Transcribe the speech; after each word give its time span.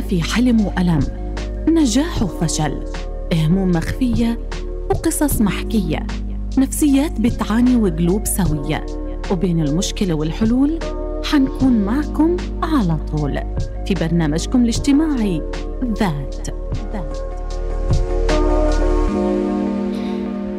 في 0.00 0.22
حلم 0.22 0.60
وألم. 0.60 1.00
نجاح 1.68 2.22
وفشل. 2.22 2.84
هموم 3.34 3.70
مخفية 3.70 4.38
وقصص 4.90 5.40
محكية. 5.40 6.06
نفسيات 6.58 7.20
بتعاني 7.20 7.76
وقلوب 7.76 8.24
سوية. 8.24 8.86
وبين 9.30 9.60
المشكلة 9.60 10.14
والحلول 10.14 10.78
حنكون 11.24 11.72
معكم 11.72 12.36
على 12.62 12.98
طول. 13.12 13.40
في 13.86 13.94
برنامجكم 13.94 14.62
الاجتماعي 14.62 15.42
ذات. 15.84 16.48
ذات 16.92 17.18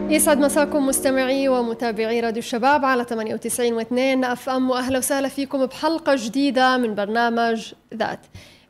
يسعد 0.10 0.38
مساكم 0.38 0.86
مستمعي 0.86 1.50
ومتابعي 1.50 2.20
راديو 2.20 2.40
الشباب 2.40 2.86
على 2.86 3.04
98 3.04 3.84
و2 3.84 4.26
أف 4.26 4.50
أم. 4.50 4.70
وأهلا 4.70 4.98
وسهلا 4.98 5.28
فيكم 5.28 5.66
بحلقة 5.66 6.16
جديدة 6.16 6.78
من 6.78 6.96
برنامج 6.96 7.74
ذات. 7.94 8.20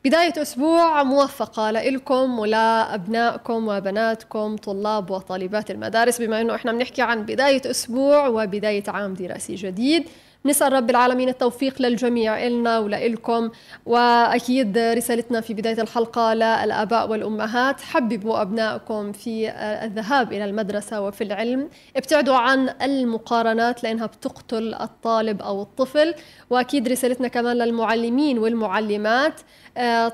بداية 0.05 0.41
أسبوع 0.41 1.03
موفقة 1.03 1.71
لإلكم 1.71 2.39
ولأبنائكم 2.39 3.67
وبناتكم 3.67 4.55
طلاب 4.55 5.11
وطالبات 5.11 5.71
المدارس 5.71 6.21
بما 6.21 6.41
أنه 6.41 6.55
إحنا 6.55 6.71
بنحكي 6.71 7.01
عن 7.01 7.25
بداية 7.25 7.61
أسبوع 7.65 8.27
وبداية 8.27 8.83
عام 8.87 9.13
دراسي 9.13 9.55
جديد. 9.55 10.03
نسأل 10.45 10.73
رب 10.73 10.89
العالمين 10.89 11.29
التوفيق 11.29 11.81
للجميع 11.81 12.47
إلنا 12.47 12.79
ولإلكم 12.79 13.49
وأكيد 13.85 14.77
رسالتنا 14.77 15.41
في 15.41 15.53
بداية 15.53 15.81
الحلقة 15.81 16.33
للآباء 16.33 17.09
والأمهات. 17.09 17.81
حببوا 17.81 18.41
أبنائكم 18.41 19.11
في 19.11 19.49
الذهاب 19.83 20.33
إلى 20.33 20.45
المدرسة 20.45 21.01
وفي 21.01 21.23
العلم. 21.23 21.69
ابتعدوا 21.97 22.35
عن 22.35 22.69
المقارنات 22.81 23.83
لأنها 23.83 24.05
بتقتل 24.05 24.73
الطالب 24.73 25.41
أو 25.41 25.61
الطفل. 25.61 26.13
وأكيد 26.49 26.87
رسالتنا 26.87 27.27
كمان 27.27 27.57
للمعلمين 27.57 28.39
والمعلمات. 28.39 29.41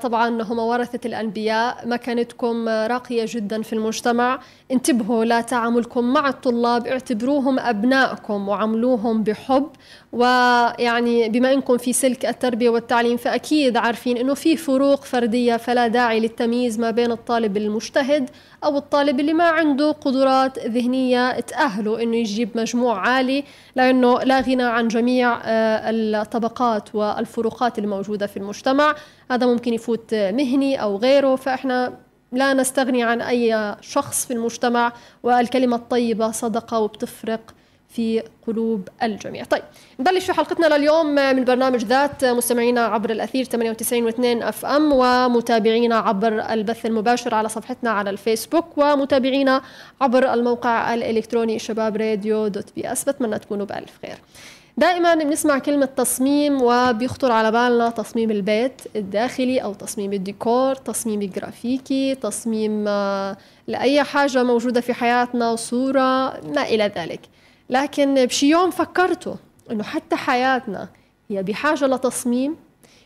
طبعا 0.02 0.42
هم 0.42 0.58
ورثة 0.58 1.00
الأنبياء 1.04 1.88
مكانتكم 1.88 2.68
راقية 2.68 3.24
جدا 3.28 3.62
في 3.62 3.72
المجتمع. 3.72 4.40
انتبهوا 4.70 5.24
لا 5.24 5.40
تعاملكم 5.40 6.12
مع 6.12 6.28
الطلاب 6.28 6.86
اعتبروهم 6.86 7.58
أبنائكم 7.58 8.48
وعاملوهم 8.48 9.22
بحب. 9.22 9.66
ويعني 10.12 11.28
بما 11.28 11.52
إنكم 11.52 11.76
في 11.78 11.92
سلك 11.92 12.26
التربية 12.26 12.70
والتعليم 12.70 13.16
فأكيد 13.16 13.76
عارفين 13.76 14.16
إنه 14.16 14.34
في 14.34 14.56
فروق 14.56 15.04
فردية 15.04 15.56
فلا 15.56 15.86
داعي 15.86 16.20
للتمييز 16.20 16.78
ما 16.80 16.90
بين 16.90 17.12
الطالب 17.12 17.56
المجتهد 17.56 18.30
أو 18.64 18.76
الطالب 18.76 19.20
اللي 19.20 19.32
ما 19.32 19.44
عنده 19.44 19.92
قدرات 19.92 20.58
ذهنية 20.58 21.40
تأهله 21.40 22.02
إنه 22.02 22.16
يجيب 22.16 22.48
مجموع 22.54 23.08
عالي 23.08 23.44
لأنه 23.76 24.18
لا 24.18 24.40
غنى 24.40 24.62
عن 24.62 24.88
جميع 24.88 25.40
آه، 25.44 25.90
الطبقات 25.90 26.94
والفروقات 26.94 27.78
الموجودة 27.78 28.26
في 28.26 28.36
المجتمع. 28.36 28.94
هذا 29.30 29.46
ممكن 29.46 29.74
يفوت 29.74 30.14
مهني 30.14 30.82
أو 30.82 30.96
غيره. 30.96 31.36
فإحنا 31.36 31.98
لا 32.32 32.54
نستغني 32.54 33.02
عن 33.02 33.20
أي 33.20 33.76
شخص 33.80 34.26
في 34.26 34.32
المجتمع 34.32 34.92
والكلمة 35.22 35.76
الطيبة 35.76 36.30
صدقة 36.30 36.78
وبتفرق. 36.78 37.54
في 37.90 38.22
قلوب 38.46 38.88
الجميع. 39.02 39.44
طيب 39.44 39.62
نبلش 40.00 40.30
حلقتنا 40.30 40.76
لليوم 40.76 41.06
من 41.06 41.44
برنامج 41.44 41.84
ذات 41.84 42.24
مستمعينا 42.24 42.80
عبر 42.80 43.10
الأثير 43.10 43.44
98 43.44 44.10
و2 44.12 44.44
أف 44.44 44.64
أم 44.64 44.92
ومتابعينا 44.92 45.96
عبر 45.96 46.52
البث 46.52 46.86
المباشر 46.86 47.34
على 47.34 47.48
صفحتنا 47.48 47.90
على 47.90 48.10
الفيسبوك 48.10 48.78
ومتابعينا 48.78 49.62
عبر 50.00 50.34
الموقع 50.34 50.94
الإلكتروني 50.94 51.58
شباب 51.58 51.96
راديو 51.96 52.48
dot 52.48 52.72
PS. 52.76 53.04
بتمنى 53.04 53.38
تكونوا 53.38 53.66
بألف 53.66 53.98
خير. 54.02 54.18
دائما 54.76 55.14
بنسمع 55.14 55.58
كلمة 55.58 55.86
تصميم 55.86 56.62
وبيخطر 56.62 57.32
على 57.32 57.50
بالنا 57.52 57.90
تصميم 57.90 58.30
البيت 58.30 58.82
الداخلي 58.96 59.58
أو 59.58 59.74
تصميم 59.74 60.12
الديكور 60.12 60.74
تصميم 60.74 61.22
الجرافيكي 61.22 62.14
تصميم 62.14 62.84
آه، 62.88 63.36
لأي 63.66 64.02
حاجة 64.02 64.42
موجودة 64.42 64.80
في 64.80 64.94
حياتنا 64.94 65.56
صورة 65.56 66.40
ما 66.44 66.62
إلى 66.62 66.92
ذلك. 66.96 67.20
لكن 67.70 68.26
بشي 68.26 68.50
يوم 68.50 68.70
فكرتوا 68.70 69.34
إنه 69.70 69.82
حتى 69.82 70.16
حياتنا 70.16 70.88
هي 71.28 71.42
بحاجة 71.42 71.86
لتصميم 71.86 72.56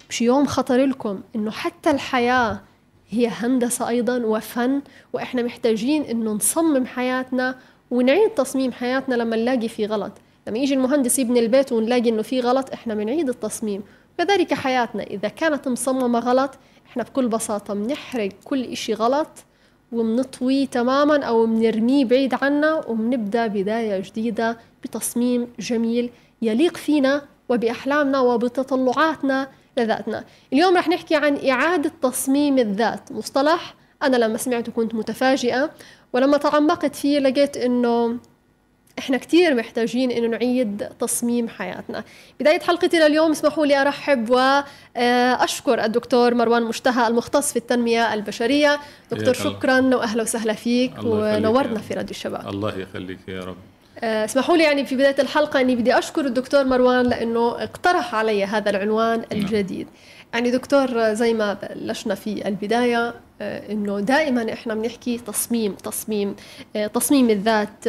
بشي 0.08 0.24
يوم 0.24 0.46
خطر 0.46 0.84
لكم 0.86 1.20
إنه 1.36 1.50
حتى 1.50 1.90
الحياة 1.90 2.60
هي 3.08 3.28
هندسة 3.28 3.88
أيضا 3.88 4.18
وفن 4.18 4.82
وإحنا 5.12 5.42
محتاجين 5.42 6.02
إنه 6.02 6.32
نصمم 6.32 6.86
حياتنا 6.86 7.58
ونعيد 7.90 8.30
تصميم 8.30 8.72
حياتنا 8.72 9.14
لما 9.14 9.36
نلاقي 9.36 9.68
في 9.68 9.86
غلط. 9.86 10.12
لما 10.48 10.58
يجي 10.58 10.74
المهندس 10.74 11.18
يبني 11.18 11.40
البيت 11.40 11.72
ونلاقي 11.72 12.08
إنه 12.08 12.22
في 12.22 12.40
غلط 12.40 12.72
إحنا 12.72 12.94
بنعيد 12.94 13.28
التصميم. 13.28 13.82
كذلك 14.18 14.54
حياتنا 14.54 15.02
إذا 15.02 15.28
كانت 15.28 15.68
مصممة 15.68 16.18
غلط 16.18 16.50
إحنا 16.86 17.02
بكل 17.02 17.28
بساطة 17.28 17.74
بنحرق 17.74 18.28
كل 18.44 18.64
إشي 18.64 18.94
غلط 18.94 19.28
وبنطويه 19.94 20.66
تماما 20.66 21.24
أو 21.24 21.46
بنرميه 21.46 22.04
بعيد 22.04 22.34
عنا 22.42 22.74
وبنبدأ 22.88 23.46
بداية 23.46 24.00
جديدة 24.00 24.58
بتصميم 24.82 25.48
جميل 25.58 26.10
يليق 26.42 26.76
فينا 26.76 27.22
وبأحلامنا 27.48 28.20
وبتطلعاتنا 28.20 29.48
لذاتنا. 29.76 30.24
اليوم 30.52 30.76
رح 30.76 30.88
نحكي 30.88 31.14
عن 31.14 31.48
إعادة 31.48 31.92
تصميم 32.02 32.58
الذات. 32.58 33.12
مصطلح 33.12 33.74
أنا 34.02 34.16
لما 34.16 34.36
سمعته 34.36 34.72
كنت 34.72 34.94
متفاجئة 34.94 35.70
ولما 36.12 36.36
تعمقت 36.36 36.96
فيه 36.96 37.18
لقيت 37.18 37.56
إنه 37.56 38.18
إحنا 38.98 39.16
كثير 39.16 39.54
محتاجين 39.54 40.10
إنه 40.10 40.28
نعيد 40.28 40.88
تصميم 41.00 41.48
حياتنا. 41.48 42.04
بداية 42.40 42.60
حلقتي 42.60 42.98
لليوم 42.98 43.30
اسمحوا 43.30 43.66
لي 43.66 43.80
أرحب 43.80 44.30
واشكر 44.30 45.84
الدكتور 45.84 46.34
مروان 46.34 46.62
مشتهى 46.62 47.06
المختص 47.06 47.52
في 47.52 47.56
التنمية 47.56 48.14
البشرية. 48.14 48.80
دكتور 49.10 49.34
شكرا 49.34 49.80
واهلا 49.80 50.22
وسهلا 50.22 50.52
فيك 50.52 50.92
ونورنا 51.04 51.80
في 51.80 51.94
راديو 51.94 52.10
الشباب. 52.10 52.48
الله 52.48 52.78
يخليك 52.78 53.18
يا 53.28 53.40
رب. 53.40 53.56
آه، 53.98 54.24
اسمحوا 54.24 54.56
لي 54.56 54.64
يعني 54.64 54.86
في 54.86 54.94
بداية 54.94 55.16
الحلقة 55.18 55.60
إني 55.60 55.76
بدي 55.76 55.98
أشكر 55.98 56.26
الدكتور 56.26 56.64
مروان 56.64 57.06
لأنه 57.06 57.62
اقترح 57.62 58.14
علي 58.14 58.44
هذا 58.44 58.70
العنوان 58.70 59.18
نعم. 59.18 59.26
الجديد. 59.32 59.88
يعني 60.34 60.50
دكتور 60.50 61.12
زي 61.12 61.34
ما 61.34 61.54
بلشنا 61.54 62.14
في 62.14 62.48
البداية 62.48 63.14
آه، 63.40 63.72
إنه 63.72 64.00
دائما 64.00 64.52
إحنا 64.52 64.74
بنحكي 64.74 65.18
تصميم 65.18 65.74
تصميم 65.74 66.36
آه، 66.76 66.86
تصميم 66.86 67.30
الذات 67.30 67.88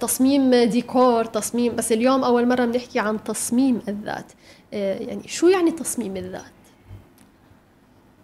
تصميم 0.00 0.54
ديكور 0.54 1.24
تصميم 1.24 1.76
بس 1.76 1.92
اليوم 1.92 2.24
أول 2.24 2.48
مرة 2.48 2.64
بنحكي 2.64 2.98
عن 2.98 3.24
تصميم 3.24 3.82
الذات. 3.88 4.32
آه، 4.74 4.98
يعني 4.98 5.28
شو 5.28 5.48
يعني 5.48 5.70
تصميم 5.70 6.16
الذات؟ 6.16 6.42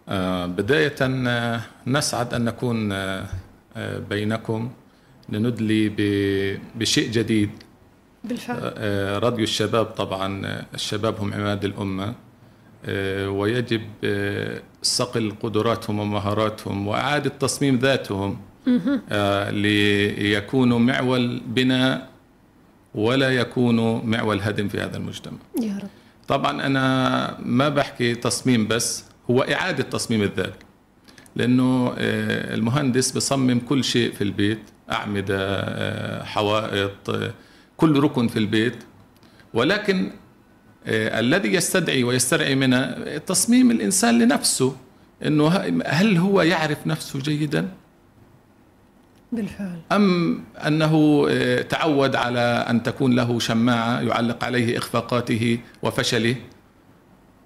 آه، 0.08 0.46
بداية 0.46 0.94
آه، 1.02 1.60
نسعد 1.86 2.34
أن 2.34 2.44
نكون 2.44 2.94
بينكم 4.10 4.70
لندلي 5.28 5.88
بشيء 6.74 7.10
جديد. 7.10 7.50
بالفعل. 8.24 8.62
راديو 9.22 9.44
الشباب 9.44 9.86
طبعا 9.86 10.62
الشباب 10.74 11.20
هم 11.20 11.34
عماد 11.34 11.64
الأمة. 11.64 12.14
ويجب 13.28 13.82
صقل 14.82 15.32
قدراتهم 15.42 15.98
ومهاراتهم 15.98 16.88
وإعادة 16.88 17.30
تصميم 17.30 17.78
ذاتهم. 17.78 18.30
آه 18.30 18.53
ليكونوا 19.50 20.78
معول 20.78 21.40
بناء 21.46 22.08
ولا 22.94 23.30
يكونوا 23.30 24.02
معول 24.04 24.40
هدم 24.40 24.68
في 24.68 24.80
هذا 24.80 24.96
المجتمع. 24.96 25.38
يا 25.62 25.78
رب. 25.82 25.88
طبعا 26.28 26.66
أنا 26.66 27.36
ما 27.42 27.68
بحكي 27.68 28.14
تصميم 28.14 28.66
بس 28.66 29.04
هو 29.30 29.42
إعادة 29.42 29.82
تصميم 29.82 30.22
الذات 30.22 30.54
لأنه 31.36 31.94
آه 31.98 32.54
المهندس 32.54 33.10
بصمم 33.10 33.60
كل 33.60 33.84
شيء 33.84 34.12
في 34.12 34.24
البيت 34.24 34.58
أعمدة 34.92 35.36
آه 35.40 36.24
حوائط 36.24 37.10
آه 37.10 37.34
كل 37.76 38.00
ركن 38.00 38.28
في 38.28 38.38
البيت. 38.38 38.76
ولكن 39.54 40.10
آه 40.86 41.20
الذي 41.20 41.54
يستدعي 41.54 42.04
ويسترعي 42.04 42.54
منه 42.54 42.86
تصميم 43.26 43.70
الإنسان 43.70 44.18
لنفسه 44.18 44.76
أنه 45.26 45.48
هل 45.86 46.16
هو 46.16 46.42
يعرف 46.42 46.86
نفسه 46.86 47.18
جيداً؟ 47.18 47.68
بالفعل. 49.34 49.78
أم 49.92 50.40
أنه 50.66 51.26
آه، 51.30 51.62
تعود 51.62 52.16
على 52.16 52.66
أن 52.70 52.82
تكون 52.82 53.14
له 53.16 53.38
شماعة 53.38 54.00
يعلق 54.00 54.44
عليه 54.44 54.78
إخفاقاته 54.78 55.58
وفشله؟ 55.82 56.36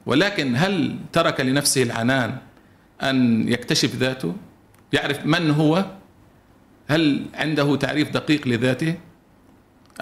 ولكن 0.07 0.57
هل 0.57 0.97
ترك 1.13 1.41
لنفسه 1.41 1.83
العنان 1.83 2.37
أن 3.03 3.49
يكتشف 3.49 3.95
ذاته؟ 3.95 4.35
يعرف 4.93 5.27
من 5.27 5.51
هو؟ 5.51 5.85
هل 6.89 7.27
عنده 7.35 7.77
تعريف 7.77 8.11
دقيق 8.11 8.49
لذاته؟ 8.49 8.95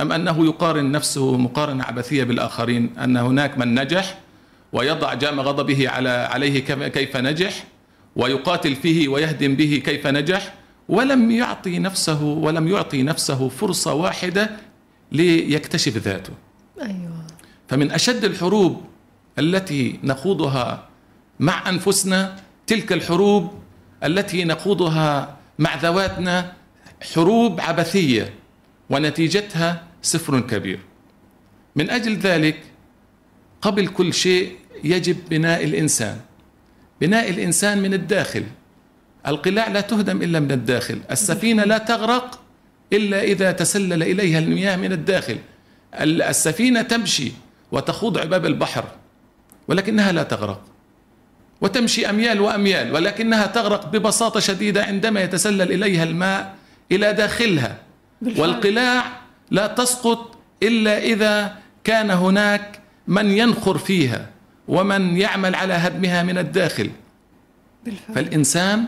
أم 0.01 0.13
أنه 0.13 0.47
يقارن 0.47 0.93
نفسه 0.93 1.37
مقارنة 1.37 1.85
عبثية 1.85 2.25
بالآخرين 2.25 2.91
أن 2.99 3.17
هناك 3.17 3.59
من 3.59 3.81
نجح 3.81 4.19
ويضع 4.73 5.15
جام 5.15 5.41
غضبه 5.41 5.89
على 5.89 6.09
عليه 6.09 6.61
كيف 6.89 7.17
نجح 7.17 7.65
ويقاتل 8.17 8.75
فيه 8.75 9.09
ويهدم 9.09 9.57
به 9.57 9.83
كيف 9.85 10.07
نجح؟ 10.07 10.55
ولم 10.89 11.31
يعطي 11.31 11.79
نفسه 11.79 12.23
ولم 12.23 12.69
يعطي 12.69 13.03
نفسه 13.03 13.49
فرصة 13.49 13.95
واحدة 13.95 14.51
ليكتشف 15.13 15.97
ذاته. 15.97 16.33
أيوة. 16.83 17.27
فمن 17.69 17.91
أشد 17.91 18.25
الحروب 18.25 18.85
التي 19.39 20.01
نخوضها 20.05 20.89
مع 21.41 21.69
أنفسنا 21.69 22.37
تلك 22.67 22.93
الحروب 22.93 23.51
التي 24.05 24.45
نخوضها 24.45 25.37
مع 25.59 25.77
ذواتنا 25.77 26.53
حروب 27.15 27.61
عبثية 27.61 28.35
ونتيجتها 28.91 29.85
صفر 30.03 30.41
كبير. 30.41 30.79
من 31.77 31.91
أجل 31.91 32.17
ذلك 32.17 32.63
قبل 33.63 33.89
كل 33.89 34.15
شيء 34.15 34.57
يجب 34.85 35.17
بناء 35.31 35.65
الإنسان. 35.65 36.21
بناء 37.01 37.31
الإنسان 37.31 37.83
من 37.83 37.95
الداخل. 37.95 38.45
القلاع 39.27 39.69
لا 39.69 39.81
تهدم 39.81 40.23
إلا 40.23 40.41
من 40.41 40.51
الداخل 40.51 41.01
السفينة 41.11 41.65
لا 41.65 41.79
تغرق 41.79 42.41
إلا 42.93 43.23
إذا 43.23 43.53
تسلل 43.53 44.03
إليها 44.03 44.39
المياه 44.39 44.77
من 44.77 44.93
الداخل 44.93 45.39
السفينة 46.01 46.83
تمشي 46.83 47.33
وتخوض 47.73 48.19
عباب 48.19 48.47
البحر 48.47 48.85
ولكنها 49.69 50.13
لا 50.13 50.23
تغرق 50.23 50.61
وتمشي 51.61 52.11
أميال 52.11 52.41
وأميال 52.41 52.95
ولكنها 52.95 53.47
تغرق 53.47 53.87
ببساطة 53.87 54.41
شديدة 54.41 54.85
عندما 54.85 55.21
يتسلل 55.21 55.73
إليها 55.73 56.05
الماء 56.05 56.55
إلى 56.93 57.13
داخلها 57.13 57.77
بالفعل. 58.23 58.43
والقلاع 58.43 59.05
لا 59.51 59.67
تسقط 59.67 60.39
إلا 60.63 60.99
إذا 60.99 61.57
كان 61.85 62.11
هناك 62.11 62.81
من 63.09 63.31
ينخر 63.31 63.79
فيها 63.79 64.31
ومن 64.69 65.17
يعمل 65.17 65.55
على 65.55 65.75
هدمها 65.75 66.23
من 66.23 66.39
الداخل 66.39 66.91
بالفعل. 67.85 68.15
فالإنسان 68.15 68.85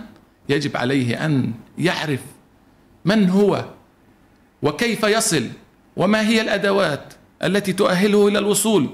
يجب 0.48 0.76
عليه 0.76 1.24
أن 1.24 1.52
يعرف 1.78 2.20
من 3.04 3.30
هو 3.30 3.64
وكيف 4.62 5.02
يصل 5.02 5.48
وما 5.96 6.28
هي 6.28 6.40
الأدوات 6.40 7.14
التي 7.42 7.72
تؤهله 7.72 8.28
إلى 8.28 8.38
الوصول. 8.38 8.88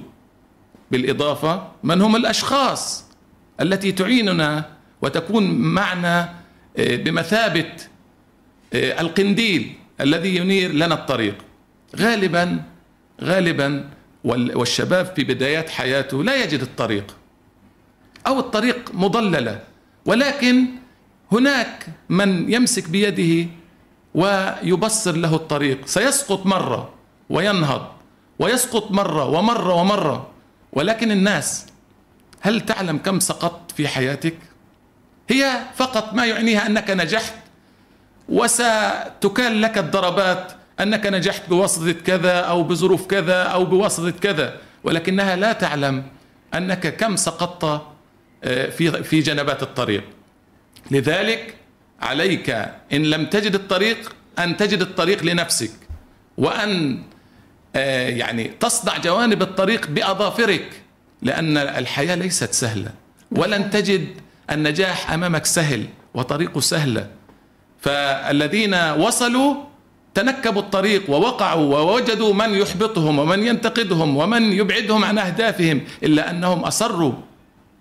بالإضافة 0.90 1.68
من 1.82 2.02
هم 2.02 2.16
الأشخاص 2.16 3.04
التي 3.60 3.92
تعيننا 3.92 4.70
وتكون 5.02 5.50
معنا 5.50 6.34
آه، 6.76 6.96
بمثابة 6.96 7.72
آه، 8.74 9.00
القنديل 9.00 9.72
الذي 10.00 10.36
ينير 10.36 10.72
لنا 10.72 10.94
الطريق. 10.94 11.34
غالبا 11.96 12.62
غالبا 13.22 13.90
والشباب 14.24 15.06
في 15.16 15.24
بدايات 15.24 15.70
حياته 15.70 16.24
لا 16.24 16.44
يجد 16.44 16.60
الطريق 16.60 17.16
أو 18.26 18.38
الطريق 18.38 18.90
مضللة. 18.94 19.60
ولكن 20.06 20.66
هناك 21.34 21.86
من 22.08 22.52
يمسك 22.52 22.88
بيده 22.88 23.50
ويبصر 24.14 25.16
له 25.16 25.34
الطريق. 25.34 25.86
سيسقط 25.86 26.46
مرة 26.46 26.94
وينهض 27.31 27.86
ويسقط 28.38 28.90
مرة 28.90 29.25
ومرة 29.28 29.75
ومرة. 29.75 30.31
ولكن 30.72 31.10
الناس 31.10 31.66
هل 32.40 32.60
تعلم 32.60 32.98
كم 32.98 33.20
سقطت 33.20 33.70
في 33.70 33.88
حياتك؟ 33.88 34.36
هي 35.28 35.60
فقط 35.75 36.14
ما 36.14 36.26
يعنيها 36.26 36.66
أنك 36.66 36.90
نجحت 36.90 37.34
وستكال 38.28 39.62
لك 39.62 39.78
الضربات 39.78 40.52
أنك 40.80 41.06
نجحت 41.06 41.48
بواسطه 41.48 41.92
كذا 41.92 42.40
أو 42.40 42.62
بظروف 42.62 43.06
كذا 43.06 43.42
أو 43.42 43.64
بواسطه 43.64 44.10
كذا. 44.10 44.56
ولكنها 44.84 45.37
لا 45.37 45.52
تعلم 45.52 46.02
أنك 46.54 46.96
كم 46.96 47.16
سقطت 47.16 47.82
آه، 48.44 48.70
في 48.70 49.02
في 49.02 49.20
جنبات 49.20 49.62
الطريق. 49.62 50.04
لذلك 50.90 51.54
عليك 52.00 52.50
إن 52.92 53.02
لم 53.02 53.26
تجد 53.26 53.54
الطريق 53.54 54.16
أن 54.38 54.56
تجد 54.56 54.81
الطريق 54.81 55.25
لنفسك 55.25 55.70
وأن 56.38 57.02
آه، 57.76 58.08
يعني 58.08 58.50
تصدع 58.60 58.98
جوانب 58.98 59.42
الطريق 59.42 59.86
بأظافرك 59.86 60.82
لأن 61.22 61.56
الحياة 61.56 62.14
ليست 62.14 62.52
سهلة. 62.52 62.90
ولن 63.31 63.70
تجد 63.70 64.08
النجاح 64.50 65.12
أمامك 65.12 65.46
سهل 65.46 65.86
وطريقه 66.14 66.60
سهلة. 66.60 67.10
فالذين 67.80 68.75
وصلوا 68.75 69.54
تنكبوا 70.14 70.62
الطريق 70.62 71.10
ووقعوا 71.10 71.78
ووجدوا 71.78 72.34
من 72.34 72.54
يحبطهم 72.54 73.19
ومن 73.19 73.46
ينتقدهم 73.46 74.16
ومن 74.16 74.52
يبعدهم 74.52 75.04
عن 75.04 75.19
أهدافهم 75.19 75.80
إلا 76.02 76.30
أنهم 76.30 76.60
أصروا 76.60 77.12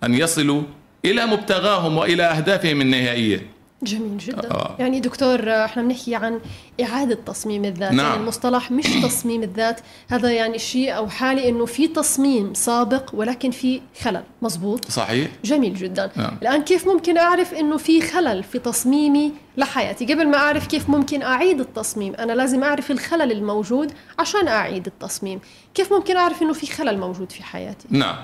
أن 0.04 0.14
يصلوا 0.14 0.64
إلى 1.06 1.26
مبتغاهم 1.26 1.98
وإلى 1.98 2.24
أهدافهم 2.24 2.82
النهائية. 2.82 3.48
جميل 3.84 4.18
جدا. 4.18 4.52
آه. 4.52 4.76
يعني 4.80 5.00
دكتور 5.00 5.50
إحنا 5.66 5.84
بنحكي 5.84 6.16
عن 6.16 6.40
إعادة 6.82 7.18
تصميم 7.26 7.66
الذات. 7.66 7.92
نعم. 7.92 8.06
يعني 8.06 8.22
المصطلح 8.22 8.72
مش 8.72 8.86
تصميم 9.04 9.44
الذات. 9.44 9.82
هذا 10.10 10.32
يعني 10.32 10.60
شيء 10.60 10.98
أو 10.98 11.10
حالة 11.10 11.50
إنه 11.50 11.66
في 11.66 11.88
تصميم 11.88 12.54
سابق 12.54 13.10
ولكن 13.14 13.52
في 13.52 13.82
خلل. 14.02 14.24
مزبوط 14.42 14.92
صحيح. 14.92 15.30
جميل 15.46 15.76
جدا. 15.76 16.12
نعم. 16.16 16.38
الآن 16.42 16.64
كيف 16.64 16.88
ممكن 16.88 17.18
أعرف 17.18 17.54
إنه 17.54 17.78
في 17.78 18.02
خلل 18.02 18.44
في 18.44 18.60
تصميمي 18.60 19.32
لحياتي؟ 19.58 20.06
قبل 20.06 20.28
ما 20.28 20.38
أعرف 20.38 20.68
كيف 20.68 20.90
ممكن 20.90 21.22
أعيد 21.22 21.60
التصميم 21.60 22.14
أنا 22.16 22.34
لازم 22.34 22.64
أعرف 22.64 22.92
الخلل 22.92 23.32
الموجود 23.32 23.92
عشان 24.20 24.48
أعيد 24.48 24.86
التصميم. 24.86 25.40
كيف 25.74 25.94
ممكن 25.94 26.18
أعرف 26.18 26.42
إنه 26.42 26.54
في 26.54 26.68
خلل 26.68 27.00
موجود 27.00 27.32
في 27.32 27.44
حياتي؟ 27.44 27.88
نعم. 27.90 28.16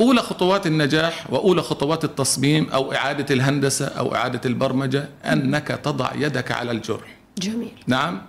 أولى 0.00 0.20
خطوات 0.20 0.66
النجاح 0.66 1.32
وأولى 1.32 1.62
خطوات 1.62 2.04
التصميم 2.04 2.70
أو 2.70 2.92
إعادة 2.92 3.34
الهندسة 3.34 3.86
أو 3.86 4.14
إعادة 4.14 4.40
البرمجة 4.44 5.08
أنك 5.24 5.68
تضع 5.68 6.10
يدك 6.14 6.52
على 6.52 6.70
الجرح. 6.70 7.16
جميل. 7.38 7.72
نعم. 7.86 8.22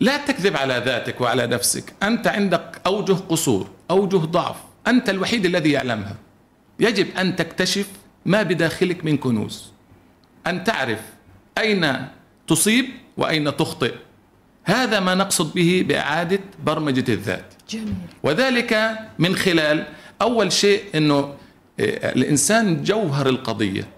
لا 0.00 0.16
تكذب 0.16 0.56
على 0.56 0.82
ذاتك 0.86 1.20
وعلى 1.20 1.46
نفسك. 1.46 1.92
أنت 2.02 2.26
عندك 2.26 2.80
أوجه 2.86 3.12
قصور 3.12 3.68
أوجه 3.90 4.16
ضعف. 4.16 4.56
أنت 4.86 5.10
الوحيد 5.10 5.46
الذي 5.46 5.70
يعلمها. 5.70 6.16
يجب 6.80 7.06
أن 7.16 7.36
تكتشف 7.36 7.86
ما 8.26 8.42
بداخلك 8.42 9.04
من 9.04 9.16
كنوز. 9.16 9.72
أن 10.46 10.64
تعرف 10.64 11.00
أين 11.58 12.08
تصيب 12.46 12.86
وأين 13.16 13.56
تخطئ. 13.56 13.94
هذا 14.64 15.00
ما 15.00 15.14
نقصد 15.14 15.54
به 15.54 15.84
بإعادة 15.88 16.40
برمجة 16.64 17.12
الذات. 17.12 17.55
جميل. 17.70 17.94
وذلك 18.22 18.98
من 19.18 19.36
خلال 19.36 19.86
أول 20.22 20.52
شيء 20.52 20.82
أنه 20.94 21.16
آه، 21.80 22.12
الإنسان 22.12 22.82
جوهر 22.82 23.28
القضية 23.28 23.88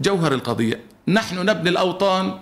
جوهر 0.00 0.34
القضية. 0.34 0.80
نحن 1.08 1.38
نبني 1.38 1.70
الأوطان 1.70 2.38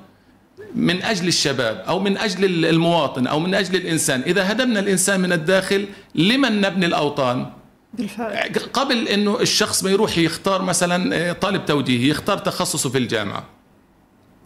من 0.74 1.02
أجل 1.02 1.28
الشباب 1.28 1.84
أو 1.88 2.00
من 2.00 2.18
أجل 2.18 2.64
المواطن 2.64 3.26
أو 3.26 3.40
من 3.40 3.54
أجل 3.54 3.76
الإنسان. 3.76 4.20
إذا 4.20 4.52
هدمنا 4.52 4.80
الإنسان 4.80 5.20
من 5.20 5.32
الداخل 5.32 5.86
لمن 6.14 6.60
نبني 6.60 6.86
الأوطان؟ 6.86 7.50
بالفعل. 7.94 8.52
قبل 8.72 9.08
أنه 9.08 9.40
الشخص 9.40 9.84
ما 9.84 9.90
يروح 9.90 10.18
يختار 10.18 10.62
مثلا 10.62 11.16
آه، 11.16 11.32
طالب 11.32 11.64
توجيهي 11.64 12.08
يختار 12.08 12.38
تخصصه 12.38 12.90
في 12.90 12.98
الجامعة. 12.98 13.44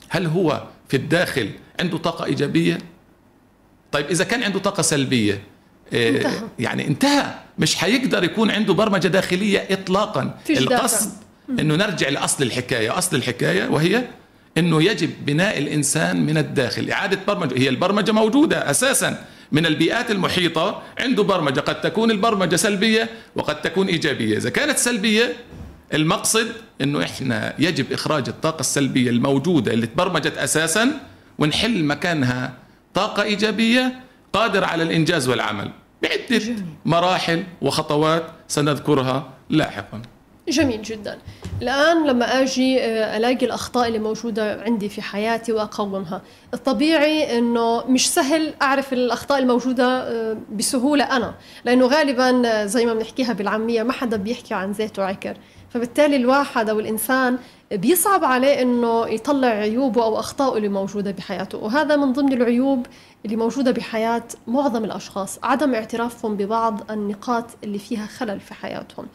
هل 0.08 0.26
هو 0.26 0.62
في 0.88 0.96
الداخل 0.96 1.50
عنده 1.80 1.98
طاقة 1.98 2.24
إيجابية؟ 2.24 2.78
طيب 3.92 4.06
إذا 4.06 4.24
كان 4.24 4.42
عنده 4.42 4.58
طاقة 4.58 4.82
سلبية 4.82 5.34
آه، 5.34 5.40
انتهى. 5.92 6.40
يعني 6.58 6.86
انتهى. 6.86 7.34
مش 7.58 7.76
حيقدر 7.76 8.24
يكون 8.24 8.50
عنده 8.50 8.74
برمجة 8.74 9.08
داخلية 9.08 9.66
اطلاقا. 9.70 10.38
القصد 10.50 11.10
إنه 11.60 11.76
نرجع 11.76 12.08
لأصل 12.08 12.44
الحكاية. 12.44 12.98
أصل 12.98 13.16
الحكاية 13.16 13.68
وهي 13.68 14.04
إنه 14.58 14.82
يجب 14.82 15.10
بناء 15.26 15.58
الإنسان 15.58 16.26
من 16.26 16.38
الداخل. 16.38 16.90
إعادة 16.90 17.18
برمجة. 17.26 17.58
هي 17.58 17.68
البرمجة 17.68 18.12
موجودة 18.12 18.70
أساسا 18.70 19.24
من 19.52 19.66
البيئات 19.66 20.10
المحيطة. 20.10 20.82
عنده 20.98 21.22
برمجة. 21.22 21.60
قد 21.60 21.80
تكون 21.80 22.10
البرمجة 22.10 22.56
سلبية 22.56 23.08
وقد 23.36 23.62
تكون 23.62 23.86
إيجابية. 23.86 24.36
إذا 24.36 24.50
كانت 24.50 24.78
سلبية 24.78 25.32
المقصد 25.94 26.46
إنه 26.80 27.02
إحنا 27.02 27.54
يجب 27.58 27.92
إخراج 27.92 28.28
الطاقة 28.28 28.60
السلبية 28.60 29.10
الموجودة 29.10 29.72
اللي 29.72 29.86
تبرمجت 29.86 30.38
أساسا 30.38 31.00
ونحل 31.38 31.84
مكانها 31.84 32.54
طاقة 32.94 33.22
إيجابية 33.22 34.00
قادر 34.32 34.64
على 34.64 34.82
الإنجاز 34.82 35.28
والعمل. 35.28 35.70
بعدة 36.02 36.44
مراحل 36.84 37.44
وخطوات 37.62 38.24
سنذكرها 38.48 39.30
لاحقا. 39.50 40.02
جميل 40.48 40.82
جدا. 40.82 41.18
الآن 41.62 42.06
لما 42.06 42.42
أجي 42.42 42.80
آه، 42.80 43.16
ألاقي 43.16 43.46
الأخطاء 43.46 43.88
اللي 43.88 43.98
موجودة 43.98 44.62
عندي 44.62 44.88
في 44.88 45.02
حياتي 45.02 45.52
وأقومها. 45.52 46.22
الطبيعي 46.54 47.38
أنه 47.38 47.84
مش 47.86 48.10
سهل 48.10 48.54
أعرف 48.62 48.92
الأخطاء 48.92 49.38
الموجودة 49.38 49.84
آه، 49.84 50.36
بسهولة 50.52 51.16
أنا. 51.16 51.34
لأنه 51.64 51.86
غالبا 51.86 52.48
آه، 52.48 52.66
زي 52.66 52.86
ما 52.86 52.94
بنحكيها 52.94 53.32
بالعامية 53.32 53.82
ما 53.82 53.92
حدا 53.92 54.16
بيحكي 54.16 54.54
عن 54.54 54.72
زيت 54.72 54.98
وعكر 54.98 55.36
فبالتالي 55.70 56.16
الواحد 56.16 56.68
أو 56.68 56.80
الإنسان 56.80 57.38
بيصعب 57.72 58.24
عليه 58.24 58.62
إنه 58.62 59.08
يطلع 59.08 59.48
عيوبه 59.48 60.04
أو 60.04 60.18
اخطائه 60.18 60.56
اللي 60.56 60.68
موجودة 60.68 61.10
بحياته 61.10 61.58
وهذا 61.58 61.96
من 61.96 62.12
ضمن 62.12 62.32
العيوب 62.32 62.86
اللي 63.24 63.36
موجودة 63.36 63.70
بحياة 63.70 64.22
معظم 64.46 64.84
الأشخاص 64.84 65.38
عدم 65.42 65.74
اعترافهم 65.74 66.36
ببعض 66.36 66.90
النقاط 66.90 67.44
اللي 67.64 67.78
فيها 67.78 68.06
خلل 68.06 68.40
في 68.40 68.54
حياتهم. 68.54 69.06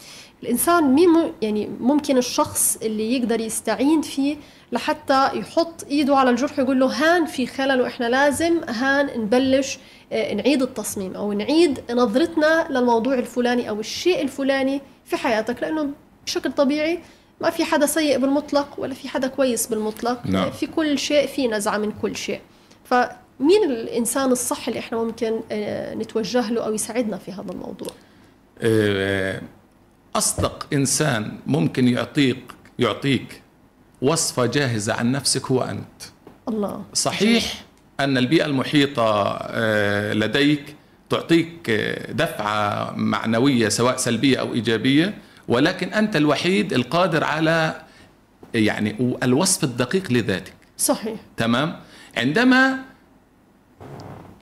الإنسان 0.43 0.83
مين 0.83 1.09
يعني 1.41 1.69
ممكن 1.79 2.17
الشخص 2.17 2.77
اللي 2.81 3.13
يقدر 3.17 3.39
يستعين 3.39 4.01
فيه 4.01 4.37
لحتى 4.71 5.29
يحط 5.33 5.83
إيده 5.89 6.17
على 6.17 6.29
الجرح 6.29 6.59
ويقول 6.59 6.79
له 6.79 6.87
هان 6.87 7.25
في 7.25 7.47
خلل 7.47 7.81
وإحنا 7.81 8.05
لازم 8.05 8.61
هان 8.69 9.21
نبلش 9.21 9.79
آه، 10.11 10.33
نعيد 10.33 10.61
التصميم 10.61 11.15
أو 11.15 11.33
نعيد 11.33 11.79
نظرتنا 11.91 12.67
للموضوع 12.69 13.13
الفلاني 13.13 13.69
أو 13.69 13.79
الشيء 13.79 14.21
الفلاني 14.21 14.81
في 15.05 15.17
حياتك 15.17 15.61
لأنه 15.63 15.89
بشكل 16.25 16.51
طبيعي 16.51 16.99
ما 17.41 17.49
في 17.49 17.63
حدا 17.63 17.85
سيء 17.85 18.17
بالمطلق 18.19 18.67
ولا 18.77 18.93
في 18.93 19.09
حدا 19.09 19.27
كويس 19.27 19.67
بالمطلق. 19.67 20.25
نعم. 20.25 20.51
في 20.51 20.67
كل 20.67 20.99
شيء 20.99 21.27
في 21.27 21.47
نزعة 21.47 21.77
من 21.77 21.91
كل 21.91 22.15
شيء. 22.15 22.41
فمين 22.85 23.63
الإنسان 23.69 24.31
الصح 24.31 24.67
اللي 24.67 24.79
إحنا 24.79 24.97
ممكن 24.97 25.39
آه، 25.51 25.93
نتوجه 25.95 26.49
له 26.51 26.65
أو 26.65 26.73
يساعدنا 26.73 27.17
في 27.17 27.31
هذا 27.31 27.51
الموضوع؟ 27.51 27.91
آه، 28.61 29.41
أصدق 30.15 30.67
إنسان 30.73 31.37
ممكن 31.47 31.87
يعطيك 31.87 32.43
يعطيك 32.79 33.41
وصفة 34.01 34.45
جاهزة 34.45 34.93
عن 34.93 35.11
نفسك 35.11 35.45
هو 35.45 35.61
أنت. 35.61 36.01
الله. 36.49 36.83
صحيح 36.93 37.65
أن 37.99 38.17
البيئة 38.17 38.45
المحيطة 38.45 39.37
آه، 39.41 40.13
لديك 40.13 40.75
تعطيك 41.09 41.69
آه، 41.69 42.11
دفعة 42.11 42.91
معنوية 42.95 43.69
سواء 43.69 43.97
سلبية 43.97 44.37
أو 44.37 44.53
إيجابية 44.53 45.13
ولكن 45.47 45.93
أنت 45.93 46.15
الوحيد 46.15 46.73
القادر 46.73 47.23
على 47.23 47.81
يعني 48.53 49.15
الوصف 49.23 49.63
الدقيق 49.63 50.11
لذاتك. 50.11 50.53
صحيح. 50.77 51.19
تمام؟ 51.37 51.79
عندما 52.17 52.77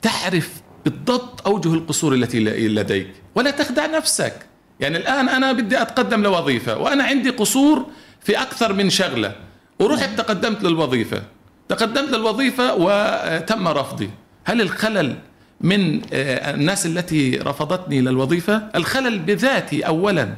تعرف 0.01 0.61
بالضبط 0.85 1.47
أوجه 1.47 1.73
القصور 1.73 2.13
التي 2.13 2.39
لديك 2.67 3.13
ولا 3.35 3.51
تخدع 3.51 3.85
نفسك. 3.85 4.33
يعني 4.79 4.97
الآن 4.97 5.29
أنا 5.29 5.51
بدي 5.51 5.81
أتقدم 5.81 6.23
لوظيفة 6.23 6.77
وأنا 6.77 7.03
عندي 7.03 7.29
قصور 7.29 7.85
في 8.21 8.41
أكثر 8.41 8.73
من 8.73 8.89
شغلة 8.89 9.35
ورحت 9.79 10.17
تقدمت 10.17 10.63
للوظيفة. 10.63 11.23
تقدمت 11.69 12.09
للوظيفة 12.09 12.75
وتم 12.75 13.67
رفضي. 13.67 14.09
هل 14.45 14.61
الخلل 14.61 15.17
من 15.61 16.01
آه، 16.13 16.53
الناس 16.53 16.85
التي 16.85 17.37
رفضتني 17.37 18.01
للوظيفة؟ 18.01 18.69
الخلل 18.75 19.19
بذاتي 19.19 19.87
أولا. 19.87 20.35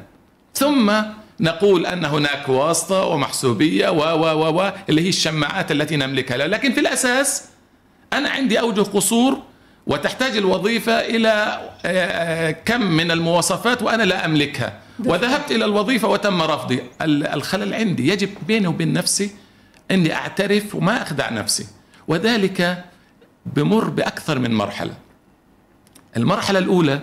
ثم 0.56 0.92
نقول 1.40 1.86
أن 1.86 2.04
هناك 2.04 2.48
واسطة 2.48 3.04
ومحسوبية 3.04 3.88
و 3.88 3.98
و 3.98 4.24
و 4.24 4.60
و 4.60 4.72
اللي 4.88 5.02
هي 5.02 5.08
الشماعات 5.08 5.72
التي 5.72 5.96
نملكها 5.96 6.36
لكن 6.36 6.72
في 6.72 6.80
الأساس 6.80 7.44
أنا 8.12 8.28
عندي 8.28 8.60
أوجه 8.60 8.80
قصور 8.80 9.38
وتحتاج 9.86 10.36
الوظيفة 10.36 10.92
إلى 10.92 11.28
آه، 11.28 11.68
آه، 11.86 12.50
كم 12.50 12.80
من 12.82 13.10
المواصفات 13.10 13.82
وأنا 13.82 14.02
لا 14.02 14.24
أملكها. 14.24 14.78
وذهبت 15.04 15.50
إلى 15.50 15.64
الوظيفة 15.64 16.08
وتم 16.08 16.42
رفضي. 16.42 16.82
الخلل 17.02 17.74
عندي 17.74 18.08
يجب 18.08 18.28
بيني 18.46 18.66
وبين 18.66 18.92
نفسي 18.92 19.30
أني 19.90 20.14
أعترف 20.14 20.74
وما 20.74 21.02
أخدع 21.02 21.30
نفسي. 21.30 21.66
وذلك 22.08 22.84
بمر 23.46 23.88
بأكثر 23.88 24.38
من 24.38 24.54
مرحلة. 24.54 24.94
المرحلة 26.16 26.58
الأولى 26.58 27.00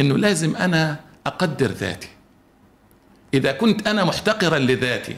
أنه 0.00 0.18
لازم 0.18 0.56
أنا 0.56 0.96
أقدر 1.26 1.66
ذاتي. 1.66 2.08
إذا 3.34 3.52
كنت 3.52 3.86
أنا 3.86 4.04
محتقرا 4.04 4.58
لذاتي 4.58 5.16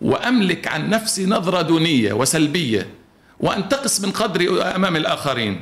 وأملك 0.00 0.68
عن 0.68 0.90
نفسي 0.90 1.26
نظرة 1.26 1.62
دونية 1.62 2.12
وسلبية 2.12 2.86
وأنتقص 3.40 4.00
من 4.00 4.10
قدري 4.10 4.62
أمام 4.62 4.96
الآخرين 4.96 5.60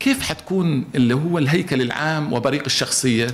كيف 0.00 0.22
حتكون 0.22 0.84
اللي 0.94 1.14
هو 1.14 1.38
الهيكل 1.38 1.82
العام 1.82 2.32
وبريق 2.32 2.62
الشخصية؟ 2.66 3.26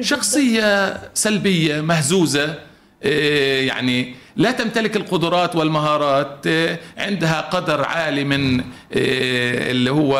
شخصية 0.00 1.00
سلبية 1.14 1.80
مهزوزة 1.80 2.58
إيه، 3.02 3.68
يعني 3.68 4.14
لا 4.36 4.50
تمتلك 4.50 4.96
القدرات 4.96 5.56
والمهارات 5.56 6.46
إيه، 6.46 6.80
عندها 6.98 7.40
قدر 7.40 7.84
عالي 7.84 8.24
من 8.24 8.60
إيه، 8.92 9.70
اللي 9.70 9.90
هو 9.90 10.18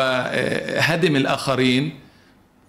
هدم 0.77 1.15
الآخرين. 1.15 1.99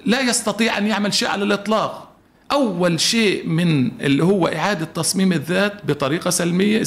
لا 0.06 0.20
يستطيع 0.20 0.78
أن 0.78 0.86
يعمل 0.86 1.14
شيء 1.14 1.28
على 1.28 1.44
الإطلاق. 1.44 2.07
أول 2.52 3.00
شيء 3.00 3.46
من 3.46 3.90
اللي 4.00 4.24
هو 4.24 4.46
إعادة 4.46 4.84
تصميم 4.84 5.32
الذات 5.32 5.84
بطريقة 5.84 6.30
سلمية 6.30 6.82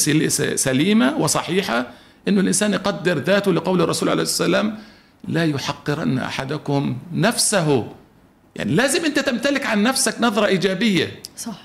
سليمة 0.55 1.17
وصحيحة 1.17 1.87
أنه 2.27 2.41
الإنسان 2.41 2.73
يقدر 2.73 3.17
ذاته 3.17 3.53
لقول 3.53 3.81
الرسول 3.81 4.09
عليه 4.09 4.21
السلام 4.21 4.77
لا 5.27 5.45
يحقرن 5.45 6.17
أحدكم 6.17 6.97
نفسه. 7.13 7.87
يعني 8.55 8.75
لازم 8.75 9.05
أنت 9.05 9.19
تمتلك 9.19 9.65
عن 9.65 9.83
نفسك 9.83 10.15
نظرة 10.21 10.45
إيجابية. 10.45 11.19
صح. 11.37 11.61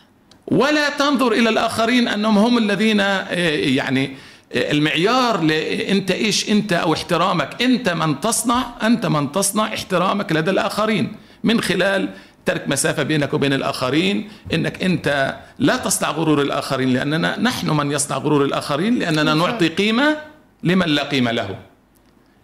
ولا 0.46 0.88
تنظر 0.90 1.32
إلى 1.32 1.48
الآخرين 1.48 2.08
أنهم 2.08 2.38
هم 2.38 2.58
الذين 2.58 3.00
آه، 3.00 3.34
يعني 3.50 4.16
آه، 4.52 4.70
المعيار 4.72 5.40
أنت 5.88 6.10
إيش 6.10 6.50
أنت 6.50 6.72
أو 6.72 6.92
احترامك. 6.94 7.62
أنت 7.62 7.88
من 7.88 8.20
تصنع 8.20 8.66
أنت 8.82 9.06
من 9.06 9.32
تصنع 9.32 9.74
احترامك 9.74 10.32
لدى 10.32 10.50
الآخرين. 10.50 11.12
من 11.44 11.60
خلال 11.60 12.08
ترك 12.46 12.68
مسافة 12.68 13.02
بينك 13.02 13.34
وبين 13.34 13.52
الآخرين 13.52 14.30
إنك 14.54 14.82
أنت 14.82 15.36
لا 15.58 15.76
تصنع 15.76 16.10
غرور 16.10 16.42
الآخرين 16.42 16.92
لأننا 16.92 17.40
نحن 17.40 17.70
من 17.70 17.92
يصنع 17.92 18.16
غرور 18.16 18.44
الآخرين 18.44 18.98
لأننا 18.98 19.34
نعطي 19.34 19.68
قيمة 19.68 20.16
لمن 20.62 20.86
لا 20.86 21.02
قيمة 21.02 21.30
له. 21.30 21.58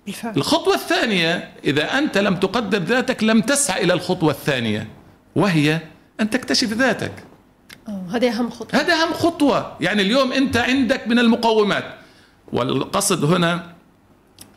بالفعل. 0.07 0.37
الخطوة 0.37 0.75
الثانية 0.75 1.53
إذا 1.65 1.99
أنت 1.99 2.19
لم 2.19 2.37
تقدر 2.37 2.79
ذاتك 2.79 3.25
لم 3.25 3.41
تسعى 3.41 3.85
إلى 3.85 3.93
الخطوة 3.93 4.31
الثانية 4.31 4.89
وهي 5.37 5.81
أن 6.21 6.31
تكتشف 6.31 6.73
ذاتك. 6.73 7.13
هذه 8.11 8.29
أهم 8.29 8.51
خطوة. 8.51 8.81
هذا 8.81 8.95
أهم 8.95 9.13
خطوة. 9.13 9.77
يعني 9.81 10.03
اليوم 10.03 10.33
أنت 10.33 10.57
عندك 10.57 11.09
من 11.09 11.19
المقومات. 11.19 11.85
والقصد 12.53 13.25
هنا 13.25 13.73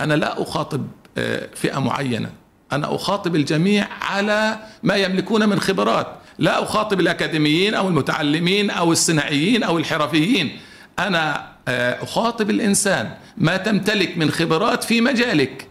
أنا 0.01 0.13
لا 0.13 0.41
أخاطب 0.41 0.87
آه، 1.17 1.49
فئة 1.55 1.79
معينة. 1.79 2.29
أنا 2.75 2.95
أخاطب 2.95 3.35
الجميع 3.35 3.87
على 4.01 4.59
ما 4.83 4.95
يملكون 4.95 5.49
من 5.49 5.59
خبرات. 5.59 6.07
لا 6.39 6.63
أخاطب 6.63 6.99
الأكاديميين 6.99 7.73
أو 7.73 7.87
المتعلمين 7.87 8.69
أو 8.69 8.91
الصناعيين 8.91 9.63
أو 9.63 9.77
الحرفيين. 9.77 10.59
أنا 10.99 11.51
آه، 11.67 12.03
أخاطب 12.03 12.49
الإنسان 12.49 13.11
ما 13.37 13.57
تمتلك 13.57 14.17
من 14.17 14.31
خبرات 14.31 14.83
في 14.83 15.01
مجالك. 15.01 15.67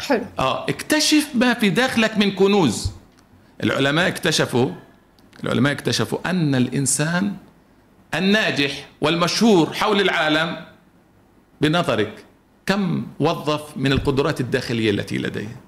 حلو. 0.00 0.24
آه 0.38 0.64
اكتشف 0.68 1.28
ما 1.34 1.54
في 1.54 1.70
داخلك 1.70 2.18
من 2.18 2.30
كنوز. 2.30 2.90
العلماء 3.62 4.08
اكتشفوا 4.08 4.70
العلماء 5.44 5.72
اكتشفوا 5.72 6.18
أن 6.26 6.54
الإنسان 6.54 7.36
الناجح 8.14 8.88
والمشهور 9.00 9.72
حول 9.72 10.00
العالم 10.00 10.64
بنظرك 11.60 12.24
كم 12.66 13.06
وظف 13.20 13.76
من 13.76 13.92
القدرات 13.92 14.40
الداخلية 14.40 14.90
التي 14.90 15.18
لديه. 15.18 15.65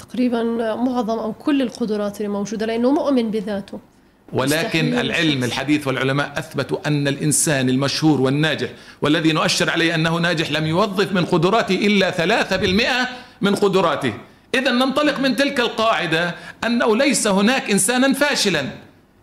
تقريبا 0.00 0.42
معظم 0.74 1.18
أو 1.18 1.32
كل 1.32 1.62
القدرات 1.62 2.16
اللي 2.16 2.28
موجودة 2.28 2.66
لأنه 2.66 2.90
مؤمن 2.90 3.30
بذاته. 3.30 3.80
ولكن 4.32 4.94
العلم 4.94 5.44
الحديث 5.44 5.86
والعلماء 5.86 6.32
أثبتوا 6.38 6.78
أن 6.86 7.08
الإنسان 7.08 7.68
المشهور 7.68 8.20
والناجح 8.20 8.68
والذي 9.02 9.32
نؤشر 9.32 9.70
عليه 9.70 9.94
أنه 9.94 10.16
ناجح 10.16 10.52
لم 10.52 10.66
يوظف 10.66 11.12
من 11.12 11.24
قدراته 11.24 11.74
إلا 11.74 12.10
ثلاثة 12.10 12.56
بالمئة 12.56 13.08
من 13.40 13.54
قدراته. 13.54 14.14
اذا 14.54 14.70
ننطلق 14.70 15.20
من 15.20 15.36
تلك 15.36 15.60
القاعدة 15.60 16.34
أنه 16.66 16.96
ليس 16.96 17.26
هناك 17.26 17.70
إنسانا 17.70 18.12
فاشلا 18.12 18.64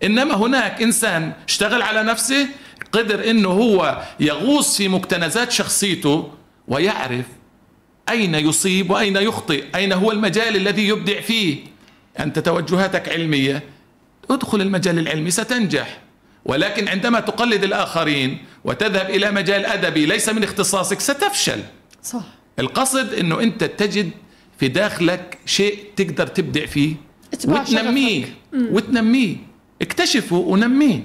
إنما 0.03 0.35
هناك 0.35 0.81
إنسان 0.81 1.33
اشتغل 1.47 1.81
على 1.81 2.03
نفسه 2.03 2.47
قدر 2.91 3.29
إنه 3.29 3.49
هو 3.49 4.01
يغوص 4.19 4.77
في 4.77 4.87
مكتنزات 4.87 5.51
شخصيته 5.51 6.29
ويعرف 6.67 7.25
أين 8.09 8.35
يصيب 8.35 8.89
وأين 8.89 9.15
يخطئ؟ 9.15 9.65
أين 9.75 9.93
هو 9.93 10.11
المجال 10.11 10.55
الذي 10.55 10.87
يبدع 10.87 11.21
فيه؟ 11.21 11.57
أنت 12.19 12.39
توجهاتك 12.39 13.09
علمية. 13.09 13.63
ادخل 14.29 14.61
المجال 14.61 14.99
العلمي 14.99 15.31
ستنجح. 15.31 16.01
ولكن 16.45 16.87
عندما 16.87 17.19
تقلد 17.19 17.63
الآخرين 17.63 18.37
وتذهب 18.63 19.09
إلى 19.09 19.31
مجال 19.31 19.65
أدبي 19.65 20.05
ليس 20.05 20.29
من 20.29 20.43
اختصاصك 20.43 20.99
ستفشل. 20.99 21.59
صح. 22.03 22.23
القصد 22.59 23.13
أنه 23.13 23.39
أنت 23.39 23.63
تجد 23.63 24.09
في 24.59 24.67
داخلك 24.67 25.37
شيء 25.45 25.79
تقدر 25.95 26.27
تبدع 26.27 26.65
فيه. 26.65 26.95
وتنميه. 27.47 28.25
وتنميه. 28.53 29.35
اكتشفه 29.81 30.35
ونميه. 30.35 31.03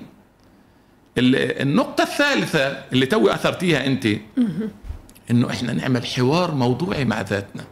النقطة 1.19 2.03
الثالثة 2.03 2.85
اللي 2.93 3.07
توي 3.07 3.35
أثرتيها 3.35 3.87
أنت. 3.87 4.09
أنه 5.31 5.51
إحنا 5.51 5.73
نعمل 5.73 6.07
حوار 6.07 6.55
موضوعي 6.55 7.05
مع 7.05 7.21
ذاتنا. 7.21 7.65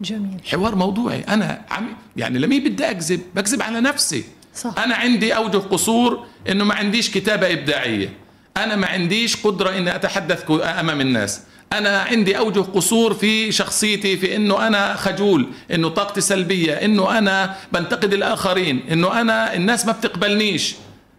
جميل. 0.00 0.40
حوار 0.50 0.74
موضوعي. 0.74 1.20
أنا 1.20 1.64
عم 1.70 1.88
يعني 2.16 2.38
لمين 2.38 2.64
بدي 2.64 2.90
أكذب؟ 2.90 3.20
بكذب 3.34 3.62
على 3.62 3.80
نفسي. 3.80 4.24
صح. 4.54 4.74
أنا 4.78 4.94
عندي 4.94 5.36
أوجه 5.36 5.56
قصور 5.56 6.26
إنه 6.48 6.64
ما 6.64 6.74
عنديش 6.74 7.10
كتابة 7.10 7.52
إبداعية. 7.52 8.12
أنا 8.56 8.76
ما 8.76 8.86
عنديش 8.86 9.36
قدرة 9.36 9.78
إني 9.78 9.94
أتحدث 9.94 10.50
أمام 10.50 11.00
الناس. 11.00 11.40
أنا 11.72 11.98
عندي 11.98 12.38
أوجه 12.38 12.60
قصور 12.60 13.14
في 13.14 13.52
شخصيتي 13.52 14.16
في 14.16 14.36
إنه 14.36 14.66
أنا 14.66 14.94
خجول 14.94 15.48
إنه 15.70 15.88
طاقتي 15.88 16.20
سلبية 16.20 16.72
إنه 16.72 17.18
أنا 17.18 17.54
بنتقد 17.72 18.12
الآخرين 18.12 18.82
إنه 18.90 19.20
أنا 19.20 19.54
الناس 19.54 19.86
ما 19.86 19.92
بتقبلنيش. 19.92 20.74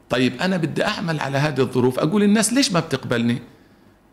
طيب 0.10 0.42
أنا 0.42 0.58
بدي 0.58 0.86
أعمل 0.86 1.20
على 1.20 1.38
هذه 1.38 1.60
الظروف. 1.60 2.00
أقول 2.00 2.24
الناس 2.24 2.54
ليش 2.54 2.72
ما 2.72 2.80
بتقبلني؟ 2.80 3.42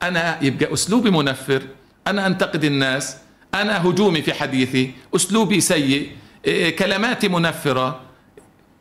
أنا 0.02 0.44
يبقى 0.44 0.72
أسلوبي 0.72 1.10
منفر 1.10 1.62
أنا 2.06 2.26
أنتقد 2.26 2.64
الناس 2.64 3.16
أنا 3.54 3.86
هجومي 3.88 4.22
في 4.22 4.34
حديثي 4.34 4.92
أسلوبي 5.16 5.60
سيء 5.60 6.10
إيه، 6.44 6.76
كلماتي 6.76 7.28
منفرة. 7.28 8.00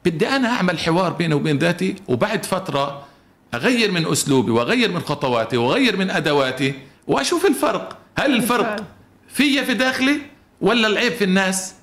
بدي 0.06 0.28
أنا 0.28 0.48
أعمل 0.50 0.80
حوار 0.80 1.14
بيني 1.14 1.34
وبين 1.34 1.58
ذاتي 1.58 1.96
وبعد 2.08 2.46
فترة 2.46 3.06
أغير 3.54 3.92
من 3.92 4.08
أسلوبي 4.08 4.52
وأغير 4.52 4.92
من 4.92 5.00
خطواتي 5.00 5.58
وأغير 5.58 5.98
من 5.98 6.10
أدواتي 6.10 6.74
وأشوف 7.08 7.46
الفرق. 7.46 7.98
هل 8.18 8.36
الفرق 8.36 8.84
في 9.28 9.66
في 9.66 9.74
داخلي 9.74 10.22
ولا 10.62 10.88
العيب 10.88 11.14
في 11.14 11.24
الناس؟ 11.24 11.74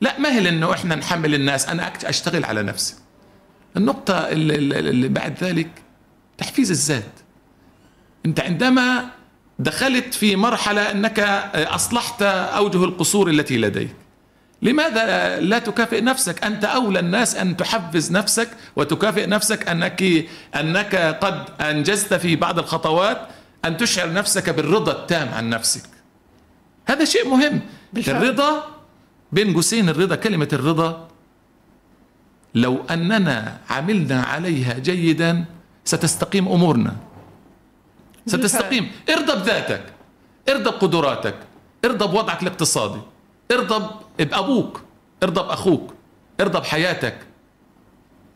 لا 0.00 0.18
ما 0.18 0.32
هي 0.32 0.48
انه 0.48 0.72
إحنا 0.72 0.94
نحمل 0.94 1.34
الناس 1.34 1.68
أنا 1.68 1.92
أشتغل 2.04 2.44
على 2.44 2.62
نفسي. 2.62 2.94
النقطة 3.76 4.14
اللي, 4.14 4.54
اللي 4.78 5.08
بعد 5.08 5.44
ذلك 5.44 5.68
تحفيز 6.38 6.70
الذات. 6.70 7.25
انت 8.26 8.40
عندما 8.40 9.04
دخلت 9.58 10.14
في 10.14 10.36
مرحلة 10.36 10.90
انك 10.90 11.20
اصلحت 11.54 12.22
اوجه 12.22 12.84
القصور 12.84 13.30
التي 13.30 13.58
لديك. 13.58 13.94
لماذا 14.62 15.40
لا 15.40 15.58
تكافئ 15.58 16.00
نفسك؟ 16.00 16.44
انت 16.44 16.64
اولى 16.64 16.98
الناس 16.98 17.36
ان 17.36 17.56
تحفز 17.56 18.12
نفسك 18.12 18.48
وتكافئ 18.76 19.26
نفسك 19.26 19.68
انك 19.68 20.02
انك 20.56 20.94
قد 21.20 21.44
انجزت 21.60 22.14
في 22.14 22.36
بعض 22.36 22.58
الخطوات 22.58 23.28
ان 23.64 23.76
تشعر 23.76 24.12
نفسك 24.12 24.50
بالرضا 24.50 24.92
التام 24.92 25.28
عن 25.28 25.50
نفسك. 25.50 25.88
هذا 26.86 27.04
شيء 27.04 27.28
مهم. 27.28 27.60
بالفعل. 27.92 28.16
الرضا 28.16 28.64
بين 29.32 29.54
قوسين 29.54 29.88
الرضا 29.88 30.16
كلمة 30.16 30.48
الرضا. 30.52 31.08
لو 32.54 32.84
أننا 32.90 33.58
عملنا 33.70 34.22
عليها 34.22 34.78
جيدا 34.78 35.44
ستستقيم 35.84 36.48
أمورنا. 36.48 36.96
ستستقيم. 38.32 38.92
ارضى 39.10 39.32
بذاتك 39.42 39.82
ارضى 40.48 40.70
بقدراتك 40.70 41.34
ارضى 41.84 42.06
بوضعك 42.06 42.42
الاقتصادي. 42.42 43.00
ارضى 43.52 43.90
بأبوك 44.18 44.80
ارضى 45.22 45.40
بأخوك 45.40 45.94
ارضى 46.40 46.60
بحياتك 46.60 47.18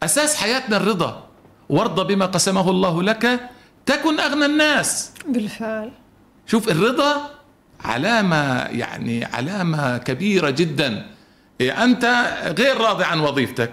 أساس 0.02 0.36
حياتنا 0.36 0.76
الرضا. 0.76 1.26
وارضى 1.68 2.14
بما 2.14 2.26
قسمه 2.26 2.70
الله 2.70 3.02
لك 3.02 3.50
تكن 3.86 4.20
أغنى 4.20 4.46
الناس. 4.46 5.12
بالفعل. 5.28 5.92
شوف 6.46 6.68
الرضا 6.68 7.30
علامة 7.84 8.62
يعني 8.62 9.24
علامة 9.24 9.98
كبيرة 9.98 10.50
جدا. 10.50 11.06
إيه 11.60 11.84
أنت 11.84 12.04
غير 12.58 12.76
راضي 12.76 13.04
عن 13.04 13.20
وظيفتك. 13.20 13.72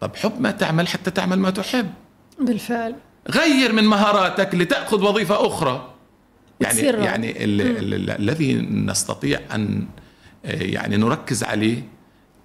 طب 0.00 0.16
حب 0.16 0.40
ما 0.40 0.50
تعمل 0.50 0.88
حتى 0.88 1.10
تعمل 1.10 1.38
ما 1.38 1.50
تحب. 1.50 1.90
بالفعل. 2.38 2.94
غير 3.30 3.72
من 3.72 3.84
مهاراتك 3.84 4.54
لتأخذ 4.54 5.02
وظيفة 5.04 5.46
أخرى. 5.46 5.90
يعني 6.60 6.80
يعني 6.80 7.44
الذي 7.44 8.54
نستطيع 8.70 9.40
أن 9.54 9.86
يعني 10.44 10.96
نركز 10.96 11.44
عليه 11.44 11.82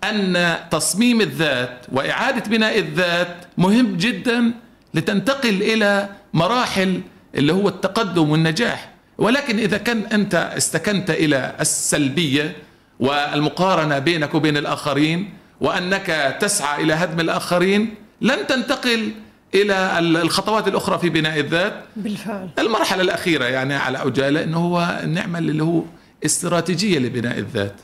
أن 0.04 0.56
تصميم 0.72 1.22
الذات 1.22 1.86
وإعادة 1.92 2.50
بناء 2.50 2.80
الذات 2.80 3.36
مهم 3.58 3.98
جدا 3.98 4.52
لتنتقل 4.94 5.64
إلى 5.64 6.10
مراحل 6.34 7.02
اللي 7.36 7.54
هو 7.54 7.68
التقدم 7.68 8.30
والنجاح. 8.30 8.92
ولكن 9.18 9.60
إذا 9.60 9.78
كان 9.78 10.00
أنت 10.00 10.36
استكنت 10.36 11.10
إلى 11.10 11.56
السلبية 11.60 12.56
والمقارنة 13.00 14.00
بينك 14.00 14.36
وبين 14.36 14.58
الآخرين 14.58 15.34
وأنك 15.62 16.38
تسعى 16.42 16.84
إلى 16.84 16.94
هدم 16.94 17.20
الآخرين 17.20 17.96
لن 18.22 18.48
تنتقل 18.48 19.12
إلى 19.56 20.00
الخطوات 20.00 20.68
الأخرى 20.68 21.00
في 21.00 21.10
بناء 21.10 21.40
الذات. 21.40 21.84
بالفعل. 21.96 22.50
المرحلة 22.60 23.02
الأخيرة 23.02 23.46
يعني 23.46 23.76
على 23.76 23.98
عجالة 23.98 24.44
أنه 24.44 24.58
هو 24.58 25.02
نعمل 25.08 25.50
اللي 25.50 25.64
هو 25.64 25.84
استراتيجية 26.26 27.00
لبناء 27.00 27.40
الذات. 27.40 27.76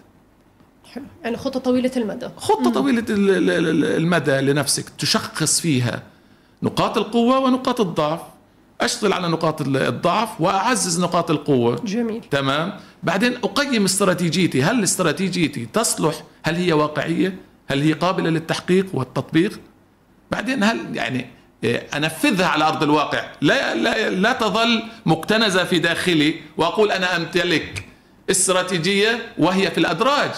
حلو. 0.93 1.03
يعني 1.23 1.37
خطة 1.37 1.59
طويلة 1.59 1.91
المدى. 1.97 2.29
خطة 2.37 2.69
طويلة 2.69 3.03
المدى 3.09 4.41
لنفسك 4.41 4.89
تشخص 4.89 5.61
فيها 5.61 6.03
نقاط 6.63 6.97
القوة 6.97 7.39
ونقاط 7.39 7.81
الضعف. 7.81 8.19
أشتغل 8.81 9.13
على 9.13 9.27
نقاط 9.27 9.61
الضعف 9.61 10.41
وأعزز 10.41 10.99
نقاط 10.99 11.31
القوة. 11.31 11.75
جميل. 11.85 12.21
تمام؟ 12.31 12.73
بعدين 13.03 13.35
أقيم 13.35 13.85
استراتيجيتي. 13.85 14.63
هل 14.63 14.83
استراتيجيتي 14.83 15.67
تصلح؟ 15.73 16.23
هل 16.43 16.55
هي 16.55 16.73
واقعية؟ 16.73 17.39
هل 17.67 17.81
هي 17.81 17.93
قابلة 17.93 18.29
للتحقيق 18.29 18.85
والتطبيق؟ 18.93 19.59
بعدين 20.31 20.63
هل 20.63 20.79
يعني 20.93 21.25
أنفذها 21.73 22.45
على 22.45 22.67
أرض 22.67 22.83
الواقع. 22.83 23.23
لا 23.41 23.75
لا 23.75 24.09
لا 24.09 24.33
تظل 24.33 24.83
مكتنزة 25.05 25.63
في 25.63 25.79
داخلي 25.79 26.35
وأقول 26.57 26.91
أنا 26.91 27.17
أمتلك 27.17 27.85
استراتيجية 28.31 29.19
وهي 29.37 29.71
في 29.71 29.77
الأدراج. 29.77 30.31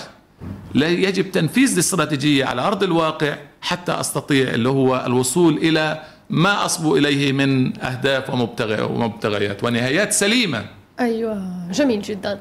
لا 0.73 0.87
يجب 0.87 1.31
تنفيذ 1.31 1.73
الاستراتيجية 1.73 2.45
على 2.45 2.61
أرض 2.61 2.83
الواقع 2.83 3.35
حتى 3.61 3.91
أستطيع 3.91 4.49
اللي 4.49 4.69
هو 4.69 5.03
الوصول 5.05 5.57
إلى 5.57 6.03
ما 6.29 6.65
أصبو 6.65 6.97
إليه 6.97 7.31
من 7.31 7.81
أهداف 7.81 8.29
ومبتغيات 8.29 9.63
ونهايات 9.63 10.13
سليمة. 10.13 10.65
أيوة 10.99 11.67
جميل 11.71 12.01
جدا. 12.01 12.39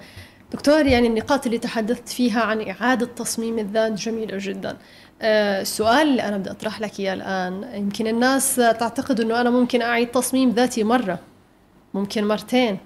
دكتور 0.53 0.87
يعني 0.87 1.07
النقاط 1.07 1.47
اللي 1.47 1.59
تحدثت 1.59 2.09
فيها 2.09 2.43
عن 2.43 2.69
إعادة 2.69 3.07
تصميم 3.07 3.59
الذات 3.59 3.93
جميلة 3.93 4.39
جدا. 4.41 4.77
السؤال 5.23 6.09
اللي 6.09 6.23
أنا 6.23 6.37
بدي 6.37 6.51
أطرح 6.51 6.81
لك 6.81 7.01
إياه 7.01 7.15
الآن. 7.15 7.69
يمكن 7.75 8.07
الناس 8.07 8.57
تعتقد 8.57 9.21
أنه 9.21 9.41
أنا 9.41 9.51
ممكن 9.51 9.83
أعيد 9.83 10.11
تصميم 10.11 10.51
ذاتي 10.51 10.85
مرة 10.85 11.19
ممكن 11.95 12.25
مرتين. 12.29 12.79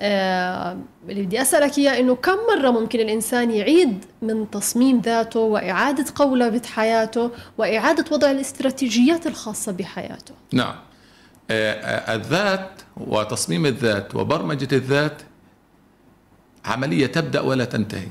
آه 0.00 0.78
اللي 1.08 1.22
بدي 1.22 1.42
أسألك 1.42 1.78
إياه 1.78 2.00
إنه 2.00 2.14
كم 2.14 2.36
مرة 2.56 2.70
ممكن 2.70 3.00
الإنسان 3.00 3.50
يعيد 3.50 4.04
من 4.22 4.50
تصميم 4.50 5.00
ذاته 5.00 5.40
وإعادة 5.40 6.04
قولبة 6.14 6.62
حياته 6.66 7.30
وإعادة 7.58 8.04
وضع 8.12 8.30
الاستراتيجيات 8.30 9.26
الخاصة 9.26 9.72
بحياته؟ 9.72 10.34
نعم. 10.52 10.74
آه, 11.50 11.72
آه، 11.72 12.14
الذات 12.14 12.70
وتصميم 12.96 13.66
الذات 13.66 14.14
وبرمجة 14.14 14.76
الذات 14.76 15.22
عملية 16.64 17.06
تبدأ 17.06 17.40
ولا 17.40 17.64
تنتهي. 17.64 18.08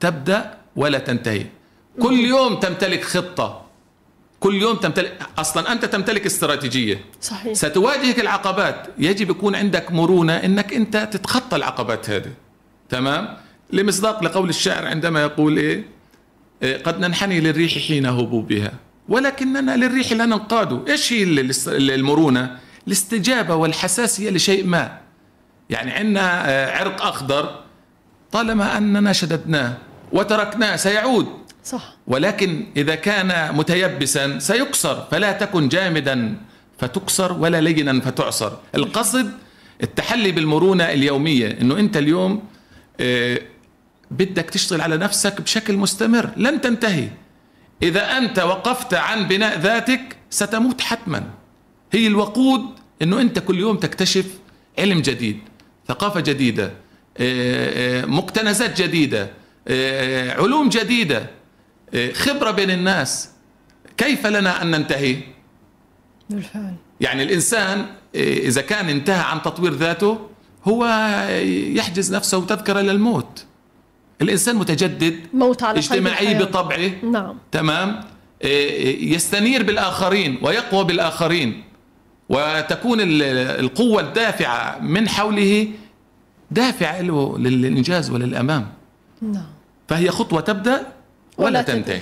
تبدأ 0.00 0.54
ولا 0.76 0.98
تنتهي. 0.98 1.46
كل 2.02 2.18
يوم 2.24 2.60
تمتلك 2.60 3.04
خطة. 3.04 3.64
كل 4.40 4.54
يوم 4.54 4.76
تمتلك 4.76 5.22
أصلا 5.38 5.72
أنت 5.72 5.84
تمتلك 5.84 6.26
استراتيجية. 6.26 7.04
صحيح. 7.20 7.52
ستواجهك 7.52 8.20
العقبات. 8.20 8.86
يجب 8.98 9.30
يكون 9.30 9.54
عندك 9.54 9.92
مرونة 9.92 10.36
إنك 10.36 10.74
أنت 10.74 11.08
تتخطى 11.12 11.56
العقبات 11.56 12.10
هذه. 12.10 12.32
تمام؟ 12.88 13.36
لمصداق 13.72 14.24
لقول 14.24 14.48
الشاعر 14.48 14.86
عندما 14.86 15.22
يقول 15.22 15.56
إيه, 15.58 15.84
إيه 16.62 16.82
قد 16.82 17.00
ننحني 17.00 17.40
للريح 17.40 17.78
حين 17.78 18.06
هبوبها 18.06 18.72
ولكننا 19.08 19.76
للريح 19.76 20.12
لا 20.12 20.26
ننقاد. 20.26 20.88
إيش 20.88 21.12
هي 21.12 21.22
المرونة؟ 21.68 22.58
الاستجابة 22.86 23.54
والحساسيه 23.54 24.30
لشيء 24.30 24.66
ما. 24.66 24.98
يعني 25.70 25.90
عندنا 25.90 26.50
آه، 26.50 26.76
عرق 26.78 27.02
أخضر. 27.02 27.60
طالما 28.32 28.76
أننا 28.78 29.12
شددناه 29.12 29.74
وتركناه 30.12 30.76
سيعود. 30.76 31.26
صح. 31.64 31.96
ولكن 32.06 32.66
إذا 32.76 32.94
كان 32.94 33.54
متيبسا 33.56 34.38
سيكسر 34.38 35.06
فلا 35.10 35.32
تكن 35.32 35.68
جامدا 35.68 36.36
فتكسر 36.78 37.32
ولا 37.32 37.60
لينا 37.60 38.00
فتعصر 38.00 38.52
القصد 38.74 39.32
التحلي 39.82 40.32
بالمرونة 40.32 40.84
اليومية 40.84 41.58
أنه 41.60 41.78
أنت 41.78 41.96
اليوم 41.96 42.42
آه، 43.00 43.40
بدك 44.10 44.50
تشتغل 44.50 44.80
على 44.80 44.96
نفسك 44.96 45.40
بشكل 45.40 45.76
مستمر 45.76 46.30
لن 46.36 46.60
تنتهي. 46.60 47.08
إذا 47.82 48.18
أنت 48.18 48.38
وقفت 48.38 48.94
عن 48.94 49.28
بناء 49.28 49.58
ذاتك 49.58 50.16
ستموت 50.30 50.80
حتما. 50.80 51.30
هي 51.92 52.06
الوقود 52.06 52.62
أنه 53.02 53.20
أنت 53.20 53.38
كل 53.38 53.58
يوم 53.58 53.76
تكتشف 53.76 54.26
علم 54.78 55.00
جديد 55.00 55.38
ثقافة 55.88 56.20
جديدة 56.20 56.64
آه، 56.64 58.02
آه، 58.02 58.04
مكتنزات 58.04 58.82
جديدة 58.82 59.30
علوم 60.38 60.68
جديدة. 60.68 61.37
خبرة 62.12 62.50
بين 62.50 62.70
الناس. 62.70 63.30
كيف 63.96 64.26
لنا 64.26 64.62
أن 64.62 64.70
ننتهي؟ 64.70 65.16
بالفعل. 66.30 66.74
يعني 67.00 67.22
الإنسان 67.22 67.86
إيه، 68.14 68.48
إذا 68.48 68.60
كان 68.60 68.88
انتهى 68.88 69.20
عن 69.20 69.42
تطوير 69.42 69.72
ذاته 69.72 70.18
هو 70.64 70.86
يحجز 71.74 72.14
نفسه 72.14 72.46
تذكرة 72.46 72.80
للموت. 72.80 73.44
الإنسان 74.22 74.56
متجدد 74.56 75.20
موت 75.34 75.62
على 75.62 75.78
اجتماعي 75.78 76.34
بطبعه. 76.34 76.90
نعم. 77.02 77.36
تمام؟ 77.52 78.00
إيه، 78.44 79.14
يستنير 79.14 79.62
بالآخرين 79.62 80.38
ويقوى 80.42 80.84
بالآخرين. 80.84 81.64
وتكون 82.28 82.98
القوة 83.00 84.02
الدافعة 84.02 84.78
من 84.78 85.08
حوله 85.08 85.68
دافع 86.50 87.00
له 87.00 87.38
للإنجاز 87.38 88.10
وللأمام. 88.10 88.68
نعم. 89.22 89.46
فهي 89.88 90.10
خطوة 90.10 90.40
تبدأ 90.40 90.86
ولا 91.38 91.62
تنتهي. 91.62 92.00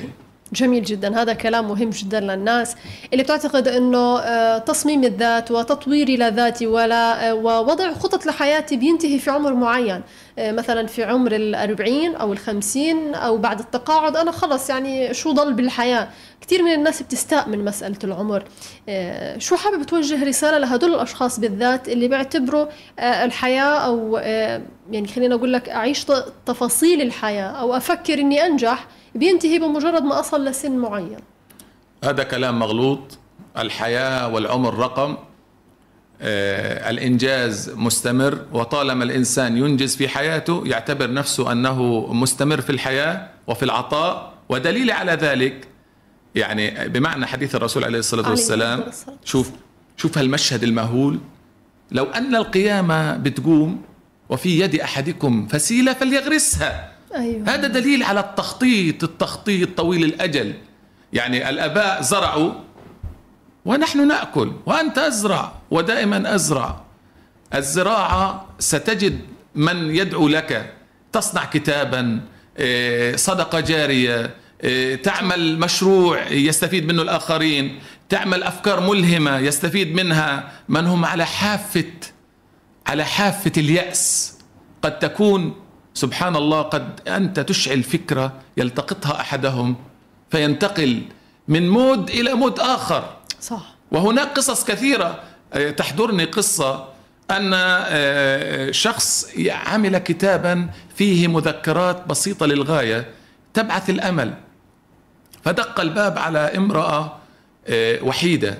جميل 0.52 0.84
جدا. 0.84 1.22
هذا 1.22 1.32
كلام 1.32 1.68
مهم 1.68 1.90
جدا 1.90 2.20
للناس 2.20 2.76
اللي 3.12 3.22
بتعتقد 3.22 3.68
إنه 3.68 4.18
آه، 4.18 4.58
تصميم 4.58 5.04
الذات 5.04 5.50
وتطويري 5.50 6.16
لذاتي 6.16 6.66
ولا 6.66 7.30
آه، 7.30 7.34
ووضع 7.34 7.92
خطط 7.92 8.26
لحياتي 8.26 8.76
بينتهي 8.76 9.18
في 9.18 9.30
عمر 9.30 9.54
معين. 9.54 10.02
آه، 10.38 10.52
مثلا 10.52 10.86
في 10.86 11.04
عمر 11.04 11.32
الأربعين 11.32 12.14
أو 12.14 12.32
الخمسين 12.32 13.14
أو 13.14 13.38
بعد 13.38 13.58
التقاعد 13.60 14.16
أنا 14.16 14.30
خلص 14.30 14.70
يعني 14.70 15.14
شو 15.14 15.32
ضل 15.32 15.52
بالحياة؟ 15.52 16.08
كثير 16.40 16.62
من 16.62 16.72
الناس 16.72 17.02
بتستاء 17.02 17.48
من 17.48 17.64
مسألة 17.64 17.98
العمر. 18.04 18.44
شو 19.38 19.56
حابب 19.56 19.82
توجه 19.82 20.24
رسالة 20.24 20.58
لهدول 20.58 20.94
الأشخاص 20.94 21.40
بالذات 21.40 21.88
اللي 21.88 22.08
بيعتبروا 22.08 22.66
الحياة 22.98 23.78
أو 23.78 24.16
آه، 24.22 24.62
يعني 24.90 25.08
خلينا 25.08 25.34
أقول 25.34 25.52
لك 25.52 25.68
أعيش 25.68 26.06
تفاصيل 26.46 27.02
الحياة 27.02 27.50
أو 27.50 27.76
أفكر 27.76 28.18
إني 28.18 28.46
أنجح 28.46 28.86
بينتهي 29.16 29.58
بمجرد 29.58 30.02
ما 30.02 30.20
أصل 30.20 30.44
لسن 30.44 30.76
معين. 30.78 31.18
هذا 32.04 32.22
كلام 32.22 32.58
مغلوط. 32.58 33.18
الحياة 33.58 34.28
والعمر 34.28 34.78
رقم. 34.78 35.16
آه، 36.20 36.90
الإنجاز 36.90 37.70
مستمر. 37.70 38.46
وطالما 38.52 39.04
الإنسان 39.04 39.56
ينجز 39.56 39.96
في 39.96 40.08
حياته 40.08 40.62
يعتبر 40.66 41.12
نفسه 41.12 41.52
أنه 41.52 42.06
مستمر 42.12 42.60
في 42.60 42.70
الحياة 42.70 43.28
وفي 43.46 43.62
العطاء. 43.62 44.32
ودليل 44.48 44.90
على 44.90 45.12
ذلك 45.12 45.68
يعني 46.34 46.88
بمعنى 46.88 47.26
حديث 47.26 47.54
الرسول 47.54 47.84
عليه 47.84 47.98
الصلاة 47.98 48.30
والسلام 48.30 48.84
شوف 49.24 49.50
شوف 49.96 50.18
هالمشهد 50.18 50.62
المهول. 50.62 51.18
لو 51.92 52.04
أن 52.04 52.36
القيامة 52.36 53.16
بتقوم 53.16 53.82
وفي 54.28 54.60
يد 54.60 54.74
أحدكم 54.80 55.46
فسيلة 55.46 55.92
فليغرسها. 55.92 56.95
أيوة. 57.16 57.54
هذا 57.54 57.66
دليل 57.66 58.02
على 58.02 58.20
التخطيط 58.20 59.04
التخطيط 59.04 59.76
طويل 59.76 60.04
الأجل. 60.04 60.54
يعني 61.12 61.48
الأباء 61.48 62.02
زرعوا 62.02 62.52
ونحن 63.64 64.08
نأكل 64.08 64.52
وأنت 64.66 64.98
أزرع 64.98 65.52
ودائما 65.70 66.34
أزرع. 66.34 66.80
الزراعة 67.54 68.46
ستجد 68.58 69.20
من 69.54 69.96
يدعو 69.96 70.28
لك. 70.28 70.72
تصنع 71.12 71.44
كتابا 71.44 72.20
إيه، 72.58 73.16
صدقة 73.16 73.60
جارية 73.60 74.34
إيه، 74.64 75.02
تعمل 75.02 75.58
مشروع 75.58 76.28
يستفيد 76.28 76.86
منه 76.86 77.02
الآخرين 77.02 77.80
تعمل 78.08 78.42
أفكار 78.42 78.80
ملهمة 78.80 79.38
يستفيد 79.38 79.94
منها. 79.94 80.52
من 80.68 80.86
هم؟ 80.86 81.04
على 81.04 81.26
حافة 81.26 81.84
على 82.86 83.04
حافة 83.04 83.52
اليأس. 83.56 84.38
قد 84.82 84.98
تكون 84.98 85.54
سبحان 85.96 86.36
الله 86.36 86.62
قد 86.62 87.00
أنت 87.08 87.40
تشعل 87.40 87.82
فكرة 87.82 88.32
يلتقطها 88.56 89.20
أحدهم 89.20 89.76
فينتقل 90.30 91.02
من 91.48 91.68
mood 91.68 92.10
إلى 92.10 92.34
mood 92.34 92.60
آخر. 92.60 93.16
صح. 93.40 93.74
وهناك 93.92 94.28
قصص 94.28 94.64
كثيرة 94.64 95.20
آه، 95.52 95.70
تحضرني 95.70 96.24
قصة 96.24 96.88
أن 97.30 97.50
آه، 97.54 98.70
شخص 98.70 99.32
عمل 99.48 99.98
كتابا 99.98 100.68
فيه 100.96 101.28
مذكرات 101.28 102.06
بسيطة 102.06 102.46
للغاية 102.46 103.10
تبعث 103.54 103.90
الأمل 103.90 104.34
فدق 105.44 105.80
الباب 105.80 106.18
على 106.18 106.38
امرأة 106.38 107.16
آه، 107.66 108.02
وحيدة. 108.02 108.58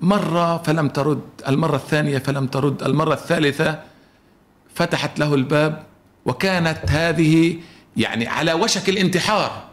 مرة 0.00 0.58
فلم 0.62 0.88
ترد 0.88 1.22
المرة 1.48 1.76
الثانية 1.76 2.18
فلم 2.18 2.46
ترد 2.46 2.82
المرة 2.82 3.14
الثالثة 3.14 3.78
فتحت 4.74 5.18
له 5.18 5.34
الباب 5.34 5.82
وكانت 6.26 6.78
هذه 6.88 7.56
يعني 7.96 8.26
على 8.26 8.52
وشك 8.52 8.88
الانتحار. 8.88 9.64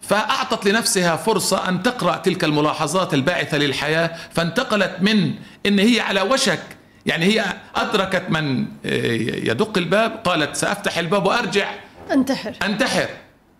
فأعطت 0.00 0.66
لنفسها 0.66 1.16
فرصة 1.16 1.68
أن 1.68 1.82
تقرأ 1.82 2.16
تلك 2.16 2.44
الملاحظات 2.44 3.14
الباعثة 3.14 3.58
للحياة 3.58 4.16
فانتقلت 4.30 4.96
من 5.00 5.34
أن 5.66 5.78
هي 5.78 6.00
على 6.00 6.22
وشك 6.22 6.62
يعني 7.06 7.24
هي 7.24 7.44
أدركت 7.74 8.22
من 8.28 8.66
آه، 8.84 9.12
يدق 9.50 9.78
الباب 9.78 10.20
قالت 10.24 10.56
سأفتح 10.56 10.98
الباب 10.98 11.26
وأرجع. 11.26 11.70
أنتحر. 12.12 12.54
أنتحر. 12.62 13.08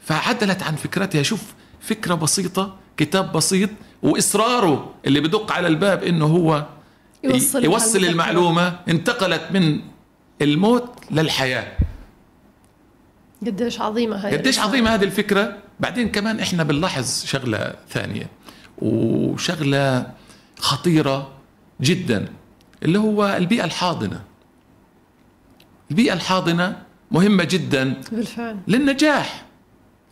فعدلت 0.00 0.62
عن 0.62 0.76
فكرتها. 0.76 1.22
شوف 1.22 1.42
فكرة 1.80 2.14
بسيطة 2.14 2.76
كتاب 2.96 3.32
بسيط 3.32 3.70
وإصراره 4.02 4.94
اللي 5.06 5.20
بدق 5.20 5.52
على 5.52 5.68
الباب 5.68 6.02
إنه 6.02 6.26
هو 6.26 6.66
يوصل, 7.24 7.64
يوصل 7.64 8.04
المعلومة. 8.04 8.78
انتقلت 8.88 9.42
من 9.50 9.80
الموت 10.42 10.94
للحياة. 11.10 11.72
قديش 13.46 13.80
عظيمة 13.80 14.16
هاي 14.16 14.36
قديش 14.36 14.58
عظيمة 14.58 14.94
هذه 14.94 15.04
الفكرة. 15.04 15.56
بعدين 15.80 16.08
كمان 16.08 16.40
إحنا 16.40 16.62
بنلاحظ 16.62 17.24
شغلة 17.24 17.74
ثانية 17.88 18.26
وشغلة 18.78 20.12
خطيرة 20.58 21.32
جدا 21.80 22.28
اللي 22.82 22.98
هو 22.98 23.36
البيئة 23.36 23.64
الحاضنة. 23.64 24.20
البيئة 25.90 26.12
الحاضنة 26.12 26.82
مهمة 27.10 27.44
جدا 27.44 28.00
بالفعل. 28.12 28.58
للنجاح. 28.68 29.44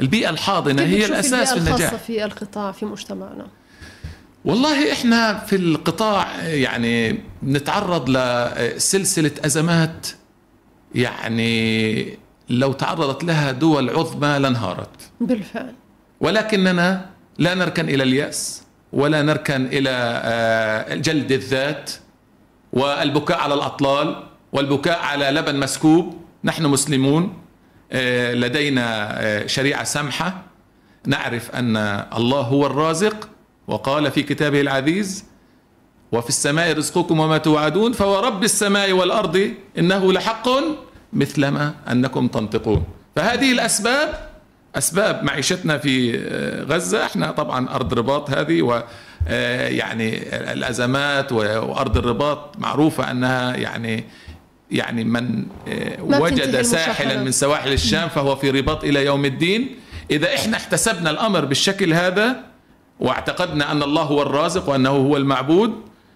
البيئة 0.00 0.30
الحاضنة 0.30 0.82
هي 0.82 1.06
الأساس 1.06 1.52
في 1.52 1.58
النجاح 1.58 1.94
في 1.94 2.24
القطاع 2.24 2.72
في 2.72 2.86
مجتمعنا؟ 2.86 3.46
والله 4.44 4.92
إحنا 4.92 5.38
في 5.38 5.56
القطاع 5.56 6.42
يعني 6.42 7.20
نتعرض 7.42 8.10
لسلسلة 8.10 9.30
أزمات 9.44 10.06
يعني 10.94 12.18
لو 12.48 12.72
تعرضت 12.72 13.24
لها 13.24 13.52
دول 13.52 13.90
عظمى 13.90 14.38
لانهارت. 14.38 14.88
بالفعل. 15.20 15.74
ولكننا 16.20 17.06
لا 17.38 17.54
نركن 17.54 17.88
إلى 17.88 18.02
اليأس 18.02 18.62
ولا 18.92 19.22
نركن 19.22 19.66
إلى 19.66 19.90
آه، 20.24 20.94
جلد 20.94 21.32
الذات 21.32 21.90
والبكاء 22.72 23.38
على 23.38 23.54
الأطلال 23.54 24.22
والبكاء 24.52 24.98
على 24.98 25.30
لبن 25.30 25.56
مسكوب. 25.56 26.20
نحن 26.44 26.66
مسلمون 26.66 27.34
آه، 27.92 28.34
لدينا 28.34 29.08
آه، 29.22 29.46
شريعة 29.46 29.84
سمحة. 29.84 30.42
نعرف 31.06 31.50
أن 31.50 31.76
الله 32.16 32.40
هو 32.40 32.66
الرازق. 32.66 33.28
وقال 33.70 34.10
في 34.10 34.22
كتابه 34.22 34.60
العزيز 34.60 35.24
وفي 36.12 36.28
السماء 36.28 36.72
رزقكم 36.72 37.20
وما 37.20 37.38
توعدون 37.38 37.92
فورب 37.92 38.44
السماء 38.44 38.92
والأرض 38.92 39.50
إنه 39.78 40.12
لحق 40.12 40.48
مثلما 41.12 41.74
أنكم 41.90 42.28
تنطقون. 42.28 42.84
فهذه 43.16 43.52
الأسباب 43.52 44.30
أسباب 44.74 45.24
معيشتنا 45.24 45.78
في 45.78 46.18
آه، 46.18 46.64
غزة. 46.64 47.06
إحنا 47.06 47.30
طبعا 47.30 47.68
أرض 47.74 47.94
رباط 47.94 48.30
هذه 48.30 48.62
و 48.62 48.82
آه، 49.28 49.68
يعني 49.68 50.36
الأزمات 50.52 51.32
وأرض 51.32 51.96
الرباط 51.96 52.58
معروفة 52.58 53.10
أنها 53.10 53.56
يعني 53.56 54.04
يعني 54.70 55.04
من 55.04 55.46
آه، 55.68 56.02
وجد 56.02 56.62
ساحلا 56.62 57.22
من 57.22 57.32
سواحل 57.32 57.72
الشام 57.72 58.08
فهو 58.08 58.36
في 58.36 58.50
رباط 58.50 58.84
إلى 58.84 59.04
يوم 59.04 59.24
الدين. 59.24 59.76
إذا 60.10 60.34
إحنا 60.34 60.56
احتسبنا 60.56 61.10
الأمر 61.10 61.44
بالشكل 61.44 61.94
هذا 61.94 62.49
واعتقدنا 63.00 63.72
أن 63.72 63.82
الله 63.82 64.02
هو 64.02 64.22
الرازق 64.22 64.68
وأنه 64.68 64.90
هو 64.90 65.16
المعبود 65.16 65.72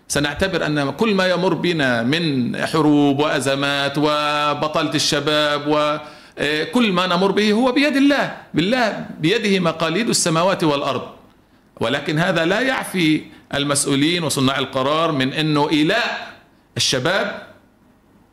سنعتبر 0.09 0.67
أن 0.67 0.91
كل 0.91 1.15
ما 1.15 1.27
يمر 1.27 1.55
بنا 1.55 2.03
من 2.03 2.57
حروب 2.67 3.21
وأزمات 3.21 3.99
وبطاله 3.99 4.95
الشباب 4.95 5.63
وكل 5.69 6.93
ما 6.93 7.07
نمر 7.07 7.31
به 7.31 7.53
هو 7.53 7.73
بيد 7.73 7.97
الله 7.97 8.37
بالله 8.55 9.07
بيده 9.21 9.61
مقاليد 9.61 10.09
السماوات 10.09 10.65
والأرض. 10.65 11.03
ولكن 11.81 12.19
هذا 12.19 12.45
لا 12.45 12.61
يعفي 12.61 13.23
المسؤولين 13.55 14.25
وصناع 14.25 14.59
القرار 14.59 15.13
من 15.13 15.33
إنه 15.33 15.71
إيلاء 15.71 16.33
الشباب 16.77 17.43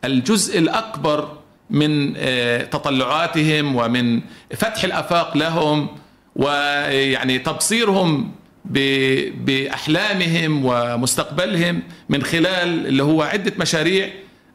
الجزء 0.06 0.60
الأكبر 0.60 1.38
من 1.70 2.14
آه، 2.18 2.64
تطلعاتهم 2.64 3.76
ومن 3.76 4.22
فتح 4.56 4.84
الأفاق 4.84 5.38
لهم 5.38 5.88
ويعني 6.36 7.40
تبصيرهم 7.40 8.32
بأحلامهم 8.66 10.66
ومستقبلهم 10.66 11.82
من 12.10 12.24
خلال 12.24 12.88
اللي 12.88 13.04
هو 13.04 13.22
عدة 13.22 13.54
مشاريع 13.60 14.10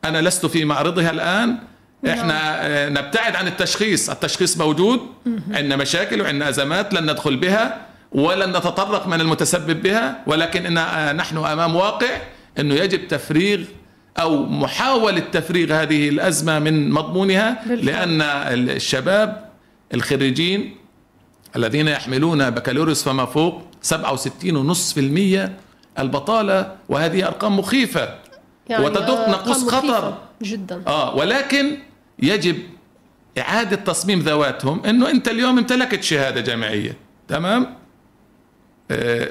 أنا 0.05 0.23
لست 0.23 0.47
في 0.47 0.64
معرضها 0.64 1.11
الآن. 1.11 1.57
نعم. 2.03 2.19
إحنا 2.19 2.66
آه، 2.66 2.88
نبتعد 2.88 3.37
عن 3.37 3.47
التشخيص. 3.47 4.11
التشخيص 4.11 4.59
موجود. 4.59 5.01
عندنا 5.51 5.77
مشاكل 5.77 6.21
وعندنا 6.23 6.49
أزمات 6.49 6.95
لن 6.95 7.11
ندخل 7.11 7.37
بها 7.37 7.87
ولن 8.12 8.51
نتطرق 8.51 9.09
من 9.09 9.21
المتسبب 9.21 9.83
بها. 9.83 10.23
ولكن 10.27 10.66
إن 10.66 10.79
آه، 10.79 11.12
نحن 11.12 11.37
أمام 11.37 11.77
واقع 11.77 12.19
إنه 12.59 12.75
يجب 12.75 13.09
تفريغ 13.09 13.61
أو 14.19 14.47
محاولة 14.47 15.21
تفريغ 15.33 15.73
هذه 15.83 16.09
الأزمة 16.09 16.59
من 16.59 16.90
مضمونها. 16.90 17.62
لأن 17.66 18.23
الشباب 18.23 19.51
الخريجين 19.95 20.77
الذين 21.57 21.88
يحملون 21.88 22.51
بكالوريوس 22.51 23.03
فما 23.03 23.25
فوق 23.25 23.62
67.5% 23.85 25.51
البطالة 25.99 26.77
وهذه 26.88 27.27
أرقام 27.27 27.59
مخيفة. 27.59 28.14
يعني 28.69 28.85
وتدق 28.85 29.29
نقص 29.29 29.69
خطر. 29.69 30.19
جدا. 30.42 30.83
آه 30.87 31.14
ولكن 31.16 31.79
يجب 32.19 32.57
إعادة 33.38 33.77
تصميم 33.77 34.21
ذواتهم 34.21 34.85
أنه 34.85 35.11
أنت 35.11 35.29
اليوم 35.29 35.59
امتلكت 35.59 36.03
شهادة 36.03 36.40
جامعية. 36.40 36.97
تمام؟ 37.29 37.62
آه 38.90 39.29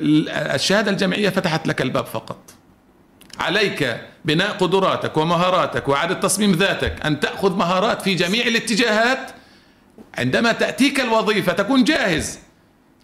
الشهادة 0.56 0.92
الجامعية 0.92 1.30
فتحت 1.30 1.68
لك 1.68 1.82
الباب 1.82 2.06
فقط. 2.06 2.38
عليك 3.40 4.02
بناء 4.26 4.52
قدراتك 4.52 5.18
ومهاراتك 5.18 5.88
وإعادة 5.88 6.14
تصميم 6.14 6.52
ذاتك 6.52 7.06
أن 7.06 7.20
تأخذ 7.20 7.56
مهارات 7.56 8.02
في 8.02 8.16
جميع 8.16 8.48
الاتجاهات 8.48 9.32
عندما 10.18 10.52
تأتيك 10.52 11.00
الوظيفة 11.00 11.54
تكون 11.54 11.84
جاهز. 11.84 12.40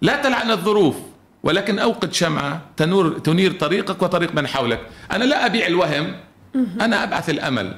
لا 0.01 0.21
تلعن 0.21 0.51
الظروف 0.51 0.95
ولكن 1.43 1.79
أوقد 1.79 2.13
شمعة 2.13 2.61
تنور 2.77 3.19
تنير 3.19 3.51
طريقك 3.51 4.01
وطريق 4.01 4.35
من 4.35 4.47
حولك. 4.47 4.87
أنا 5.11 5.23
لا 5.23 5.45
أبيع 5.45 5.67
الوهم 5.67 6.15
أنا 6.55 7.03
أبعث 7.03 7.29
الأمل. 7.29 7.77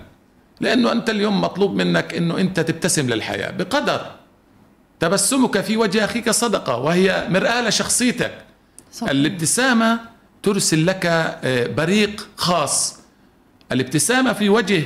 لأنه 0.62 0.92
أنت 0.92 1.10
اليوم 1.10 1.42
مطلوب 1.42 1.76
منك 1.76 2.14
أنه 2.14 2.38
أنت 2.38 2.60
تبتسم 2.60 3.10
للحياة 3.10 3.52
بقدر. 3.52 4.12
تبسمك 5.00 5.62
في 5.62 5.78
وجه 5.78 6.06
أخيك 6.06 6.30
صدقة 6.30 6.78
وهي 6.78 7.28
مرآة 7.30 7.62
لشخصيتك. 7.62 8.34
صحيح. 8.92 9.10
الابتسامة 9.10 10.00
ترسل 10.44 10.86
لك 10.86 11.06
آه، 11.06 11.68
بريق 11.68 12.28
خاص. 12.38 13.00
الابتسامة 13.72 14.34
في 14.34 14.50
وجه 14.50 14.84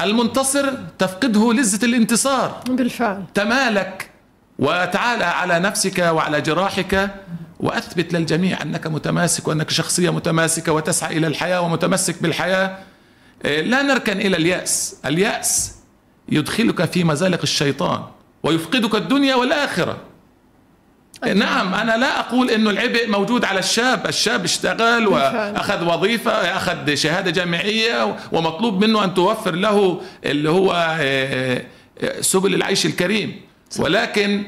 المنتصر 0.00 0.72
تفقده 0.98 1.52
لذة 1.52 1.84
الانتصار. 1.84 2.60
بالفعل. 2.68 3.24
تمالك 3.34 4.10
وتعالى 4.58 5.24
على 5.24 5.58
نفسك 5.58 5.98
وعلى 5.98 6.40
جراحك 6.40 7.10
وأثبت 7.60 8.12
للجميع 8.12 8.62
أنك 8.62 8.86
متماسك 8.86 9.48
وأنك 9.48 9.70
شخصية 9.70 10.10
متماسكة 10.10 10.72
وتسعى 10.72 11.16
إلى 11.16 11.26
الحياة 11.26 11.60
ومتمسك 11.60 12.22
بالحياة. 12.22 12.78
آه، 13.46 13.60
لا 13.60 13.82
نركن 13.82 14.20
إلى 14.20 14.36
اليأس. 14.36 14.96
اليأس 15.06 15.74
يدخلك 16.28 16.84
في 16.84 17.04
مزالق 17.04 17.40
الشيطان 17.42 18.02
ويفقدك 18.42 18.94
الدنيا 18.94 19.34
والآخرة. 19.34 19.90
أكيد. 19.92 20.13
نعم 21.22 21.74
أنا 21.74 21.96
لا 21.96 22.20
أقول 22.20 22.50
إنه 22.50 22.70
العبء 22.70 23.08
موجود 23.08 23.44
على 23.44 23.58
الشاب. 23.58 24.06
الشاب 24.06 24.44
اشتغل 24.44 25.06
واخذ 25.06 25.84
وظيفة 25.84 26.32
أخذ 26.32 26.94
شهادة 26.94 27.30
جامعية 27.30 28.16
ومطلوب 28.32 28.84
منه 28.84 29.04
أن 29.04 29.14
توفر 29.14 29.54
له 29.54 30.00
اللي 30.24 30.50
هو 30.50 30.72
آه، 31.00 31.62
آه، 32.02 32.20
سبل 32.20 32.54
العيش 32.54 32.86
الكريم. 32.86 33.40
ولكن 33.78 34.44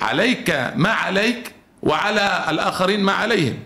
عليك 0.00 0.72
ما 0.76 0.88
عليك 0.90 1.52
وعلى 1.82 2.44
الآخرين 2.48 3.00
ما 3.00 3.12
عليهم. 3.12 3.58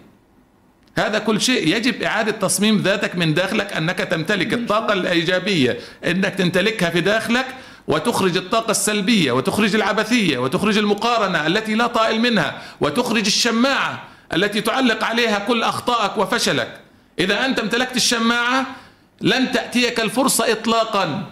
هذا 0.99 1.19
كل 1.19 1.41
شيء. 1.41 1.77
يجب 1.77 2.03
إعادة 2.03 2.33
تصميم 2.33 2.79
ذاتك 2.79 3.17
من 3.17 3.35
داخلك 3.35 3.73
أنك 3.73 3.99
تمتلك 3.99 4.53
الطاقة 4.53 4.93
الإيجابية. 4.93 5.79
أنك 6.05 6.35
تمتلكها 6.35 6.91
في 6.91 7.01
داخلك 7.01 7.47
وتخرج 7.89 8.37
الطاقة 8.37 8.71
السلبية 8.71 9.33
وتخرج 9.33 9.75
العبثية 9.75 10.39
وتخرج 10.39 10.79
المقارنة 10.79 11.47
التي 11.47 11.75
لا 11.75 11.87
طائل 11.87 12.21
منها 12.21 12.63
وتخرج 12.81 13.27
الشماعة 13.27 14.03
التي 14.35 14.61
تعلق 14.61 15.05
عليها 15.05 15.39
كل 15.39 15.63
أخطائك 15.63 16.19
وفشلك. 16.19 16.81
إذا 17.19 17.45
أنت 17.45 17.59
امتلكت 17.59 17.97
الشماعة 17.97 18.67
لن 19.21 19.53
تأتيك 19.53 20.01
الفرصة 20.01 20.53
إطلاقا. 20.53 21.27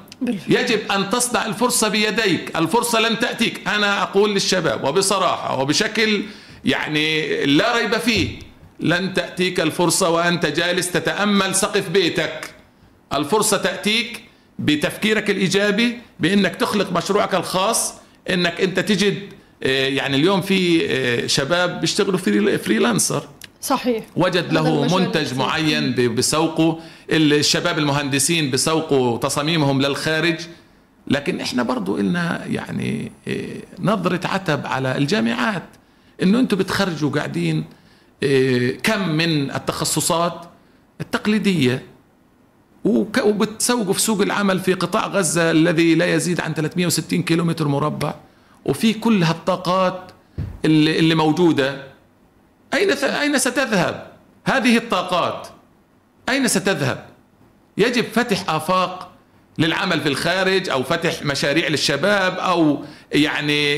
يجب 0.48 0.92
أن 0.92 1.10
تصنع 1.10 1.46
الفرصة 1.46 1.88
بيديك. 1.88 2.56
الفرصة 2.56 3.00
لن 3.00 3.18
تأتيك. 3.18 3.68
أنا 3.68 4.02
أقول 4.02 4.34
للشباب 4.34 4.84
وبصراحة 4.84 5.60
وبشكل 5.60 6.22
يعني 6.64 7.46
لا 7.46 7.76
ريب 7.76 7.98
فيه 7.98 8.38
لن 8.80 9.14
تأتيك 9.14 9.60
الفرصة 9.60 10.10
وأنت 10.10 10.46
جالس 10.46 10.90
تتأمل 10.90 11.54
سقف 11.54 11.88
بيتك. 11.88 12.54
الفرصة 13.12 13.56
تأتيك 13.56 14.23
بتفكيرك 14.58 15.30
الإيجابي 15.30 15.98
بأنك 16.20 16.56
تخلق 16.56 16.92
مشروعك 16.92 17.34
الخاص 17.34 17.94
أنك 18.30 18.60
أنت 18.60 18.80
تجد 18.80 19.18
آه، 19.62 19.88
يعني 19.88 20.16
اليوم 20.16 20.40
في 20.40 20.86
آه، 20.90 21.26
شباب 21.26 21.80
بيشتغلوا 21.80 22.18
فريلانسر. 22.56 23.28
صحيح. 23.60 24.04
وجد 24.16 24.52
له 24.52 24.98
منتج 24.98 25.34
معين 25.34 26.14
بسوقه. 26.14 26.80
الشباب 27.10 27.78
المهندسين 27.78 28.50
بسوقوا 28.50 29.18
تصاميمهم 29.18 29.82
للخارج. 29.82 30.36
لكن 31.06 31.40
إحنا 31.40 31.62
برضو 31.62 31.98
إلنا 31.98 32.46
يعني 32.46 33.12
آه، 33.28 33.62
نظرة 33.78 34.20
عتب 34.26 34.66
على 34.66 34.96
الجامعات. 34.96 35.62
إنه 36.22 36.40
أنتم 36.40 36.56
بتخرجوا 36.56 37.10
قاعدين 37.10 37.64
كم 38.82 39.08
من 39.08 39.50
التخصصات 39.50 40.46
التقليدية 41.00 41.82
وبتسوقوا 42.84 43.92
في 43.92 44.00
سوق 44.00 44.20
العمل 44.20 44.60
في 44.60 44.74
قطاع 44.74 45.06
غزة 45.06 45.50
الذي 45.50 45.94
لا 45.94 46.14
يزيد 46.14 46.40
عن 46.40 46.54
360 46.54 47.22
كيلومتر 47.22 47.68
مربع. 47.68 48.14
وفي 48.64 48.92
كل 48.92 49.22
هالطاقات 49.22 50.10
اللي, 50.64 50.98
اللي 50.98 51.14
موجودة. 51.14 51.86
أين 52.74 52.90
أين 52.90 53.38
ستذهب؟ 53.38 54.12
هذه 54.44 54.76
الطاقات. 54.76 55.48
أين 56.28 56.48
ستذهب؟ 56.48 57.06
يجب 57.78 58.04
فتح 58.04 58.50
آفاق 58.50 59.13
للعمل 59.58 60.00
في 60.00 60.08
الخارج 60.08 60.70
أو 60.70 60.82
فتح 60.82 61.22
مشاريع 61.22 61.68
للشباب 61.68 62.38
أو 62.38 62.78
يعني 63.12 63.74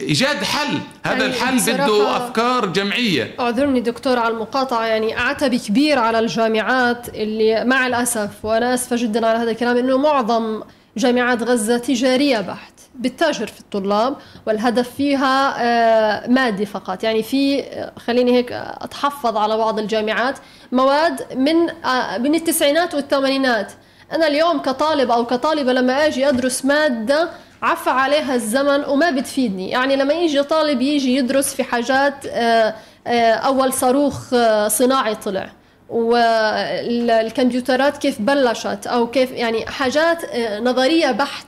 إيجاد 0.00 0.44
حل. 0.44 0.78
هذا 1.04 1.12
يعني 1.12 1.26
الحل 1.26 1.72
بده 1.72 2.16
أفكار 2.16 2.66
جمعية. 2.66 3.34
أعذرني 3.40 3.80
دكتور 3.80 4.18
على 4.18 4.34
المقاطعة 4.34 4.86
يعني 4.86 5.14
عتب 5.14 5.54
كبير 5.54 5.98
على 5.98 6.18
الجامعات 6.18 7.08
اللي 7.08 7.64
مع 7.64 7.86
الأسف 7.86 8.30
وأنا 8.42 8.74
آسفة 8.74 8.96
جدا 8.96 9.26
على 9.26 9.38
هذا 9.38 9.50
الكلام 9.50 9.76
إنه 9.76 9.98
معظم 9.98 10.62
جامعات 10.96 11.42
غزة 11.42 11.78
تجارية 11.78 12.40
بحت 12.40 12.72
بتتاجر 12.94 13.46
في 13.46 13.60
الطلاب 13.60 14.16
والهدف 14.46 14.90
فيها 14.96 15.54
آه، 15.62 16.28
مادي 16.28 16.66
فقط. 16.66 17.04
يعني 17.04 17.22
في 17.22 17.64
خليني 18.06 18.32
هيك 18.36 18.52
أتحفظ 18.52 19.36
على 19.36 19.56
بعض 19.56 19.78
الجامعات 19.78 20.38
مواد 20.72 21.22
من 21.36 21.70
آه، 21.84 22.18
من 22.18 22.34
التسعينات 22.34 22.94
والثمانينات. 22.94 23.72
أنا 24.12 24.26
اليوم 24.26 24.58
كطالب 24.58 25.10
أو 25.10 25.26
كطالبة 25.26 25.72
لما 25.72 26.06
أجي 26.06 26.28
أدرس 26.28 26.64
مادة 26.64 27.28
عفى 27.62 27.90
عليها 27.90 28.34
الزمن 28.34 28.84
وما 28.84 29.10
بتفيدني. 29.10 29.70
يعني 29.70 29.96
لما 29.96 30.14
يجي 30.14 30.42
طالب 30.42 30.80
يجي 30.80 31.16
يدرس 31.16 31.54
في 31.54 31.64
حاجات 31.64 32.26
آه، 32.26 32.74
آه، 33.06 33.32
أول 33.32 33.72
صاروخ 33.72 34.34
آه، 34.34 34.68
صناعي 34.68 35.14
طلع. 35.14 35.50
والكمبيوترات 35.88 37.96
كيف 37.96 38.20
بلشت 38.20 38.86
أو 38.86 39.06
كيف 39.06 39.30
يعني 39.30 39.66
حاجات 39.66 40.18
نظرية 40.62 41.10
بحت 41.10 41.46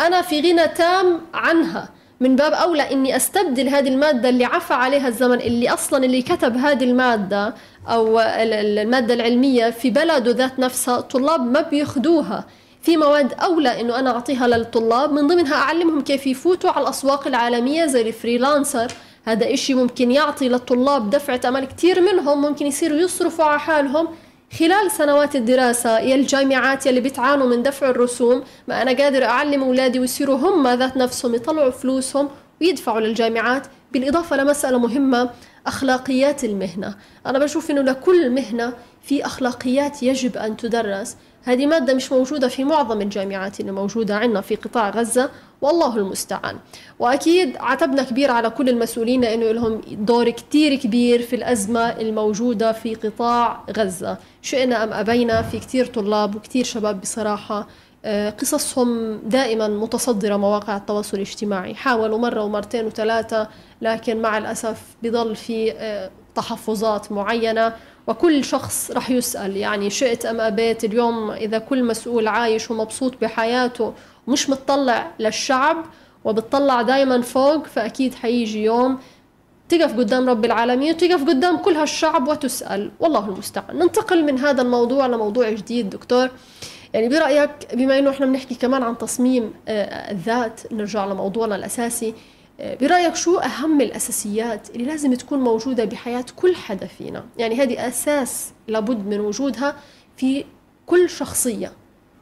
أنا 0.00 0.22
في 0.22 0.40
غنى 0.40 0.68
تام 0.68 1.20
عنها. 1.34 1.88
من 2.20 2.36
باب 2.36 2.52
أولى 2.52 2.92
إني 2.92 3.16
أستبدل 3.16 3.68
هذه 3.68 3.88
المادة 3.88 4.28
اللي 4.28 4.44
عفى 4.44 4.74
عليها 4.74 5.08
الزمن 5.08 5.40
اللي 5.40 5.68
أصلا 5.68 6.04
اللي 6.04 6.22
كتب 6.22 6.56
هذه 6.56 6.84
المادة 6.84 7.54
أو 7.88 8.20
المادة 8.20 9.14
العلمية 9.14 9.70
في 9.70 9.90
بلده 9.90 10.30
ذات 10.30 10.58
نفسها 10.58 10.98
الطلاب 10.98 11.40
ما 11.40 11.60
بياخذوها 11.60 12.46
في 12.82 12.96
مواد 12.96 13.32
أولى 13.32 13.80
إنه 13.80 13.98
أنا 13.98 14.10
أعطيها 14.10 14.48
للطلاب 14.48 15.12
من 15.12 15.26
ضمنها 15.26 15.54
أعلمهم 15.54 16.00
كيف 16.00 16.26
يفوتوا 16.26 16.70
على 16.70 16.82
الأسواق 16.82 17.26
العالمية 17.26 17.86
زي 17.86 18.08
الفريلانسر. 18.08 18.92
هذا 19.24 19.54
إشي 19.54 19.74
ممكن 19.74 20.10
يعطي 20.10 20.48
للطلاب 20.48 21.10
دفعة 21.10 21.40
أمل 21.44 21.64
كثير 21.64 22.00
منهم 22.00 22.42
ممكن 22.42 22.66
يصيروا 22.66 22.98
يصرفوا 22.98 23.44
على 23.44 23.60
حالهم. 23.60 24.08
خلال 24.58 24.90
سنوات 24.90 25.36
الدراسة 25.36 25.98
يا 25.98 26.14
الجامعات 26.14 26.86
يلي 26.86 27.00
بتعانوا 27.00 27.46
من 27.46 27.62
دفع 27.62 27.90
الرسوم 27.90 28.44
ما 28.68 28.82
أنا 28.82 28.92
قادر 28.92 29.24
أعلم 29.24 29.62
أولادي 29.62 30.00
ويصيروا 30.00 30.36
هم 30.36 30.68
ذات 30.68 30.96
نفسهم 30.96 31.34
يطلعوا 31.34 31.70
فلوسهم 31.70 32.28
ويدفعوا 32.60 33.00
للجامعات. 33.00 33.66
بالإضافة 33.92 34.36
لمسألة 34.36 34.78
مهمة 34.78 35.30
أخلاقيات 35.66 36.44
المهنة. 36.44 36.94
أنا 37.26 37.38
بشوف 37.38 37.70
أنه 37.70 37.82
لكل 37.82 38.30
مهنة 38.30 38.72
في 39.02 39.26
أخلاقيات 39.26 40.02
يجب 40.02 40.36
أن 40.36 40.56
تدرس. 40.56 41.16
هذه 41.44 41.66
مادة 41.66 41.94
مش 41.94 42.12
موجودة 42.12 42.48
في 42.48 42.64
معظم 42.64 43.00
الجامعات 43.00 43.60
اللي 43.60 43.72
موجودة 43.72 44.16
عندنا 44.16 44.40
في 44.40 44.56
قطاع 44.56 44.90
غزة 44.90 45.30
والله 45.62 45.96
المستعان. 45.96 46.56
وأكيد 46.98 47.56
عتبنا 47.56 48.02
كبير 48.02 48.30
على 48.30 48.50
كل 48.50 48.68
المسؤولين 48.68 49.20
لأنه 49.20 49.52
لهم 49.52 49.80
دور 49.90 50.30
كتير 50.30 50.74
كبير 50.74 51.22
في 51.22 51.36
الأزمة 51.36 51.80
الموجودة 51.80 52.72
في 52.72 52.94
قطاع 52.94 53.64
غزة. 53.76 54.16
شئنا 54.42 54.84
أم 54.84 54.92
أبينا 54.92 55.42
في 55.42 55.58
كتير 55.58 55.86
طلاب 55.86 56.36
وكتير 56.36 56.64
شباب 56.64 57.00
بصراحة 57.00 57.66
قصصهم 58.40 59.18
دائما 59.18 59.68
متصدرة 59.68 60.36
مواقع 60.36 60.76
التواصل 60.76 61.16
الاجتماعي. 61.16 61.74
حاولوا 61.74 62.18
مرة 62.18 62.42
ومرتين 62.44 62.86
وثلاثة 62.86 63.48
لكن 63.82 64.22
مع 64.22 64.38
الأسف 64.38 64.82
بضل 65.02 65.36
في 65.36 65.72
آه، 65.72 66.10
تحفظات 66.34 67.12
معينة 67.12 67.72
وكل 68.06 68.44
شخص 68.44 68.90
رح 68.90 69.10
يسأل 69.10 69.56
يعني 69.56 69.90
شئت 69.90 70.26
أم 70.26 70.40
أبيت؟ 70.40 70.84
اليوم 70.84 71.30
إذا 71.30 71.58
كل 71.58 71.84
مسؤول 71.84 72.28
عايش 72.28 72.70
ومبسوط 72.70 73.14
بحياته 73.20 73.94
ومش 74.26 74.50
متطلع 74.50 75.10
للشعب 75.18 75.84
وبتطلع 76.24 76.82
دايما 76.82 77.22
فوق 77.22 77.66
فأكيد 77.66 78.14
حيجي 78.14 78.64
يوم 78.64 78.98
تقف 79.68 79.96
قدام 79.96 80.28
رب 80.28 80.44
العالمين 80.44 80.94
وتقف 80.94 81.24
قدام 81.24 81.56
كل 81.56 81.74
هالشعب 81.74 82.28
وتسأل. 82.28 82.90
والله 83.00 83.28
المستعان. 83.28 83.78
ننتقل 83.78 84.24
من 84.24 84.38
هذا 84.38 84.62
الموضوع 84.62 85.06
لموضوع 85.06 85.50
جديد 85.50 85.90
دكتور. 85.90 86.30
يعني 86.94 87.08
برأيك 87.08 87.50
بما 87.74 87.98
أنه 87.98 88.10
إحنا 88.10 88.26
بنحكي 88.26 88.54
كمان 88.54 88.82
عن 88.82 88.98
تصميم 88.98 89.52
آه، 89.68 90.10
الذات 90.10 90.72
نرجع 90.72 91.06
لموضوعنا 91.06 91.56
الأساسي 91.56 92.14
برأيك 92.80 93.14
شو 93.16 93.38
أهم 93.38 93.80
الأساسيات 93.80 94.70
اللي 94.70 94.84
لازم 94.84 95.14
تكون 95.14 95.38
موجودة 95.40 95.84
بحياة 95.84 96.24
كل 96.36 96.54
حدا 96.56 96.86
فينا؟ 96.86 97.24
يعني 97.38 97.54
هذه 97.54 97.88
أساس 97.88 98.52
لابد 98.68 99.06
من 99.06 99.20
وجودها 99.20 99.76
في 100.16 100.44
كل 100.86 101.10
شخصية 101.10 101.72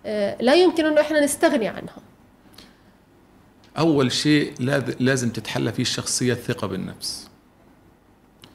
آه، 0.07 0.37
لا 0.41 0.55
يمكن 0.55 0.85
أنه 0.87 1.01
إحنا 1.01 1.25
نستغني 1.25 1.69
عنها. 1.69 1.97
أول 3.79 4.13
شيء 4.13 4.53
لاز- 4.61 4.97
لازم 5.01 5.31
تتحلى 5.31 5.73
فيه 5.73 5.83
الشخصية 5.83 6.33
الثقة 6.33 6.67
بالنفس. 6.67 7.29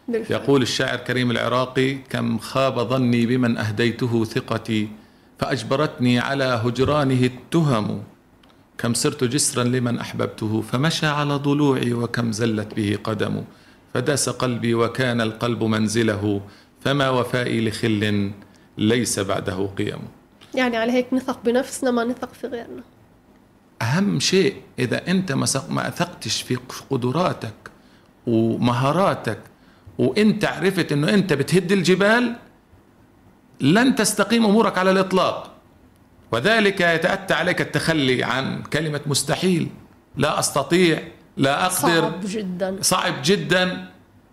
بالفعل. 0.07 0.41
يقول 0.41 0.61
الشاعر 0.61 0.97
كريم 0.97 1.31
العراقي 1.31 1.93
كم 1.95 2.37
خاب 2.39 2.79
ظني 2.79 3.25
بمن 3.25 3.57
أهديته 3.57 4.25
ثقتي 4.25 4.89
فأجبرتني 5.43 6.19
على 6.19 6.43
هجرانه 6.43 7.23
التهم. 7.25 8.03
كم 8.77 8.93
صرت 8.93 9.23
جسرا 9.23 9.63
لمن 9.63 9.99
أحببته 9.99 10.61
فمشى 10.61 11.05
على 11.05 11.35
ضلوعي 11.35 11.93
وكم 11.93 12.31
زلت 12.31 12.73
به 12.73 12.97
قدم. 13.03 13.43
فداس 13.93 14.29
قلبي 14.29 14.73
وكان 14.73 15.21
القلب 15.21 15.63
منزله 15.63 16.41
فما 16.81 17.09
وفائي 17.09 17.69
لخل 17.69 18.31
ليس 18.77 19.19
بعده 19.19 19.69
قيم. 19.77 19.99
يعني 20.55 20.77
على 20.77 20.91
هيك 20.91 21.13
نثق 21.13 21.39
بنفسنا 21.45 21.91
ما 21.91 22.03
نثق 22.03 22.33
في 22.33 22.47
غيرنا. 22.47 22.83
أهم 23.81 24.19
شيء 24.19 24.55
إذا 24.79 25.07
أنت 25.07 25.31
ما 25.69 25.87
أثقتش 25.87 26.41
في 26.41 26.57
قدراتك 26.89 27.71
ومهاراتك 28.27 29.39
وأنت 29.97 30.45
عرفت 30.45 30.91
أنه 30.91 31.13
أنت 31.13 31.33
بتهد 31.33 31.71
الجبال 31.71 32.35
لن 33.61 33.95
تستقيم 33.95 34.45
أمورك 34.45 34.77
على 34.77 34.91
الإطلاق. 34.91 35.51
وذلك 36.31 36.81
يتأتى 36.81 37.33
عليك 37.33 37.61
التخلي 37.61 38.23
عن 38.23 38.63
كلمة 38.63 39.01
مستحيل. 39.05 39.69
لا 40.17 40.39
أستطيع 40.39 41.03
لا 41.37 41.65
أقدر. 41.65 42.01
صعب 42.01 42.21
جدا. 42.25 42.77
صعب 42.81 43.13
جدا. 43.23 43.87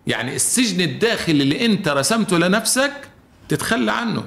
يعني 0.06 0.36
السجن 0.36 0.80
الداخلي 0.80 1.42
اللي 1.42 1.66
أنت 1.66 1.88
رسمته 1.88 2.38
لنفسك 2.38 2.92
تتخلى 3.48 3.92
عنه. 3.92 4.24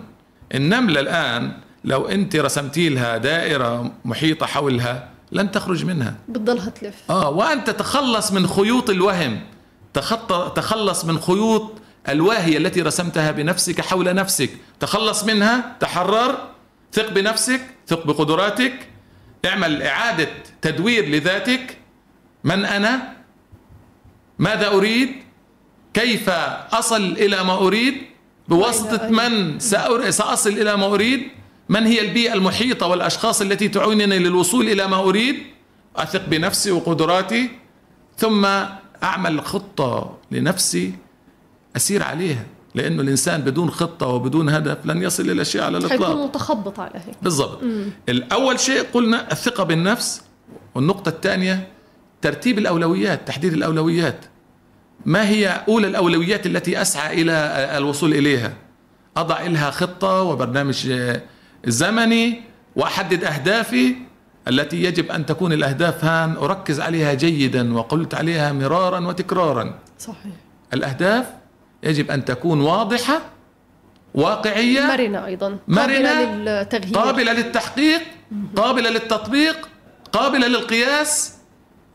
النملة 0.55 0.99
الآن 0.99 1.51
لو 1.85 2.05
أنت 2.05 2.35
رسمتي 2.35 2.89
لها 2.89 3.17
دائرة 3.17 3.91
محيطة 4.05 4.45
حولها 4.45 5.09
لن 5.31 5.51
تخرج 5.51 5.85
منها. 5.85 6.15
بتضلها 6.29 6.69
تلف. 6.69 6.95
آه 7.09 7.29
وأن 7.29 7.63
تتخلص 7.63 8.31
من 8.31 8.47
خيوط 8.47 8.89
الوهم. 8.89 9.41
تخلص 10.55 11.05
من 11.05 11.19
خيوط 11.19 11.71
الواهية 12.09 12.57
التي 12.57 12.81
رسمتها 12.81 13.31
بنفسك 13.31 13.81
حول 13.81 14.15
نفسك. 14.15 14.49
تخلص 14.79 15.23
منها 15.23 15.75
تحرر 15.79 16.37
ثق 16.93 17.09
بنفسك 17.11 17.61
ثق 17.87 18.07
بقدراتك. 18.07 18.87
اعمل 19.45 19.81
إعادة 19.81 20.29
تدوير 20.61 21.09
لذاتك. 21.09 21.77
من 22.43 22.65
أنا؟ 22.65 23.13
ماذا 24.39 24.67
أريد؟ 24.67 25.09
كيف 25.93 26.29
أصل 26.73 27.01
إلى 27.01 27.43
ما 27.43 27.53
أريد؟ 27.57 27.95
بواسطة 28.47 28.97
أين- 28.97 29.11
من 29.11 29.59
سأر- 29.59 30.09
سأصل 30.09 30.49
إلى 30.49 30.77
ما 30.77 30.85
أريد؟ 30.85 31.27
من 31.69 31.85
هي 31.85 32.01
البيئة 32.01 32.33
المحيطة 32.33 32.87
والأشخاص 32.87 33.41
التي 33.41 33.67
تعينني 33.67 34.19
للوصول 34.19 34.69
إلى 34.69 34.87
ما 34.87 34.97
أريد؟ 34.97 35.43
أثق 35.95 36.25
بنفسي 36.25 36.71
وقدراتي. 36.71 37.49
ثم 38.17 38.45
أعمل 39.03 39.45
خطة 39.45 40.17
لنفسي. 40.31 40.93
أسير 41.75 42.03
عليها 42.03 42.45
لأنه 42.75 43.01
الإنسان 43.01 43.41
بدون 43.41 43.69
خطة 43.69 44.07
وبدون 44.07 44.49
هدف 44.49 44.85
لن 44.85 45.03
يصل 45.03 45.29
إلى 45.29 45.45
شيء 45.45 45.61
على 45.61 45.77
الإطلاق. 45.77 46.09
حيكون 46.09 46.25
متخبط 46.25 46.79
على 46.79 46.95
هيك. 46.95 47.15
بالضبط. 47.21 47.59
الأول 48.09 48.59
شيء 48.59 48.81
قلنا 48.93 49.31
الثقة 49.31 49.63
بالنفس 49.63 50.21
والنقطة 50.75 51.09
الثانية 51.09 51.67
ترتيب 52.21 52.59
الأولويات 52.59 53.27
تحديد 53.27 53.53
الأولويات. 53.53 54.25
ما 55.05 55.29
هي 55.29 55.63
أولى 55.67 55.87
الأولويات 55.87 56.45
التي 56.45 56.81
أسعى 56.81 57.21
إلى 57.21 57.31
الوصول 57.77 58.13
إليها؟ 58.13 58.53
أضع 59.17 59.41
لها 59.41 59.71
خطة 59.71 60.21
وبرنامج 60.21 60.93
زمني 61.65 62.41
وأحدد 62.75 63.23
أهدافي 63.23 63.95
التي 64.47 64.83
يجب 64.83 65.11
أن 65.11 65.25
تكون 65.25 65.53
الأهداف 65.53 66.05
هان 66.05 66.35
أركز 66.35 66.79
عليها 66.79 67.13
جيدا 67.13 67.73
وقلت 67.73 68.13
عليها 68.13 68.51
مرارا 68.51 69.07
وتكرارا. 69.07 69.79
صحيح. 69.99 70.33
الأهداف 70.73 71.25
يجب 71.83 72.11
أن 72.11 72.25
تكون 72.25 72.61
واضحة 72.61 73.21
واقعية 74.15 74.81
مرنة 74.81 75.25
أيضا 75.25 75.57
مرنة، 75.67 76.09
قابلة 76.09 76.23
للتغيير. 76.35 76.95
قابلة 76.97 77.33
للتحقيق 77.33 78.01
قابلة 78.55 78.89
للتطبيق 78.89 79.69
قابلة 80.11 80.47
للقياس. 80.47 81.33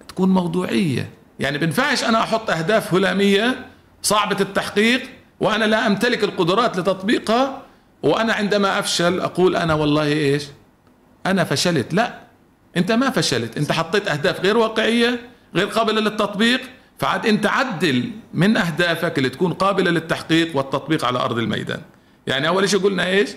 تكون 0.08 0.28
موضوعية. 0.28 1.10
يعني 1.40 1.58
بنفعش 1.58 2.04
أنا 2.04 2.22
أحط 2.22 2.50
أهداف 2.50 2.94
هلامية 2.94 3.66
صعبة 4.02 4.36
التحقيق 4.40 5.02
وأنا 5.40 5.64
لا 5.64 5.86
أمتلك 5.86 6.24
القدرات 6.24 6.78
لتطبيقها 6.78 7.62
وأنا 8.02 8.32
عندما 8.32 8.78
أفشل 8.78 9.20
أقول 9.20 9.56
أنا 9.56 9.74
والله 9.74 10.06
إيش؟ 10.06 10.44
أنا 11.26 11.44
فشلت. 11.44 11.94
لا 11.94 12.18
أنت 12.76 12.92
ما 12.92 13.10
فشلت. 13.10 13.56
أنت 13.56 13.72
حطيت 13.72 14.08
أهداف 14.08 14.40
غير 14.40 14.56
واقعية 14.56 15.20
غير 15.54 15.66
قابلة 15.66 16.00
للتطبيق 16.00 16.60
فعاد 16.98 17.26
أنت 17.26 17.46
عدل 17.46 18.10
من 18.34 18.56
أهدافك 18.56 19.18
اللي 19.18 19.28
تكون 19.28 19.52
قابلة 19.52 19.90
للتحقيق 19.90 20.56
والتطبيق 20.56 21.04
على 21.04 21.18
أرض 21.18 21.38
الميدان. 21.38 21.80
يعني 22.26 22.48
أول 22.48 22.68
شيء 22.68 22.80
قلنا 22.80 23.06
إيش؟ 23.06 23.30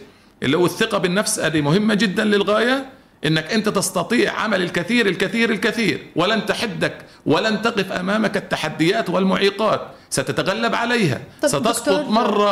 اللي 0.43 0.57
هو 0.57 0.65
الثقة 0.65 0.97
بالنفس 0.97 1.39
هذه 1.39 1.61
مهمة 1.61 1.93
جدا 1.93 2.23
للغاية 2.23 2.85
إنك 3.25 3.53
أنت 3.53 3.69
تستطيع 3.69 4.33
عمل 4.39 4.61
الكثير 4.61 5.07
الكثير 5.07 5.49
الكثير 5.51 6.07
ولن 6.15 6.45
تحدك 6.45 6.97
ولن 7.25 7.61
تقف 7.61 7.91
أمامك 7.91 8.37
التحديات 8.37 9.09
والمعيقات. 9.09 9.81
ستتغلب 10.09 10.75
عليها. 10.75 11.21
طب 11.41 11.47
ستسقط 11.47 11.89
دكتور- 11.89 12.09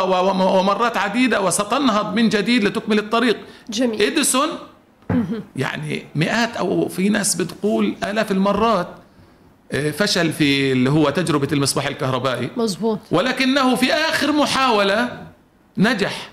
و- 0.10 0.60
ومرات 0.60 0.98
عديدة 0.98 1.41
وستنهض 1.41 2.15
من 2.15 2.30
جديد 2.30 2.63
لتكمل 2.63 3.00
الطريق. 3.00 3.38
جميل. 3.69 4.02
إديسون 4.02 4.48
يعني 5.56 6.06
مئات 6.15 6.58
أو 6.58 6.88
في 6.88 7.10
ناس 7.10 7.36
بتقول 7.36 7.95
آلاف 8.04 8.32
المرات 8.32 8.88
فشل 9.71 10.34
في 10.34 10.71
اللي 10.71 10.89
هو 10.89 11.10
تجربة 11.10 11.47
المصباح 11.51 11.88
الكهربائي. 11.88 12.49
مزبوط 12.58 12.99
ولكنه 13.12 13.75
في 13.75 13.93
آخر 13.93 14.32
محاولة 14.32 15.27
نجح 15.77 16.29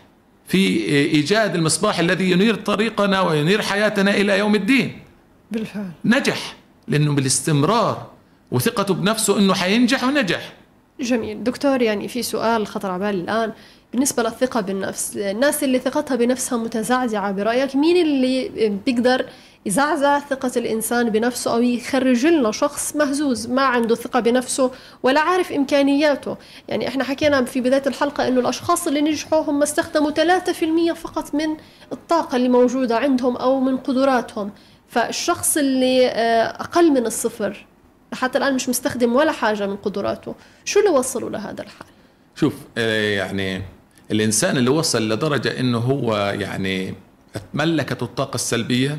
في 0.47 0.59
إيجاد 0.89 1.55
المصباح 1.55 1.99
الذي 1.99 2.31
ينير 2.31 2.55
طريقنا 2.55 3.21
وينير 3.21 3.63
حياتنا 3.63 4.11
إلى 4.11 4.39
يوم 4.39 4.55
الدين. 4.55 4.99
بالفعل. 5.51 5.91
نجح 6.05 6.57
لأنه 6.89 7.13
بالاستمرار 7.13 8.11
وثقته 8.51 8.95
بنفسه 8.95 9.39
أنه 9.39 9.55
حينجح 9.55 10.05
ونجح. 10.05 10.53
جميل. 11.01 11.45
دكتور 11.45 11.83
يعني 11.83 12.09
في 12.09 12.23
سؤال 12.23 12.67
خطر 12.67 12.91
على 12.91 12.99
بالي 12.99 13.21
الآن. 13.21 13.53
بالنسبة 13.97 14.23
للثقة 14.23 14.61
بالنفس. 14.61 15.17
الناس 15.17 15.65
اللي 15.65 15.79
ثقتها 15.79 16.17
بنفسها 16.17 16.59
متزعزعة 16.59 17.33
برأيك 17.33 17.77
مين 17.77 18.07
اللي 18.07 18.49
بيقدر 18.87 19.27
يزعزع 19.67 20.19
ثقة 20.19 20.51
الإنسان 20.57 21.11
بنفسه 21.11 21.55
أو 21.55 21.63
يخرج 21.63 22.27
لنا 22.27 22.53
شخص 22.53 22.97
مهزوز 22.97 23.47
ما 23.47 23.63
عنده 23.63 23.95
ثقة 23.95 24.21
بنفسه 24.21 24.71
ولا 25.03 25.21
عارف 25.21 25.53
إمكانياته؟ 25.53 26.37
يعني 26.69 26.89
إحنا 26.89 27.05
حكينا 27.05 27.45
في 27.45 27.61
بداية 27.61 27.83
الحلقة 27.87 28.29
إنه 28.29 28.41
الأشخاص 28.41 28.87
اللي 28.87 29.01
نجحوا 29.01 29.51
هم 29.51 29.63
استخدموا 29.63 30.11
3% 30.11 30.93
فقط 30.93 31.35
من 31.35 31.57
الطاقة 31.93 32.37
اللي 32.37 32.49
موجودة 32.49 32.97
عندهم 32.97 33.37
أو 33.37 33.61
من 33.61 33.77
قدراتهم. 33.77 34.53
فالشخص 34.89 35.57
اللي 35.57 36.09
آه، 36.09 36.45
أقل 36.45 36.91
من 36.91 37.07
الصفر 37.07 37.67
حتى 38.13 38.39
الآن 38.39 38.55
مش 38.55 38.69
مستخدم 38.69 39.15
ولا 39.15 39.33
حاجة 39.33 39.67
من 39.67 39.77
قدراته 39.77 40.35
شو 40.65 40.81
اللي 40.81 40.91
وصلوا 40.91 41.31
لهذا 41.31 41.63
الحال؟ 41.63 41.87
شوف 42.35 42.55
آه، 42.79 43.17
يعني 43.17 43.76
الإنسان 44.11 44.57
اللي 44.57 44.71
وصل 44.71 45.09
لدرجة 45.09 45.61
أنه 45.61 45.79
هو 45.79 46.17
يعني 46.41 46.95
تملكت 47.53 48.03
الطاقة 48.03 48.35
السلبية 48.35 48.99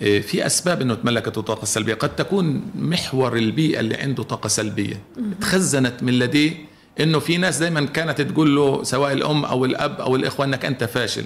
آه، 0.00 0.18
في 0.18 0.46
أسباب 0.46 0.80
أنه 0.82 0.94
تملكت 0.94 1.38
الطاقة 1.38 1.62
السلبية. 1.62 1.94
قد 1.94 2.16
تكون 2.16 2.62
محور 2.74 3.36
البيئة 3.36 3.80
اللي 3.80 3.94
عنده 3.96 4.22
طاقة 4.22 4.48
سلبية. 4.48 5.00
تخزنت 5.40 6.02
من 6.02 6.18
لديه 6.18 6.52
أنه 7.00 7.18
في 7.18 7.36
ناس 7.36 7.58
دايما 7.58 7.86
كانت 7.86 8.20
تقول 8.20 8.56
له 8.56 8.82
سواء 8.82 9.12
الأم 9.12 9.44
أو 9.44 9.64
الأب 9.64 10.00
أو 10.00 10.16
الإخوة 10.16 10.46
أنك 10.46 10.64
أنت 10.64 10.84
فاشل 10.84 11.24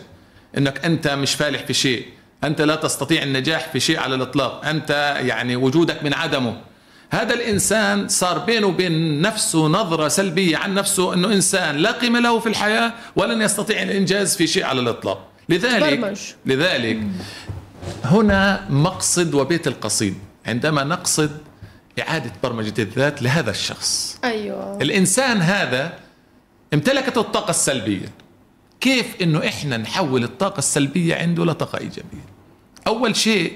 أنك 0.58 0.84
أنت 0.84 1.08
مش 1.08 1.34
فالح 1.34 1.66
في 1.66 1.74
شيء 1.74 2.06
أنت 2.44 2.60
لا 2.60 2.74
تستطيع 2.74 3.22
النجاح 3.22 3.68
في 3.72 3.80
شيء 3.80 3.98
على 3.98 4.14
الإطلاق 4.14 4.66
أنت 4.66 5.16
يعني 5.20 5.56
وجودك 5.56 6.04
من 6.04 6.14
عدمه. 6.14 6.56
هذا 7.14 7.34
الإنسان 7.34 8.08
صار 8.08 8.38
بينه 8.38 8.66
وبين 8.66 9.20
نفسه 9.20 9.66
نظرة 9.66 10.08
سلبية 10.08 10.56
عن 10.56 10.74
نفسه 10.74 11.14
أنه 11.14 11.32
إنسان 11.32 11.76
لا 11.76 11.92
قيمة 11.92 12.20
له 12.20 12.38
في 12.38 12.48
الحياة 12.48 12.92
ولن 13.16 13.42
يستطيع 13.42 13.82
الإنجاز 13.82 14.36
في 14.36 14.46
شيء 14.46 14.64
على 14.64 14.80
الإطلاق. 14.80 15.28
لذلك 15.48 15.98
برمج. 15.98 16.18
لذلك 16.46 17.02
هنا 18.04 18.66
مقصد 18.70 19.34
وبيت 19.34 19.66
القصيد. 19.66 20.14
عندما 20.46 20.84
نقصد 20.84 21.30
إعادة 22.00 22.32
برمجة 22.42 22.82
الذات 22.82 23.22
لهذا 23.22 23.50
الشخص. 23.50 24.18
أيوة. 24.24 24.82
الإنسان 24.82 25.42
هذا 25.42 25.98
امتلكت 26.74 27.18
الطاقة 27.18 27.50
السلبية. 27.50 28.12
كيف 28.80 29.06
أنه 29.22 29.48
إحنا 29.48 29.76
نحول 29.76 30.24
الطاقة 30.24 30.58
السلبية 30.58 31.14
عنده 31.16 31.44
لطاقة 31.44 31.78
إيجابية؟ 31.78 32.26
أول 32.86 33.16
شيء 33.16 33.52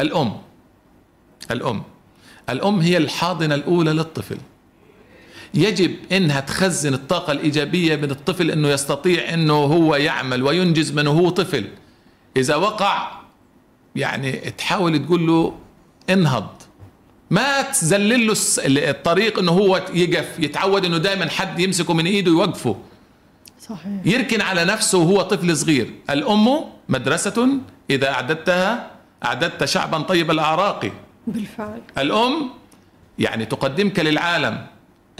الأم. 0.00 0.36
الأم. 1.50 1.82
الأم 2.52 2.80
هي 2.80 2.96
الحاضنة 2.96 3.54
الأولى 3.54 3.92
للطفل. 3.92 4.38
يجب 5.54 5.96
إنها 6.12 6.40
تخزن 6.40 6.94
الطاقة 6.94 7.32
الإيجابية 7.32 7.96
من 7.96 8.10
الطفل 8.10 8.50
إنه 8.50 8.68
يستطيع 8.68 9.34
إنه 9.34 9.54
هو 9.54 9.96
يعمل 9.96 10.42
وينجز 10.42 10.92
من 10.92 11.06
هو 11.06 11.30
طفل. 11.30 11.68
إذا 12.36 12.56
وقع 12.56 13.10
يعني 13.96 14.32
تحاول 14.32 15.06
تقول 15.06 15.26
له 15.26 15.54
انهض. 16.10 16.48
ما 17.30 17.62
تذلل 17.62 18.26
له 18.26 18.34
الطريق 18.90 19.38
إنه 19.38 19.52
هو 19.52 19.86
يقف 19.94 20.38
يتعود 20.38 20.84
إنه 20.84 20.98
دائما 20.98 21.30
حد 21.30 21.60
يمسكه 21.60 21.94
من 21.94 22.06
إيده 22.06 22.30
ويوقفه. 22.30 22.76
صحيح. 23.68 24.00
يركن 24.04 24.40
على 24.40 24.64
نفسه 24.64 24.98
وهو 24.98 25.22
طفل 25.22 25.56
صغير. 25.56 25.90
الأم 26.10 26.64
مدرسة 26.88 27.48
إذا 27.90 28.10
أعددتها 28.10 28.90
أعددت 29.24 29.64
شعبا 29.64 29.98
طيب 29.98 30.30
الأعراق. 30.30 30.92
بالفعل. 31.32 31.80
الأم 31.98 32.50
يعني 33.18 33.44
تقدمك 33.44 33.98
للعالم 34.00 34.66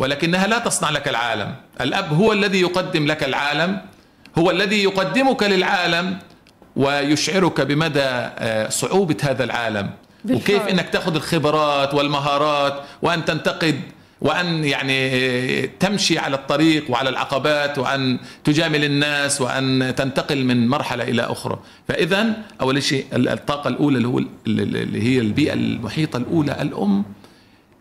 ولكنها 0.00 0.46
لا 0.46 0.58
تصنع 0.58 0.90
لك 0.90 1.08
العالم. 1.08 1.54
الأب 1.80 2.12
هو 2.12 2.32
الذي 2.32 2.60
يقدم 2.60 3.06
لك 3.06 3.24
العالم 3.24 3.80
هو 4.38 4.50
الذي 4.50 4.82
يقدمك 4.84 5.42
للعالم 5.42 6.18
ويشعرك 6.76 7.60
بمدى 7.60 8.00
آه، 8.02 8.68
صعوبة 8.68 9.16
هذا 9.22 9.44
العالم. 9.44 9.90
بالفعل. 10.24 10.56
وكيف 10.56 10.68
إنك 10.68 10.88
تأخذ 10.88 11.14
الخبرات 11.14 11.94
والمهارات 11.94 12.82
وأن 13.02 13.24
تنتقد 13.24 13.80
وأن 14.20 14.64
يعني 14.64 15.66
تمشي 15.66 16.18
على 16.18 16.36
الطريق 16.36 16.90
وعلى 16.90 17.08
العقبات 17.08 17.78
وأن 17.78 18.18
تجامل 18.44 18.84
الناس 18.84 19.40
وأن 19.40 19.94
تنتقل 19.96 20.44
من 20.44 20.68
مرحلة 20.68 21.04
إلى 21.04 21.22
أخرى. 21.22 21.58
فاذا 21.88 22.36
أول 22.60 22.82
شيء 22.82 23.06
ال- 23.12 23.28
الطاقة 23.28 23.68
الأولى 23.68 23.96
اللي 23.96 24.08
هو 24.08 24.18
ال- 24.18 24.28
اللي 24.46 25.02
هي 25.02 25.20
البيئة 25.20 25.52
المحيطة 25.52 26.16
الأولى 26.16 26.62
الأم. 26.62 27.04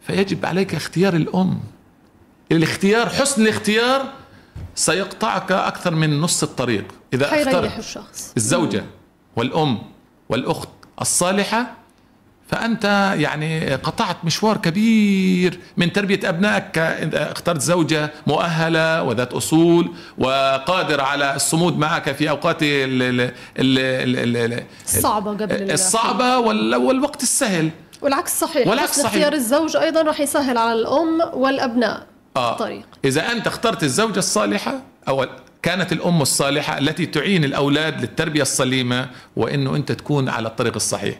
فيجب 0.07 0.45
عليك 0.45 0.75
اختيار 0.75 1.15
الأم. 1.15 1.59
الاختيار 2.51 3.09
حسن 3.09 3.41
الاختيار 3.41 4.05
سيقطعك 4.75 5.51
أكثر 5.51 5.95
من 5.95 6.19
نص 6.21 6.43
الطريق. 6.43 6.85
إذا 7.13 7.27
حيريح 7.29 7.47
اخترت 7.47 7.79
الشخص 7.79 8.33
الزوجة 8.37 8.83
والأم 9.35 9.77
والأخت 10.29 10.69
الصالحة 11.01 11.78
فأنت 12.50 13.14
يعني 13.18 13.76
قطعت 13.76 14.18
مشوار 14.24 14.58
كبير 14.58 15.60
من 15.78 15.93
تربية 15.93 16.20
أبنائك 16.30 16.78
اخترت 17.14 17.62
زوجة 17.62 18.12
مؤهلة 18.28 19.04
وذات 19.04 19.34
أصول 19.34 19.91
وقادرة 20.18 21.02
على 21.04 21.36
الصمود 21.36 21.78
معك 21.78 22.12
في 22.12 22.30
أوقات 22.30 22.58
ال- 22.64 23.02
ال- 23.04 23.22
ال- 23.60 24.38
ال- 24.38 24.54
ال- 24.54 24.64
الصعبة 24.86 25.32
قبل 25.32 25.52
ال- 25.56 25.72
الصعبة 25.72 26.38
وال- 26.38 26.76
والوقت 26.76 27.24
السهل. 27.24 27.70
والعكس 28.02 28.39
صحيح. 28.39 28.68
والعكس 28.68 28.91
صحيح. 28.95 29.06
اختيار 29.06 29.34
الزوج 29.34 29.76
أيضا 29.78 30.02
راح 30.02 30.20
يسهل 30.20 30.58
على 30.58 30.74
الأم 30.74 31.20
والأبناء 31.34 32.06
آه. 32.38 32.52
الطريق. 32.52 32.86
إذا 33.06 33.32
أنت 33.32 33.47
اخترت 33.47 33.84
الزوجة 33.84 34.20
الصالحة 34.20 34.82
أو 35.08 35.26
كانت 35.64 35.91
الأم 35.91 36.22
الصالحة 36.22 36.78
التي 36.78 37.06
تعين 37.06 37.43
الأولاد 37.43 38.02
للتربية 38.02 38.41
السليمة 38.41 39.10
وإنه 39.36 39.76
أنت 39.76 39.91
تكون 39.91 40.30
على 40.30 40.47
الطريق 40.47 40.76
الصحيح. 40.76 41.16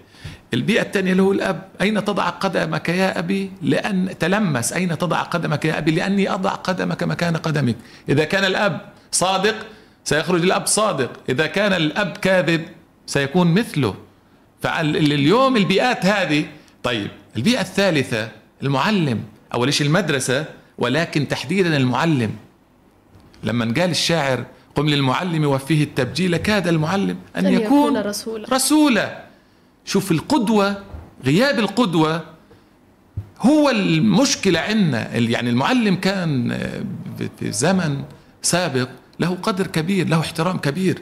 البيئة 0.53 0.82
الثانية 0.82 1.11
اللي 1.11 1.24
هو 1.24 1.32
الأب. 1.32 1.61
أين 1.82 2.05
تضع 2.05 2.30
قدمك 2.30 2.89
يا 2.89 3.20
أبي؟ 3.20 3.51
لأن 3.61 4.17
تلمس. 4.20 4.74
أين 4.74 4.97
تضع 4.97 5.22
قدمك 5.22 5.65
يا 5.65 5.78
أبي؟ 5.78 5.91
لأني 5.91 6.34
أضع 6.34 6.49
قدمك 6.49 7.03
مكان 7.03 7.38
قدمك. 7.38 7.76
إذا 8.09 8.24
كان 8.24 8.45
الأب 8.45 8.82
صادق 9.11 9.55
سيخرج 10.03 10.43
الأب 10.43 10.67
صادق. 10.67 11.11
إذا 11.30 11.45
كان 11.47 11.74
الأب 11.74 12.17
كاذب 12.17 12.65
سيكون 13.05 13.53
مثله. 13.53 13.95
فاليوم 14.61 15.57
البيئات 15.57 16.05
هذه. 16.05 16.45
طيب 16.84 17.11
البيئة 17.38 17.61
الثالثة 17.61 18.32
المعلم. 18.63 19.24
أول 19.53 19.74
شيء 19.74 19.88
المدرسة 19.88 20.45
ولكن 20.78 21.28
تحديدا 21.28 21.78
المعلم. 21.78 22.32
لما 23.43 23.65
قال 23.65 23.89
الشاعر 23.89 24.45
قم 24.76 24.89
للمعلم 24.89 25.45
وفيه 25.45 25.84
التبجيل 25.84 26.38
كاد 26.38 26.67
المعلم 26.67 27.17
أن, 27.38 27.53
يكون 27.53 27.97
رسولا. 27.97 28.47
رسولا. 28.53 29.29
شوف 29.86 30.12
القدوة 30.12 30.84
غياب 31.26 31.60
القدوة 31.60 32.24
هو 33.42 33.70
المشكلة 33.70 34.60
عندنا. 34.60 35.16
يعني 35.16 35.50
المعلم 35.50 35.96
كان 35.96 36.58
في 37.40 37.52
زمن 37.52 38.04
سابق 38.42 38.88
له 39.20 39.38
قدر 39.44 39.68
كبير 39.68 40.08
له 40.08 40.20
احترام 40.20 40.58
كبير. 40.58 41.02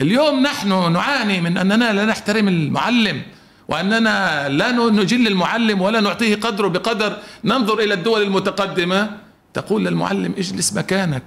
اليوم 0.00 0.42
نحن 0.42 0.92
نعاني 0.92 1.40
من 1.40 1.58
أننا 1.58 1.92
لا 1.92 2.04
نحترم 2.04 2.48
المعلم 2.48 3.22
وأننا 3.68 4.48
لا 4.48 4.72
نجل 4.72 5.26
المعلم 5.26 5.80
ولا 5.80 6.00
نعطيه 6.00 6.34
قدره 6.34 6.68
بقدر 6.68 7.18
ننظر 7.44 7.78
إلى 7.78 7.94
الدول 7.94 8.22
المتقدمة. 8.22 9.10
تقول 9.54 9.84
للمعلم 9.84 10.34
اجلس 10.38 10.72
مكانك. 10.72 11.22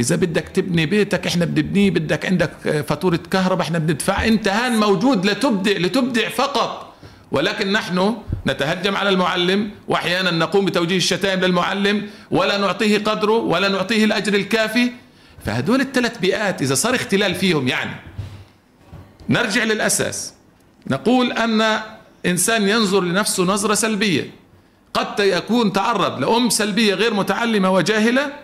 إذا 0.00 0.16
بدك 0.16 0.48
تبني 0.48 0.86
بيتك 0.86 1.26
إحنا 1.26 1.44
بنبنيه 1.44 1.90
بدك 1.90 2.26
عندك 2.26 2.84
فاتورة 2.88 3.20
كهرباء 3.30 3.66
إحنا 3.66 3.78
بندفع 3.78 4.24
انت 4.24 4.48
هان 4.48 4.76
موجود 4.76 5.26
لتبدع 5.26 5.72
لتبدع 5.72 6.28
فقط. 6.28 6.94
ولكن 7.32 7.72
نحن 7.72 8.16
نتهجم 8.46 8.96
على 8.96 9.08
المعلم 9.08 9.70
وأحيانا 9.88 10.30
نقوم 10.30 10.64
بتوجيه 10.64 10.96
الشتائم 10.96 11.40
للمعلم 11.40 12.10
ولا 12.30 12.58
نعطيه 12.58 12.98
قدره 12.98 13.32
ولا 13.32 13.68
نعطيه 13.68 14.04
الأجر 14.04 14.34
الكافي. 14.34 14.92
فهدول 15.44 15.80
الثلاث 15.80 16.18
بيئات 16.18 16.62
إذا 16.62 16.74
صار 16.74 16.94
اختلال 16.94 17.34
فيهم 17.34 17.68
يعني 17.68 17.96
نرجع 19.28 19.64
للأساس. 19.64 20.34
نقول 20.86 21.32
أن 21.32 21.80
إنسان 22.26 22.68
ينظر 22.68 23.00
لنفسه 23.00 23.44
نظرة 23.44 23.74
سلبية. 23.74 24.30
قد 24.94 25.20
يكون 25.20 25.72
تعرض 25.72 26.20
لأم 26.20 26.50
سلبية 26.50 26.94
غير 26.94 27.14
متعلمة 27.14 27.70
وجاهلة 27.70 28.43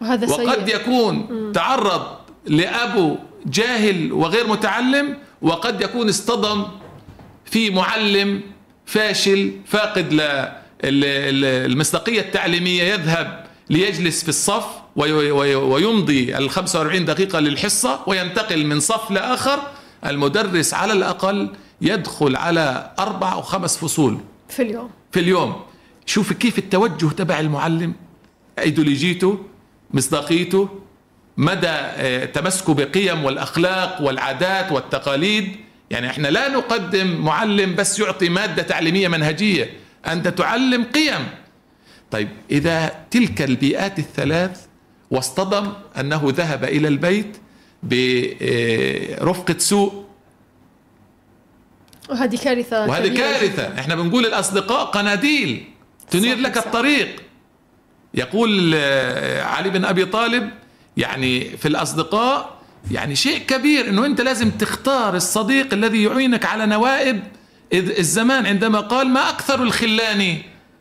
وهذا 0.00 0.26
سيء 0.26 0.46
وقد 0.48 0.68
يكون 0.68 1.28
تعرض 1.54 2.02
لأبو 2.46 3.16
جاهل 3.46 4.12
وغير 4.12 4.46
متعلم 4.46 5.16
وقد 5.42 5.80
يكون 5.80 6.08
اصطدم 6.08 6.64
في 7.44 7.70
معلم 7.70 8.40
فاشل 8.86 9.52
فاقد 9.66 10.12
للمصداقية 10.84 12.20
التعليمية 12.20 12.82
يذهب 12.82 13.44
ليجلس 13.70 14.22
في 14.22 14.28
الصف 14.28 14.64
وي- 14.96 15.12
وي- 15.12 15.54
ويمضي 15.54 16.36
ال 16.38 16.50
45 16.50 17.04
دقيقة 17.04 17.40
للحصة 17.40 18.00
وينتقل 18.06 18.66
من 18.66 18.80
صف 18.80 19.10
لآخر. 19.10 19.58
المدرس 20.06 20.74
على 20.74 20.92
الأقل 20.92 21.50
يدخل 21.80 22.36
على 22.36 22.92
أربع 22.98 23.32
أو 23.32 23.42
خمس 23.42 23.76
فصول 23.78 24.18
في 24.48 24.62
اليوم. 24.62 24.90
في 25.12 25.20
اليوم. 25.20 25.56
شوف 26.06 26.32
كيف 26.32 26.58
التوجه 26.58 27.06
تبع 27.06 27.40
المعلم. 27.40 27.92
ايديولوجيته 28.58 29.38
مصداقيته 29.90 30.68
مدى 31.36 31.68
آه، 31.68 32.24
تمسكه 32.24 32.74
بقيم 32.74 33.24
والأخلاق 33.24 34.02
والعادات 34.02 34.72
والتقاليد. 34.72 35.56
يعني 35.90 36.10
إحنا 36.10 36.28
لا 36.28 36.48
نقدم 36.48 37.16
معلم 37.16 37.74
بس 37.74 37.98
يعطي 37.98 38.28
مادة 38.28 38.62
تعليمية 38.62 39.08
منهجية 39.08 39.70
أنت 40.06 40.28
تعلم 40.28 40.84
قيم. 40.84 41.28
طيب 42.10 42.28
إذا 42.50 42.94
تلك 43.10 43.42
البيئات 43.42 43.98
الثلاث 43.98 44.60
واصطدم 45.10 45.72
أنه 46.00 46.22
ذهب 46.36 46.64
إلى 46.64 46.88
البيت 46.88 47.36
برفقه 47.82 49.58
سوء. 49.58 50.04
وهذه 52.10 52.36
كارثة 52.36 52.86
وهذه 52.86 53.16
كارثة. 53.16 53.78
إحنا 53.80 53.94
بنقول 53.94 54.26
الأصدقاء 54.26 54.84
قناديل 54.84 55.64
تنير 56.10 56.36
لك. 56.36 56.56
الطريق. 56.56 57.22
يقول 58.14 58.72
آه، 58.74 59.42
علي 59.42 59.70
بن 59.70 59.84
أبي 59.84 60.04
طالب 60.04 60.50
يعني 60.96 61.56
في 61.56 61.68
الأصدقاء 61.68 62.58
يعني 62.90 63.16
شيء 63.16 63.38
كبير 63.38 63.88
أنه 63.88 64.06
أنت 64.06 64.20
لازم 64.20 64.50
تختار 64.50 65.16
الصديق 65.16 65.74
الذي 65.74 66.02
يعينك 66.02 66.44
على 66.44 66.66
نوائب. 66.66 67.22
الزمان 67.72 68.46
عندما 68.46 68.80
قال 68.80 69.08
ما 69.08 69.28
أكثر 69.28 69.62
الخلان 69.62 70.36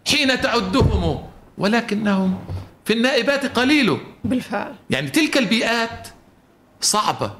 حين 0.07 0.41
تعدهم؟ 0.41 1.23
ولكنهم 1.57 2.39
في 2.85 2.93
النائبات 2.93 3.45
قليل. 3.59 3.97
بالفعل. 4.23 4.75
يعني 4.89 5.09
تلك 5.09 5.37
البيئات 5.37 6.07
صعبة. 6.81 7.31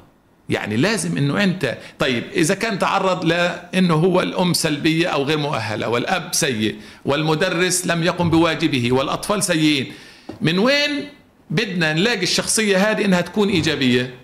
يعني 0.48 0.76
لازم 0.76 1.16
إنه 1.16 1.44
أنت 1.44 1.78
طيب 1.98 2.24
إذا 2.34 2.54
كان 2.54 2.78
تعرض 2.78 3.24
لأنه 3.24 3.94
هو 3.94 4.20
الأم 4.20 4.52
سلبية 4.54 5.06
أو 5.06 5.22
غير 5.22 5.38
مؤهلة 5.38 5.88
والأب 5.88 6.28
سيء 6.32 6.76
والمدرس 7.04 7.86
لم 7.86 8.02
يقم 8.02 8.30
بواجبه 8.30 8.92
والأطفال 8.92 9.42
سيئين 9.42 9.92
من 10.40 10.58
وين 10.58 11.08
بدنا 11.50 11.92
نلاقي 11.92 12.22
الشخصية 12.22 12.90
هذه 12.90 13.04
إنها 13.04 13.20
تكون 13.20 13.48
إيجابية؟ 13.48 14.14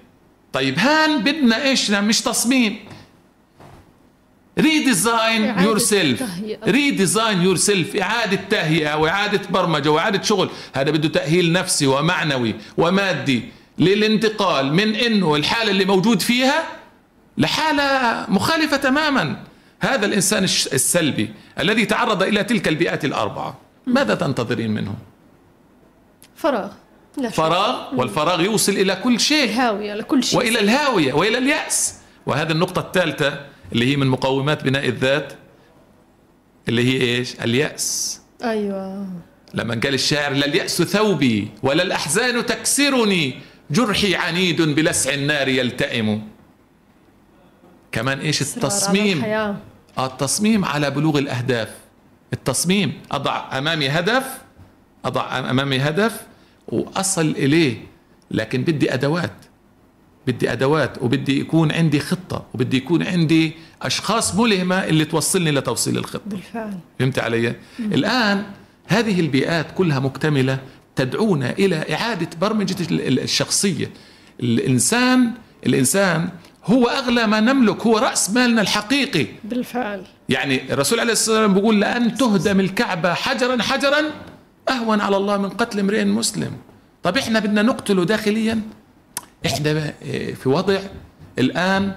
طيب 0.52 0.78
هان 0.78 1.24
بدنا 1.24 1.68
إيش؟ 1.68 1.90
مش 1.90 2.20
تصميم. 2.20 2.76
redesign 4.58 5.58
yourself. 5.58 6.22
redesign 6.66 7.42
yourself 7.42 7.96
إعادة 7.96 8.40
تهيئة 8.50 8.94
وإعادة 8.94 9.40
برمجة 9.50 9.88
وإعادة 9.88 10.22
شغل. 10.22 10.50
هذا 10.72 10.90
بده 10.90 11.08
تأهيل 11.08 11.52
نفسي 11.52 11.86
ومعنوي 11.86 12.54
ومادي. 12.76 13.42
للانتقال 13.78 14.74
من 14.74 14.94
انه 14.94 15.36
الحاله 15.36 15.70
اللي 15.70 15.84
موجود 15.84 16.22
فيها 16.22 16.62
لحالة 17.38 18.26
مخالفة 18.28 18.76
تماما. 18.76 19.36
هذا 19.80 20.06
الإنسان 20.06 20.44
السلبي 20.44 21.34
الذي 21.60 21.86
تعرض 21.86 22.22
إلى 22.22 22.44
تلك 22.44 22.68
البيئات 22.68 23.04
الأربعة. 23.04 23.58
ماذا 23.86 24.14
تنتظرين 24.14 24.70
منه؟ 24.70 24.94
فراغ. 26.36 26.72
لا. 27.16 27.28
فراغ؟ 27.28 27.94
والفراغ 27.94 28.40
يوصل 28.40 28.72
إلى 28.72 28.96
كل 28.96 29.20
شيء. 29.20 29.44
الهاوية 29.44 29.94
لكل 29.94 30.24
شيء. 30.24 30.38
وإلى 30.38 30.60
الهاوية 30.60 31.12
وإلى 31.12 31.38
اليأس. 31.38 31.94
وهذه 32.26 32.52
النقطة 32.52 32.80
الثالثة 32.80 33.40
اللي 33.72 33.92
هي 33.92 33.96
من 33.96 34.06
مقومات 34.06 34.64
بناء 34.64 34.88
الذات 34.88 35.32
اللي 36.68 36.84
هي 36.84 37.16
إيش؟ 37.16 37.34
اليأس. 37.40 38.20
أيوه. 38.44 39.06
لما 39.54 39.80
قال 39.84 39.94
الشاعر 39.94 40.32
لا 40.32 40.46
اليأس 40.46 40.82
ثوبي 40.82 41.48
ولا 41.62 41.82
الأحزان 41.82 42.46
تكسرني. 42.46 43.40
جرحي 43.70 44.14
عنيد 44.14 44.62
بلسع 44.62 45.14
النار 45.14 45.48
يلتئم. 45.48 46.22
كمان 47.92 48.18
إيش 48.18 48.42
التصميم؟ 48.42 49.18
الحياة. 49.18 49.56
التصميم 49.98 50.64
على 50.64 50.90
بلوغ 50.90 51.18
الأهداف. 51.18 51.68
التصميم 52.32 52.92
أضع 53.12 53.58
أمامي 53.58 53.88
هدف 53.88 54.24
أضع 55.04 55.50
أمامي 55.50 55.78
هدف 55.78 56.20
وأصل 56.68 57.30
إليه. 57.30 57.76
لكن 58.30 58.62
بدي 58.62 58.94
أدوات 58.94 59.32
بدي 60.26 60.52
أدوات 60.52 61.02
وبدي 61.02 61.40
يكون 61.40 61.72
عندي 61.72 62.00
خطة 62.00 62.46
وبدي 62.54 62.76
يكون 62.76 63.02
عندي 63.02 63.52
أشخاص 63.82 64.34
ملهمة 64.34 64.84
اللي 64.84 65.04
توصلني 65.04 65.50
لتوصيل 65.50 65.98
الخطة. 65.98 66.22
بالفعل. 66.26 66.78
فهمت 66.98 67.18
علي؟ 67.18 67.56
الآن 67.78 68.44
هذه 68.86 69.20
البيئات 69.20 69.66
كلها 69.74 69.98
مكتملة 69.98 70.58
تدعونا 70.96 71.50
إلى 71.50 71.94
إعادة 71.94 72.28
برمجة 72.40 72.76
الشخصية. 72.90 73.90
الإنسان 74.40 75.30
الإنسان 75.66 76.28
هو 76.64 76.86
أغلى 76.86 77.26
ما 77.26 77.40
نملك 77.40 77.86
هو 77.86 77.98
رأس 77.98 78.30
مالنا 78.30 78.60
الحقيقي. 78.60 79.26
بالفعل. 79.44 80.04
يعني 80.28 80.72
الرسول 80.72 81.00
عليه 81.00 81.12
الصلاة 81.12 81.36
والسلام 81.36 81.54
بيقول 81.54 81.80
لأن 81.80 82.14
تهدم 82.14 82.60
الكعبة 82.60 83.14
حجرا 83.14 83.62
حجرا 83.62 84.02
أهون 84.68 85.00
على 85.00 85.16
الله 85.16 85.36
من 85.36 85.48
قتل 85.48 85.80
امرئ 85.80 86.04
مسلم. 86.04 86.52
طب 87.02 87.18
إحنا 87.18 87.38
بدنا 87.38 87.62
نقتله 87.62 88.04
داخليا؟ 88.04 88.60
إحنا 89.46 89.92
في 90.42 90.48
وضع 90.48 90.78
الآن 91.38 91.92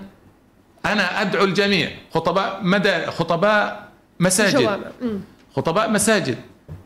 أنا 0.86 1.22
أدعو 1.22 1.44
الجميع 1.44 1.92
خطباء 2.14 2.60
مدى 2.64 3.06
خطباء 3.06 3.90
مساجد. 4.20 4.80
خطباء 5.56 5.92
مساجد. 5.92 6.38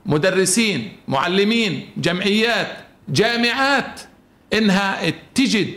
مدرسين 0.06 0.92
معلمين 1.08 1.90
جمعيات 1.98 2.78
جامعات 3.10 4.02
إنها 4.54 5.14
تجد 5.36 5.74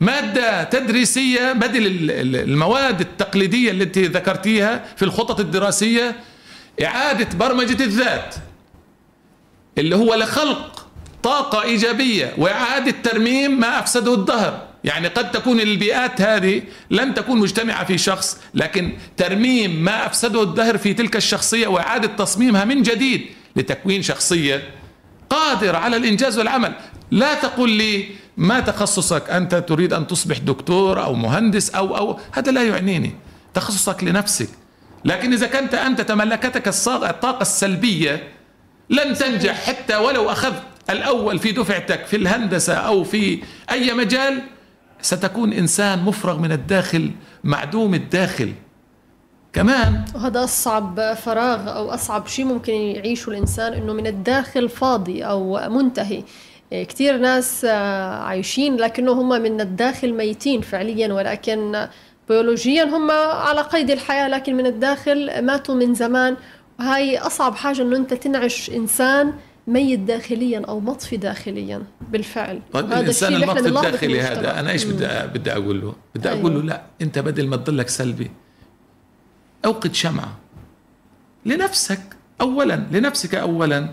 مادة 0.00 0.64
تدريسية 0.64 1.52
بدل 1.52 2.10
المواد 2.36 3.00
التقليدية 3.00 3.70
التي 3.70 4.02
ذكرتيها 4.06 4.84
في 4.96 5.04
الخطط 5.04 5.40
الدراسية 5.40 6.16
إعادة 6.84 7.28
برمجة 7.38 7.84
الذات 7.84 8.34
اللي 9.78 9.96
هو 9.96 10.14
لخلق 10.14 10.86
طاقة 11.22 11.62
إيجابية 11.62 12.34
وإعادة 12.38 12.94
ترميم 13.02 13.60
ما 13.60 13.78
أفسده 13.78 14.14
الدهر. 14.14 14.68
يعني 14.84 15.08
قد 15.08 15.30
تكون 15.30 15.60
البيئات 15.60 16.20
هذه 16.20 16.62
لن 16.90 17.14
تكون 17.14 17.38
مجتمعة 17.38 17.84
في 17.84 17.98
شخص 17.98 18.40
لكن 18.54 18.92
ترميم 19.16 19.84
ما 19.84 20.06
أفسده 20.06 20.42
الدهر 20.42 20.78
في 20.78 20.94
تلك 20.94 21.16
الشخصية 21.16 21.66
وإعادة 21.66 22.08
تصميمها 22.08 22.64
من 22.64 22.82
جديد 22.82 23.26
لتكوين 23.58 24.02
شخصية 24.02 24.62
قادرة 25.30 25.78
على 25.78 25.96
الإنجاز 25.96 26.38
والعمل. 26.38 26.74
لا 27.10 27.34
تقول 27.34 27.70
لي 27.70 28.08
ما 28.36 28.60
تخصصك 28.60 29.30
أنت 29.30 29.54
تريد 29.54 29.92
أن 29.92 30.06
تصبح 30.06 30.38
دكتور 30.38 31.02
أو 31.02 31.14
مهندس 31.14 31.70
أو 31.70 31.96
أو 31.96 32.20
هذا 32.32 32.52
لا 32.52 32.62
يعنيني. 32.62 33.12
تخصصك 33.54 34.04
لنفسك. 34.04 34.48
لكن 35.04 35.32
إذا 35.32 35.46
كنت 35.46 35.74
أنت 35.74 36.00
تملكتك 36.00 36.68
الطاقة 36.88 37.42
السلبية 37.42 38.28
لن 38.90 39.14
تنجح 39.14 39.66
حتى 39.66 39.96
ولو 39.96 40.30
أخذت 40.30 40.62
الأول 40.90 41.38
في 41.38 41.52
دفعتك 41.52 42.06
في 42.06 42.16
الهندسة 42.16 42.74
أو 42.74 43.04
في 43.04 43.42
أي 43.70 43.94
مجال 43.94 44.42
ستكون 45.02 45.52
إنسان 45.52 45.98
مفرغ 45.98 46.38
من 46.38 46.52
الداخل 46.52 47.10
معدوم 47.44 47.94
الداخل. 47.94 48.52
كمان 49.52 50.04
وهذا 50.14 50.44
أصعب 50.44 51.14
فراغ 51.14 51.76
أو 51.76 51.90
أصعب 51.90 52.26
شيء 52.26 52.44
ممكن 52.44 52.72
يعيشه 52.72 53.30
الإنسان 53.30 53.72
إنه 53.72 53.92
من 53.92 54.06
الداخل 54.06 54.68
فاضي 54.68 55.22
أو 55.22 55.68
منتهي. 55.68 56.22
كثير 56.72 57.16
ناس 57.16 57.64
عايشين 57.64 58.76
لكنه 58.76 59.12
هم 59.12 59.28
من 59.28 59.60
الداخل 59.60 60.12
ميتين 60.12 60.60
فعليا 60.60 61.12
ولكن 61.12 61.86
بيولوجيا 62.28 62.84
هم 62.84 63.10
على 63.10 63.60
قيد 63.60 63.90
الحياة 63.90 64.28
لكن 64.28 64.56
من 64.56 64.66
الداخل 64.66 65.44
ماتوا 65.44 65.74
من 65.74 65.94
زمان. 65.94 66.36
وهي 66.80 67.18
أصعب 67.18 67.54
حاجة 67.54 67.82
إنه 67.82 67.96
أنت 67.96 68.14
تنعش 68.14 68.70
إنسان 68.70 69.32
ميت 69.66 70.00
داخليا 70.00 70.62
أو 70.68 70.80
مطفي 70.80 71.16
داخليا 71.16 71.82
بالفعل. 72.10 72.60
طيب 72.72 72.86
هذا 72.86 73.00
الإنسان 73.00 73.34
المطفي 73.34 73.68
الداخلي 73.68 74.20
هذا 74.20 74.60
أنا 74.60 74.70
إيش 74.70 74.84
بدي 74.84 75.06
بدي 75.38 75.52
أقول 75.52 75.80
له؟ 75.80 75.94
بدي 76.14 76.28
أيوه. 76.28 76.40
أقول 76.40 76.54
له 76.54 76.62
لا 76.62 76.82
أنت 77.02 77.18
بدل 77.18 77.46
ما 77.46 77.56
تضلك 77.56 77.88
سلبي 77.88 78.30
أوقد 79.64 79.94
شمعة. 79.94 80.36
لنفسك 81.46 82.00
اولا 82.40 82.86
لنفسك 82.92 83.34
اولا. 83.34 83.88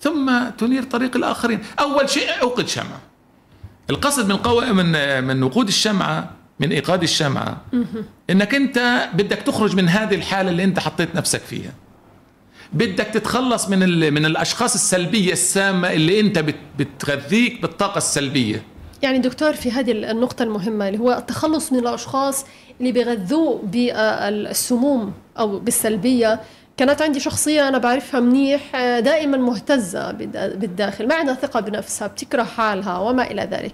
ثم 0.00 0.48
تنير 0.58 0.82
طريق 0.82 1.16
الآخرين. 1.16 1.60
أول 1.80 2.10
شيء 2.10 2.42
أوقد 2.42 2.68
شمعة. 2.68 3.00
القصد 3.90 4.28
من 4.28 4.36
قو... 4.36 4.60
من 4.60 5.24
من 5.24 5.42
وقود 5.42 5.68
الشمعة 5.68 6.30
من 6.60 6.72
إيقاد 6.72 7.02
الشمعة. 7.02 7.60
إنك 8.30 8.54
أنت 8.54 9.08
بدك 9.14 9.36
تخرج 9.36 9.76
من 9.76 9.88
هذه 9.88 10.14
الحالة 10.14 10.50
اللي 10.50 10.64
أنت 10.64 10.78
حطيت 10.78 11.14
نفسك 11.14 11.40
فيها. 11.40 11.72
بدك 12.72 13.04
تتخلص 13.04 13.68
من 13.68 13.78
من 14.14 14.26
الأشخاص 14.26 14.74
السلبية 14.74 15.32
السامة 15.32 15.92
اللي 15.92 16.20
أنت 16.20 16.44
بتغذيك 16.78 17.62
بالطاقة 17.62 17.98
السلبية. 17.98 18.62
يعني 19.02 19.18
دكتور 19.18 19.52
في 19.52 19.70
هذه 19.70 19.92
النقطة 19.92 20.42
المهمة 20.42 20.88
اللي 20.88 20.98
هو 20.98 21.12
التخلص 21.12 21.72
من 21.72 21.78
الأشخاص 21.78 22.44
اللي 22.80 22.92
بيغذوه 22.92 23.60
بالسموم 23.64 25.12
أو 25.38 25.58
بالسلبية. 25.58 26.40
كانت 26.76 27.02
عندي 27.02 27.20
شخصية 27.20 27.68
أنا 27.68 27.78
بعرفها 27.78 28.20
منيح 28.20 28.76
دائما 28.98 29.36
مهتزة 29.36 30.10
بالداخل 30.12 31.08
ما 31.08 31.14
عندها 31.14 31.34
ثقة 31.34 31.60
بنفسها 31.60 32.08
بتكره 32.08 32.42
حالها 32.42 32.98
وما 32.98 33.30
إلى 33.30 33.42
ذلك. 33.42 33.72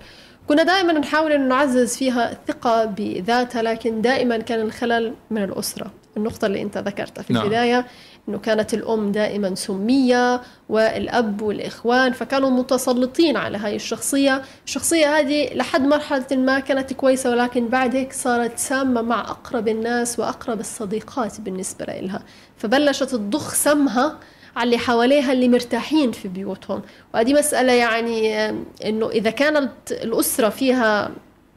كنا 0.49 0.62
دائما 0.62 0.93
نحاول 0.93 1.33
أن 1.33 1.49
نعزز 1.49 1.97
فيها 1.97 2.33
الثقة 2.33 2.85
بذاتها 2.85 3.62
لكن 3.62 4.03
دائما 4.03 4.39
كان 4.39 4.61
الخلل 4.61 5.14
من 5.31 5.45
الأسرة. 5.45 5.91
النقطة 6.16 6.47
اللي 6.47 6.62
أنت 6.62 6.79
ذكرتها 6.79 7.22
في 7.22 7.33
نعم. 7.33 7.85
أنه 8.29 8.39
كانت 8.39 8.75
الأم 8.75 9.12
دائما 9.12 9.55
سمية 9.55 10.41
والأب 10.68 11.43
والإخوان 11.43 12.12
فكانوا 12.12 12.51
متسلطين 12.51 13.37
على 13.37 13.59
هاي 13.59 13.77
الشخصية. 13.77 14.43
الشخصية 14.66 15.18
هذه 15.18 15.55
لحد 15.55 15.83
مرحلة 15.83 16.27
ما 16.37 16.59
كانت 16.59 16.93
كويسة 16.93 17.31
ولكن 17.31 17.68
بعد 17.68 17.97
هيك 17.97 18.12
صارت 18.12 18.59
سامة 18.59 19.03
مع 19.03 19.20
أقرب 19.20 19.68
الناس 19.68 20.18
وأقرب 20.18 20.61
الصديقات 20.61 21.41
بالنسبة 21.41 21.85
لها. 21.85 22.22
فبلشت 22.57 23.03
تضخ 23.05 23.55
سمها 23.55 24.18
على 24.57 24.64
اللي 24.64 24.79
حواليها 24.79 25.33
اللي 25.33 25.49
مرتاحين 25.49 26.12
في 26.12 26.29
بيوتهم. 26.29 26.83
وهذه 27.14 27.33
مسألة 27.35 27.72
يعني 27.72 28.49
أنه 28.85 29.11
إذا 29.11 29.31
كانت 29.31 29.72
الأسرة 29.91 30.49
فيها 30.49 31.11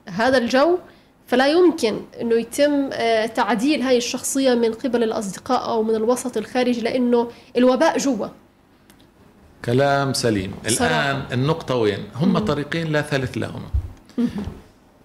هذا 0.09 0.37
الجو 0.37 0.77
فلا 1.27 1.47
يمكن 1.47 2.01
أنه 2.21 2.35
يتم 2.35 2.89
آه، 2.93 3.25
تعديل 3.25 3.81
هاي 3.81 3.97
الشخصية 3.97 4.53
من 4.53 4.73
قبل 4.73 5.03
الأصدقاء 5.03 5.69
أو 5.69 5.83
من 5.83 5.95
الوسط 5.95 6.37
الخارجي 6.37 6.81
لأنه 6.81 7.31
الوباء 7.57 7.97
جوا. 7.97 8.27
كلام 9.65 10.13
سليم. 10.13 10.51
صراحة. 10.67 11.11
الآن 11.11 11.23
النقطة 11.31 11.75
وين؟ 11.75 12.03
هم 12.15 12.37
طريقين 12.39 12.91
لا 12.91 13.01
ثالث 13.01 13.37
لهما 13.37 13.69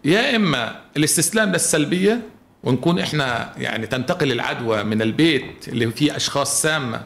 يا 0.05 0.37
إما 0.37 0.81
الاستسلام 0.97 1.53
للسلبية 1.53 2.23
ونكون 2.64 2.99
إحنا 2.99 3.53
يعني 3.59 3.87
تنتقل 3.87 4.33
العدوى 4.33 4.83
من 4.83 5.03
البيت 5.03 5.68
اللي 5.68 5.91
فيه 5.91 6.16
أشخاص 6.16 6.62
سامة 6.62 7.03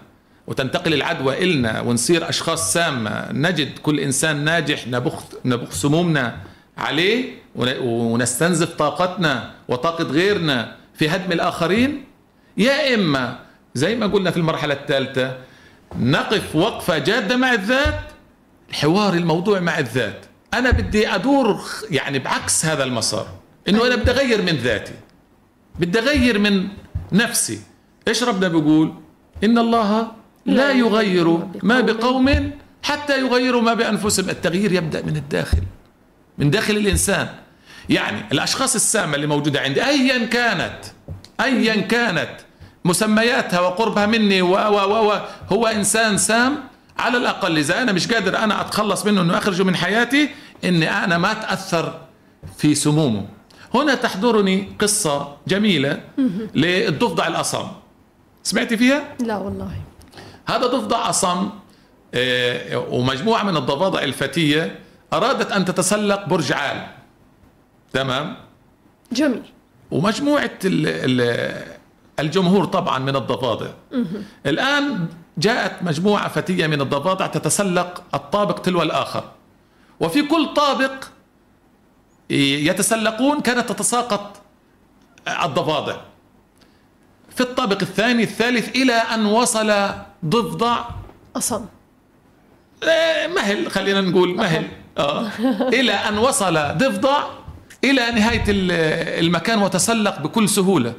وتنتقل 0.47 0.95
العدوى 0.95 1.45
إلنا 1.45 1.81
ونصير 1.81 2.29
أشخاص 2.29 2.73
سامة 2.73 3.33
نجد 3.33 3.79
كل 3.79 4.01
إنسان 4.01 4.45
ناجح 4.45 4.89
نبخ, 4.89 5.23
نبخ 5.45 5.71
سمومنا 5.73 6.37
عليه 6.79 7.35
ونستنزف 7.59 8.75
طاقتنا 8.75 9.55
وطاقة 9.69 10.05
غيرنا 10.05 10.77
في 10.95 11.09
هدم 11.09 11.33
الآخرين؟ 11.33 12.05
يا 12.57 12.95
إما 12.95 13.39
زي 13.75 13.97
ما 13.97 14.07
قلنا 14.07 14.31
في 14.31 14.37
المرحلة 14.37 14.75
الثالثة 14.75 15.37
نقف 15.99 16.57
وقفة 16.57 16.99
جادة 16.99 17.37
مع 17.37 17.53
الذات 17.53 18.01
الحوار 18.71 19.15
الموضوع 19.15 19.61
مع 19.61 19.79
الذات. 19.79 20.27
أنا 20.55 20.71
بدي 20.71 21.15
أدور 21.15 21.61
يعني 21.91 22.19
بعكس 22.19 22.65
هذا 22.65 22.85
المسار 22.85 23.27
إنه 23.69 23.87
أنا 23.87 23.97
بدي 23.97 24.11
أغير 24.11 24.43
من 24.43 24.57
ذاتي 24.57 24.95
بدي 25.81 25.99
أغير 25.99 26.39
من 26.39 26.69
نفسي. 27.13 27.61
إيش 28.09 28.23
ربنا 28.23 28.49
بيقول؟ 28.49 28.95
إن 29.45 29.59
الله 29.59 30.13
لا 30.47 30.73
يغير 30.73 31.39
ما 31.63 31.81
بقوم 31.81 32.51
حتى 32.83 33.21
يغيروا 33.21 33.63
ما 33.63 33.75
بأنفسهم. 33.75 34.31
التغيير 34.31 34.73
يبدأ 34.73 35.03
من 35.03 35.17
الداخل 35.17 35.63
من 36.39 36.51
داخل 36.51 36.77
الإنسان. 36.77 37.29
يعني 37.89 38.25
الأشخاص 38.33 38.75
السامة 38.75 39.15
اللي 39.15 39.27
موجودة 39.27 39.61
عندي 39.61 39.87
أيا 39.87 40.27
كانت 40.27 40.79
أيا 41.41 41.81
كانت 41.81 42.31
مسمياتها 42.85 43.61
وقربها 43.61 44.07
مني 44.07 44.43
و 44.43 44.55
و 44.55 45.11
و 45.11 45.21
هو 45.53 45.67
إنسان 45.67 46.19
سام 46.19 46.57
على 46.99 47.19
الأقل 47.19 47.59
إذا 47.59 47.83
أنا 47.83 47.93
مش 47.93 48.13
قادر 48.13 48.39
أنا 48.39 48.61
أتخلص 48.61 49.07
منه 49.07 49.21
أنه 49.21 49.39
أخرجه 49.39 49.63
من 49.63 49.77
حياتي 49.77 50.29
أني 50.65 50.91
أنا 50.91 51.19
ما 51.19 51.33
أتأثر 51.33 52.01
في 52.59 52.75
سمومه. 52.75 53.27
هنا 53.75 53.95
تحضرني 53.95 54.73
قصة 54.81 55.37
جميلة 55.49 56.01
للضفدع 56.55 57.27
الأصم. 57.27 57.67
سمعتي 58.43 58.77
فيها؟ 58.77 59.03
لا 59.21 59.37
والله. 59.37 59.71
هذا 60.49 60.67
ضفدع 60.67 61.11
أصم 61.11 61.51
آه، 62.15 62.79
ومجموعة 62.79 63.43
من 63.43 63.57
الضفادع 63.57 64.03
الفتية 64.03 64.79
أرادت 65.13 65.53
أن 65.53 65.65
تتسلق 65.65 66.29
برج 66.29 66.53
عال. 66.53 66.87
تمام؟ 67.97 68.37
جميل. 69.13 69.43
ومجموعة 69.91 70.59
الجمهور 72.21 72.65
طبعا 72.65 72.99
من 72.99 73.17
الضفادع. 73.17 73.71
الآن 74.47 75.09
جاءت 75.39 75.83
مجموعة 75.83 76.29
فتية 76.29 76.67
من 76.67 76.81
الضفادع 76.81 77.27
تتسلق 77.27 78.03
الطابق 78.15 78.59
تلو 78.59 78.83
الآخر. 78.83 79.25
وفي 80.01 80.23
كل 80.23 80.55
طابق 80.55 81.05
يتسلقون 82.31 83.41
كانت 83.41 83.73
تتساقط 83.73 84.41
الضفادع. 85.45 85.97
في 87.35 87.41
الطابق 87.41 87.79
الثاني 87.83 88.23
الثالث 88.23 88.77
إلى 88.77 88.93
أن 88.93 89.27
وصل 89.27 89.91
ضفدع. 90.25 90.85
أصم. 91.37 91.65
إيه، 92.83 93.27
مهل 93.27 93.71
خلينا 93.71 94.01
نقول 94.01 94.37
مهل. 94.37 94.69
آه. 94.99 95.29
إلى 95.61 95.93
أن 95.93 96.19
وصل 96.19 96.55
ضفدع. 96.55 97.25
إلى 97.85 98.11
نهاية 98.11 98.45
المكان 98.49 99.63
وتسلق 99.63 100.21
بكل 100.21 100.49
سهولة. 100.49 100.95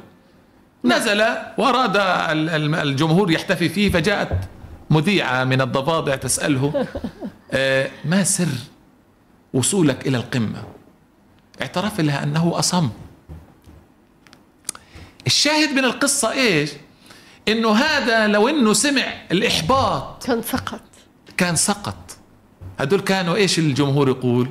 نزل 0.84 1.24
وأراد 1.58 1.96
الجمهور 2.74 3.30
يحتفي 3.30 3.68
فيه 3.68 3.90
فجاءت 3.90 4.48
مذيعة 4.90 5.44
من 5.44 5.60
الضفادع 5.60 6.16
تسأله 6.16 6.72
آه، 7.52 7.90
ما 8.04 8.24
سر 8.24 8.48
وصولك 9.54 10.06
إلى 10.06 10.16
القمة؟ 10.16 10.62
اعترف 11.62 12.00
لها 12.00 12.22
أنه 12.22 12.58
أصم. 12.58 12.90
الشاهد 15.26 15.72
من 15.72 15.84
القصة 15.84 16.32
إيش؟ 16.32 16.70
إنه 17.48 17.72
هذا 17.72 18.26
لو 18.26 18.48
إنه 18.48 18.72
سمع 18.72 19.14
الإحباط 19.32 20.24
كان 20.26 20.42
سقط. 20.42 20.80
كان 21.36 21.56
سقط. 21.56 22.16
هدول 22.78 23.00
كانوا 23.00 23.36
إيش 23.36 23.58
الجمهور 23.58 24.08
يقول؟ 24.08 24.50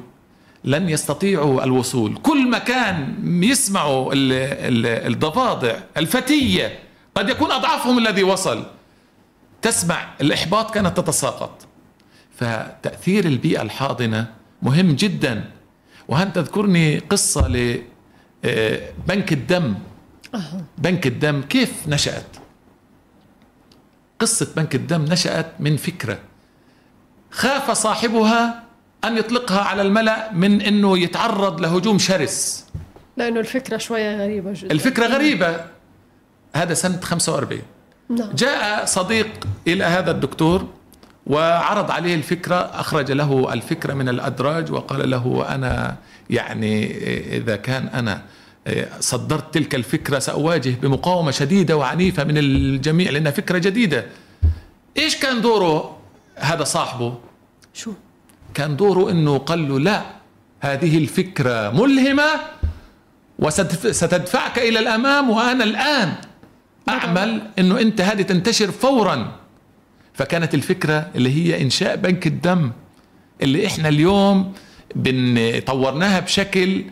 لن 0.67 0.89
يستطيعوا 0.89 1.63
الوصول. 1.63 2.17
كل 2.17 2.49
ما 2.49 2.57
كان 2.57 3.15
يسمعوا 3.43 4.11
الضفادع 4.15 5.79
الفتية. 5.97 6.79
قد 7.15 7.29
يكون 7.29 7.51
أضعفهم 7.51 7.97
الذي 7.97 8.23
وصل. 8.23 8.65
تسمع 9.61 10.07
الإحباط 10.21 10.73
كانت 10.73 10.97
تتساقط. 10.97 11.67
فتأثير 12.35 13.25
البيئة 13.25 13.61
الحاضنة 13.61 14.33
مهم 14.61 14.91
جدا. 14.91 15.51
وهل 16.07 16.33
تذكرني 16.33 16.99
قصة 16.99 17.47
لبنك 17.47 19.33
الدم؟ 19.33 19.75
بنك 20.77 21.07
الدم 21.07 21.41
كيف 21.41 21.87
نشأت؟ 21.87 22.37
قصة 24.19 24.47
بنك 24.55 24.75
الدم 24.75 25.05
نشأت 25.05 25.51
من 25.59 25.77
فكرة. 25.77 26.19
خاف 27.31 27.71
صاحبها 27.71 28.63
أن 29.03 29.17
يطلقها 29.17 29.59
على 29.59 29.81
الملأ 29.81 30.33
من 30.33 30.61
أنه 30.61 30.97
يتعرض 30.97 31.61
لهجوم 31.61 31.99
شرس. 31.99 32.65
لأنه 33.17 33.39
الفكرة 33.39 33.77
شوية 33.77 34.23
غريبة 34.23 34.53
جدا. 34.53 34.71
الفكرة 34.71 35.07
غريبة. 35.07 35.65
هذا 36.55 36.73
سنة 36.73 36.99
45 37.01 37.61
نعم. 38.09 38.29
جاء 38.35 38.85
صديق 38.85 39.47
إلى 39.67 39.83
هذا 39.83 40.11
الدكتور 40.11 40.67
وعرض 41.27 41.91
عليه 41.91 42.15
الفكرة 42.15 42.55
أخرج 42.55 43.11
له 43.11 43.53
الفكرة 43.53 43.93
من 43.93 44.09
الأدراج 44.09 44.71
وقال 44.71 45.09
له 45.09 45.45
أنا 45.55 45.95
يعني 46.29 46.97
إذا 47.37 47.55
كان 47.55 47.87
أنا 47.87 48.21
صدرت 48.99 49.53
تلك 49.53 49.75
الفكرة 49.75 50.19
سأواجه 50.19 50.75
بمقاومة 50.81 51.31
شديدة 51.31 51.77
وعنيفة 51.77 52.23
من 52.23 52.37
الجميع 52.37 53.11
لأنها 53.11 53.31
فكرة 53.31 53.57
جديدة. 53.57 54.05
إيش 54.97 55.15
كان 55.15 55.41
دوره 55.41 55.97
هذا 56.35 56.63
صاحبه؟ 56.63 57.17
شو؟ 57.73 57.91
كان 58.57 58.75
دوره 58.75 59.11
أنه 59.11 59.37
قال 59.37 59.69
له 59.69 59.79
لا 59.79 60.01
هذه 60.59 60.97
الفكرة 60.97 61.69
ملهمة 61.69 62.29
وستدفعك 63.39 64.59
إلى 64.59 64.79
الأمام 64.79 65.29
وأنا 65.29 65.63
الآن 65.63 66.13
أعمل 66.89 67.41
أنه 67.59 67.79
أنت 67.79 68.01
هذه 68.01 68.21
تنتشر 68.21 68.71
فورا. 68.71 69.35
فكانت 70.13 70.53
الفكرة 70.53 71.11
اللي 71.15 71.29
هي 71.29 71.61
إنشاء 71.61 71.95
بنك 71.95 72.27
الدم 72.27 72.71
اللي 73.41 73.67
إحنا 73.67 73.89
اليوم 73.89 74.53
طورناها 75.65 76.19
بشكل 76.19 76.83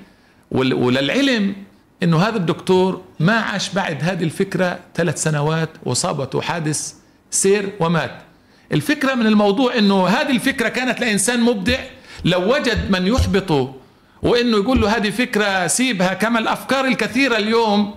وللعلم 0.51 1.55
إنه 2.03 2.18
هذا 2.18 2.38
الدكتور 2.38 3.01
ما 3.20 3.34
عاش 3.34 3.70
بعد 3.74 3.97
هذه 4.03 4.24
الفكرة 4.24 4.80
ثلاث 4.95 5.24
سنوات 5.24 5.70
وصابته 5.86 6.41
حادث 6.41 6.93
سير 7.32 7.70
ومات. 7.80 8.24
الفكرة 8.72 9.13
من 9.13 9.28
الموضوع 9.28 9.78
إنه 9.78 10.07
هذه 10.07 10.32
الفكرة 10.32 10.70
كانت 10.70 10.99
لإنسان 10.99 11.41
مبدع. 11.41 11.80
لو 12.26 12.53
وجد 12.55 12.91
من 12.91 13.07
يحبطه 13.07 13.76
وإنه 14.22 14.57
يقول 14.57 14.82
له 14.82 14.97
هذه 14.97 15.09
فكرة 15.09 15.68
سيبها 15.68 16.13
كما 16.13 16.39
الأفكار 16.39 16.86
الكثيرة 16.86 17.38
اليوم 17.38 17.95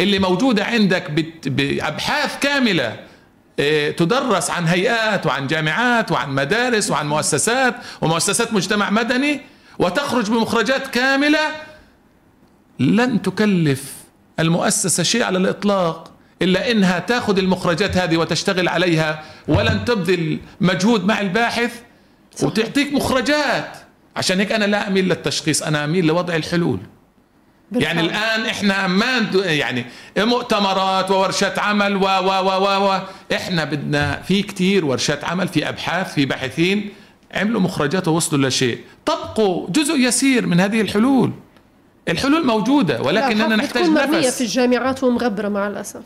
اللي 0.00 0.18
موجودة 0.18 0.64
عندك 0.64 1.10
بأبحاث 1.46 2.38
كاملة 2.38 2.96
آه، 3.60 3.90
تدرس 3.90 4.50
عن 4.50 4.64
هيئات 4.64 5.26
وعن 5.26 5.46
جامعات 5.46 6.12
وعن 6.12 6.30
مدارس 6.30 6.90
وعن 6.90 7.08
مؤسسات 7.08 7.74
ومؤسسات 8.00 8.52
مجتمع 8.52 8.90
مدني 8.90 9.40
وتخرج 9.78 10.30
بمخرجات 10.30 10.86
كاملة 10.86 11.50
لن 12.78 13.22
تكلف 13.22 13.92
المؤسسة 14.40 15.02
شيء 15.02 15.22
على 15.22 15.38
الإطلاق. 15.38 16.11
إلا 16.42 16.70
إنها 16.70 16.98
تأخذ 16.98 17.38
المخرجات 17.38 17.96
هذه 17.96 18.16
وتشتغل 18.16 18.68
عليها 18.68 19.22
ولن 19.48 19.84
تبذل 19.84 20.38
مجهود 20.60 21.04
مع 21.04 21.20
الباحث 21.20 21.80
صح. 22.36 22.44
وتعطيك 22.44 22.92
مخرجات. 22.92 23.76
عشان 24.16 24.40
هيك 24.40 24.52
أنا 24.52 24.64
لا 24.64 24.88
أميل 24.88 25.08
للتشخيص 25.08 25.62
أنا 25.62 25.84
أميل 25.84 26.06
لوضع 26.06 26.36
الحلول. 26.36 26.78
بالفعل. 27.72 27.96
يعني 27.96 28.08
الآن 28.08 28.46
إحنا 28.46 28.86
ما 28.86 29.30
يعني 29.34 29.84
مؤتمرات 30.18 31.10
وورشات 31.10 31.58
عمل 31.58 31.96
و 31.96 32.04
و 32.04 32.28
و 32.40 32.88
و, 32.88 33.00
إحنا 33.32 33.64
بدنا 33.64 34.22
في 34.22 34.42
كتير 34.42 34.84
ورشات 34.84 35.24
عمل 35.24 35.48
في 35.48 35.68
أبحاث 35.68 36.14
في 36.14 36.26
باحثين 36.26 36.88
عملوا 37.34 37.60
مخرجات 37.60 38.08
ووصلوا 38.08 38.48
لشيء. 38.48 38.78
طبقوا 39.06 39.70
جزء 39.70 39.96
يسير 39.96 40.46
من 40.46 40.60
هذه 40.60 40.80
الحلول. 40.80 41.32
الحلول 42.08 42.46
موجودة 42.46 43.02
ولكننا 43.02 43.56
نحتاج 43.56 43.88
نفس. 43.88 44.36
في 44.36 44.40
الجامعات 44.40 45.04
ومغبرة 45.04 45.48
مع 45.48 45.66
الأسف. 45.66 46.02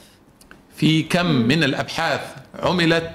في 0.77 1.03
كم 1.03 1.27
من 1.27 1.65
الأبحاث 1.65 2.21
عملت 2.63 3.11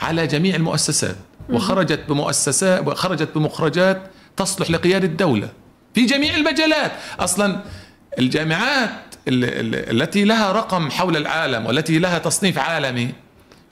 على 0.00 0.26
جميع 0.26 0.54
المؤسسات 0.54 1.16
وخرجت 1.50 2.00
بمؤسسات 2.08 2.86
وخرجت 2.86 3.28
بمخرجات 3.34 4.02
تصلح 4.36 4.70
لقيادة 4.70 5.06
الدولة 5.06 5.48
في 5.94 6.06
جميع 6.06 6.34
المجالات. 6.34 6.92
أصلا 7.20 7.60
الجامعات 8.18 8.90
التي 9.28 10.24
لها 10.24 10.52
رقم 10.52 10.90
حول 10.90 11.16
العالم 11.16 11.66
والتي 11.66 11.98
لها 11.98 12.18
تصنيف 12.18 12.58
عالمي 12.58 13.12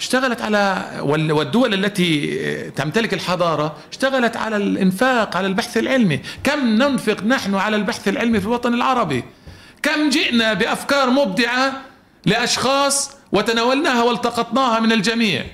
اشتغلت 0.00 0.42
على 0.42 0.90
والدول 1.02 1.74
التي 1.74 2.70
تمتلك 2.70 3.14
الحضارة 3.14 3.76
اشتغلت 3.90 4.36
على 4.36 4.56
الإنفاق 4.56 5.36
على 5.36 5.46
البحث 5.46 5.76
العلمي. 5.76 6.20
كم 6.44 6.66
ننفق 6.66 7.22
نحن 7.22 7.54
على 7.54 7.76
البحث 7.76 8.08
العلمي 8.08 8.40
في 8.40 8.46
الوطن 8.46 8.74
العربي؟ 8.74 9.24
كم 9.82 10.10
جئنا 10.10 10.52
بأفكار 10.52 11.10
مبدعة 11.10 11.72
لأشخاص 12.26 13.10
وتناولناها 13.32 14.02
والتقطناها 14.02 14.80
من 14.80 14.92
الجميع. 14.92 15.44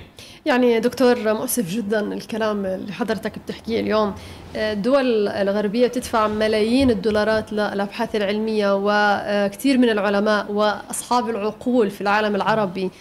يعني 0.45 0.79
دكتور 0.79 1.33
مؤسف 1.33 1.69
جدا 1.71 2.13
الكلام 2.13 2.65
اللي 2.65 2.93
حضرتك 2.93 3.39
بتحكيه 3.39 3.79
اليوم. 3.79 4.15
الدول 4.55 5.27
الغربية 5.27 5.87
تدفع 5.87 6.27
ملايين 6.27 6.89
الدولارات 6.89 7.53
للأبحاث 7.53 8.15
العلمية 8.15 8.75
وكثير 8.75 9.77
من 9.77 9.89
العلماء 9.89 10.51
وأصحاب 10.51 11.29
العقول 11.29 11.91
في 11.91 12.01
العالم 12.01 12.35
العربي 12.35 12.91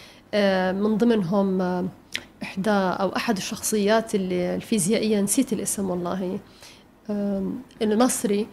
من 0.73 0.97
ضمنهم 0.97 1.61
إحدى 2.43 2.71
أو 2.71 3.17
أحد 3.17 3.37
الشخصيات 3.37 4.15
اللي 4.15 4.55
الفيزيائية 4.55 5.21
نسيت 5.21 5.53
الاسم 5.53 5.91
والله 5.91 6.39
المصري 7.83 8.47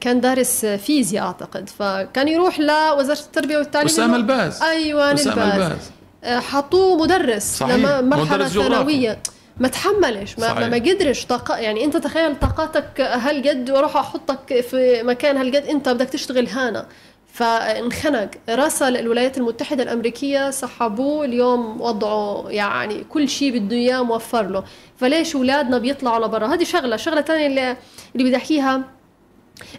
كان 0.00 0.20
دارس 0.20 0.66
فيزياء 0.66 1.24
أعتقد 1.24 1.68
فكان 1.68 2.28
يروح 2.28 2.60
لوزارة 2.60 3.18
التربية 3.18 3.58
والتعليم 3.58 3.88
أسامة 3.88 4.16
الباز. 4.16 4.62
أيوة 4.62 5.14
أسامة 5.14 5.54
الباز. 5.54 5.90
حطوه 6.24 6.96
مدرس 7.02 7.56
صحيح. 7.56 7.74
لما 7.74 8.00
مرحلة 8.00 8.48
ثانوية. 8.48 9.18
ما 9.56 9.68
تحملش 9.68 10.38
ما, 10.38 10.46
صحيح. 10.48 10.68
ما 10.68 10.76
قدرش 10.76 11.24
طاقة 11.24 11.56
يعني 11.56 11.84
أنت 11.84 11.96
تخيل 11.96 12.38
طاقاتك 12.38 13.00
هالقد 13.00 13.70
وأروح 13.70 13.96
أحطك 13.96 14.60
في 14.60 15.02
مكان 15.02 15.36
هالقد 15.36 15.66
أنت 15.66 15.88
بدك 15.88 16.08
تشتغل 16.08 16.48
هنا. 16.48 16.86
فانخنق 17.32 18.30
راسل 18.48 18.96
الولايات 18.96 19.38
المتحدة 19.38 19.82
الأمريكية 19.82 20.50
سحبوه 20.50 21.24
اليوم 21.24 21.80
وضعه 21.80 22.44
يعني 22.48 23.04
كل 23.04 23.28
شيء 23.28 23.58
بده 23.58 23.76
إياه 23.76 24.02
موفر 24.02 24.48
له. 24.50 24.64
فليش 24.96 25.36
أولادنا 25.36 25.78
بيطلعوا 25.78 26.26
لبرا؟ 26.26 26.46
هذه 26.54 26.64
شغلة 26.64 26.96
شغلة 26.96 27.20
ثانية 27.20 27.46
اللي, 27.46 27.76
اللي 28.14 28.24
بدي 28.24 28.36
أحكيها. 28.36 28.97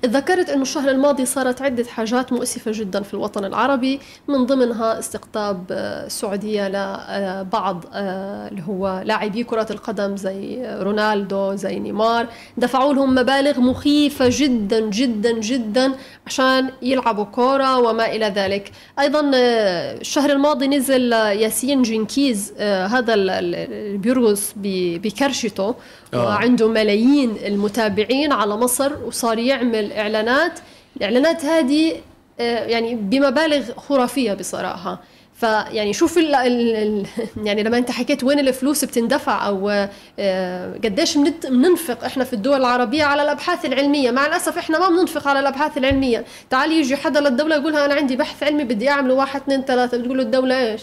تذكرت 0.02 0.50
أنه 0.50 0.62
الشهر 0.62 0.90
الماضي 0.90 1.26
صارت 1.26 1.62
عدة 1.62 1.84
حاجات 1.84 2.34
مؤسفة 2.34 2.72
جدا 2.76 3.04
في 3.04 3.14
الوطن 3.14 3.46
العربي 3.46 4.00
من 4.28 4.46
ضمنها 4.46 5.00
استقطاب 5.00 5.64
آه، 5.72 6.06
السعودية 6.06 6.68
لبعض 6.68 7.86
آه، 7.94 8.48
اللي 8.48 8.64
هو 8.68 9.02
لاعبي 9.06 9.44
كرة 9.44 9.68
القدم 9.72 10.18
زي 10.18 10.62
رونالدو 10.82 11.56
زي 11.56 11.80
نيمار. 11.80 12.28
دفعوا 12.58 12.94
لهم 12.94 13.16
مبالغ 13.16 13.60
مخيفة 13.60 14.26
جدا 14.32 14.80
جدا 14.80 15.32
جدا 15.32 15.94
عشان 16.28 16.70
يلعبوا 16.82 17.24
كورة 17.24 17.78
وما 17.78 18.06
إلى 18.06 18.26
ذلك. 18.26 18.72
أيضا 19.00 19.32
آه، 19.36 19.98
الشهر 20.02 20.30
الماضي 20.30 20.68
نزل 20.68 21.12
ياسين 21.12 21.82
جنكيز 21.82 22.54
هذا 22.62 23.14
اللي 23.14 23.98
بيرقص 23.98 24.54
بكرشته 24.56 25.76
وعنده 26.14 26.68
ملايين 26.68 27.36
المتابعين 27.46 28.32
على 28.32 28.58
مصر 28.58 28.92
وصار 29.06 29.38
يعمل 29.38 29.69
إعلانات. 29.76 30.60
الإعلانات 30.98 31.46
هذه 31.46 31.96
آه، 32.40 32.66
يعني 32.66 32.96
بمبالغ 32.96 33.74
خرافية 33.74 34.34
بصراحة. 34.34 35.00
فيعني 35.34 35.94
شوف 35.94 36.18
ال 36.18 36.36
ال 36.36 37.06
يعني 37.48 37.64
لما 37.64 37.78
انت 37.78 37.92
حكيت 37.92 38.24
وين 38.24 38.40
الفلوس 38.40 38.86
بتندفع 38.86 39.48
أو 39.48 39.88
آه، 40.20 40.74
قديش 40.84 41.18
بننفق 41.18 42.04
إحنا 42.06 42.24
في 42.24 42.34
الدول 42.34 42.58
العربية 42.60 43.04
على 43.04 43.24
الأبحاث 43.24 43.66
العلمية. 43.66 44.12
مع 44.12 44.26
الأسف 44.26 44.58
إحنا 44.58 44.80
ما 44.80 44.90
بننفق 44.90 45.28
على 45.28 45.40
الأبحاث 45.40 45.78
العلمية. 45.78 46.26
تعال 46.50 46.72
يجي 46.72 46.96
حدا 46.96 47.20
للدولة 47.20 47.56
يقولها 47.56 47.86
أنا 47.86 47.94
عندي 47.94 48.16
بحث 48.16 48.44
علمي 48.44 48.64
بدي 48.64 48.90
أعمله 48.90 49.14
واحد 49.14 49.42
اثنين 49.42 49.62
ثلاثة. 49.62 49.98
بتقول 49.98 50.18
له 50.18 50.24
الدولة 50.24 50.72
إيش؟ 50.72 50.82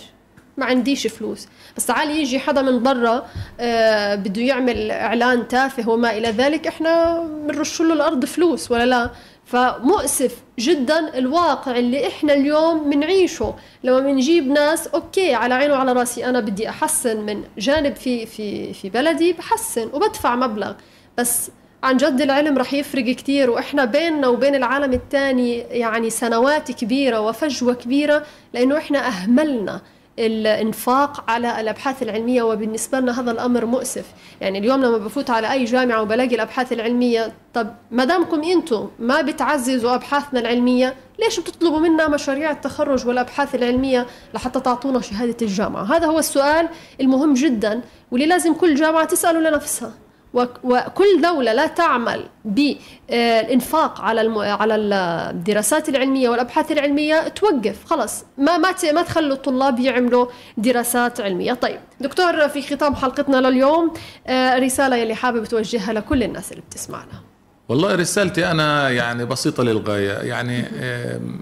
ما 0.56 0.64
عنديش 0.66 1.06
فلوس. 1.06 1.46
بس 1.76 1.86
تعال 1.86 2.10
يجي 2.10 2.38
حدا 2.38 2.62
من 2.62 2.82
برا 2.82 3.26
آه 3.60 4.14
بده 4.14 4.42
يعمل 4.42 4.90
إعلان 4.90 5.48
تافه 5.48 5.88
وما 5.90 6.16
إلى 6.16 6.28
ذلك 6.30 6.66
إحنا 6.66 7.22
بنرش 7.22 7.80
له 7.80 7.92
الأرض 7.92 8.24
فلوس 8.24 8.70
ولا 8.70 8.86
لا؟ 8.86 9.10
فمؤسف 9.44 10.36
جدا 10.58 11.18
الواقع 11.18 11.76
اللي 11.78 12.06
إحنا 12.06 12.32
اليوم 12.34 12.90
بنعيشه 12.90 13.54
لما 13.84 14.00
بنجيب 14.00 14.46
ناس 14.46 14.86
أوكي 14.86 15.34
على 15.34 15.54
عيني 15.54 15.72
وعلى 15.72 15.92
راسي 15.92 16.24
أنا 16.24 16.40
بدي 16.40 16.68
أحسن 16.68 17.20
من 17.20 17.42
جانب 17.58 17.96
في 17.96 18.26
في 18.26 18.72
في 18.72 18.90
بلدي 18.90 19.32
بحسن 19.32 19.88
وبدفع 19.92 20.36
مبلغ. 20.36 20.72
بس 21.18 21.50
عن 21.82 21.96
جد 21.96 22.20
العلم 22.20 22.58
رح 22.58 22.72
يفرق 22.74 23.04
كتير 23.04 23.50
وإحنا 23.50 23.84
بيننا 23.84 24.28
وبين 24.28 24.54
العالم 24.54 24.92
الثاني 24.92 25.58
يعني 25.58 26.10
سنوات 26.10 26.70
كبيرة 26.72 27.20
وفجوة 27.20 27.74
كبيرة 27.74 28.22
لأنه 28.54 28.78
إحنا 28.78 29.06
أهملنا. 29.08 29.80
الإنفاق 30.18 31.30
على 31.30 31.60
الأبحاث 31.60 32.02
العلمية 32.02 32.42
وبالنسبة 32.42 33.00
لنا 33.00 33.20
هذا 33.20 33.30
الأمر 33.30 33.64
مؤسف. 33.66 34.04
يعني 34.40 34.58
اليوم 34.58 34.82
لما 34.84 34.98
بفوت 34.98 35.30
على 35.30 35.52
أي 35.52 35.64
جامعة 35.64 36.02
وبلاقي 36.02 36.34
الأبحاث 36.34 36.72
العلمية 36.72 37.32
طب 37.54 37.68
ما 37.90 38.04
دامكم 38.04 38.42
أنتم 38.42 38.88
ما 38.98 39.20
بتعززوا 39.22 39.94
أبحاثنا 39.94 40.40
العلمية 40.40 40.94
ليش 41.18 41.40
بتطلبوا 41.40 41.80
منا 41.80 42.08
مشاريع 42.08 42.50
التخرج 42.50 43.06
والأبحاث 43.06 43.54
العلمية 43.54 44.06
لحتى 44.34 44.60
تعطونا 44.60 45.00
شهادة 45.00 45.36
الجامعة؟ 45.42 45.96
هذا 45.96 46.06
هو 46.06 46.18
السؤال 46.18 46.68
المهم 47.00 47.34
جدا 47.34 47.80
واللي 48.10 48.26
لازم 48.26 48.54
كل 48.54 48.74
جامعة 48.74 49.04
تسأله 49.04 49.50
لنفسها. 49.50 49.92
وكل 50.36 51.22
دولة 51.22 51.52
لا 51.52 51.66
تعمل 51.66 52.24
بالإنفاق 52.44 54.00
على 54.00 54.40
على 54.40 54.74
الدراسات 54.76 55.88
العلمية 55.88 56.28
والأبحاث 56.28 56.72
العلمية 56.72 57.28
توقف 57.28 57.84
خلص 57.84 58.24
ما 58.38 58.56
ما 58.58 58.74
ما 58.92 59.02
تخلوا 59.02 59.36
الطلاب 59.36 59.80
يعملوا 59.80 60.26
دراسات 60.56 61.20
علمية. 61.20 61.52
طيب 61.52 61.78
دكتور 62.00 62.48
في 62.48 62.62
ختام 62.62 62.94
حلقتنا 62.94 63.36
لليوم 63.36 63.92
آه، 64.26 64.58
رسالة 64.58 64.96
يلي 64.96 65.14
حابب 65.14 65.44
توجهها 65.44 65.92
لكل 65.92 66.22
الناس 66.22 66.52
اللي 66.52 66.62
بتسمعنا. 66.70 67.20
والله 67.68 67.94
رسالتي 67.94 68.50
أنا 68.50 68.90
يعني 68.90 69.24
بسيطة 69.24 69.62
للغاية. 69.62 70.12
يعني 70.12 70.64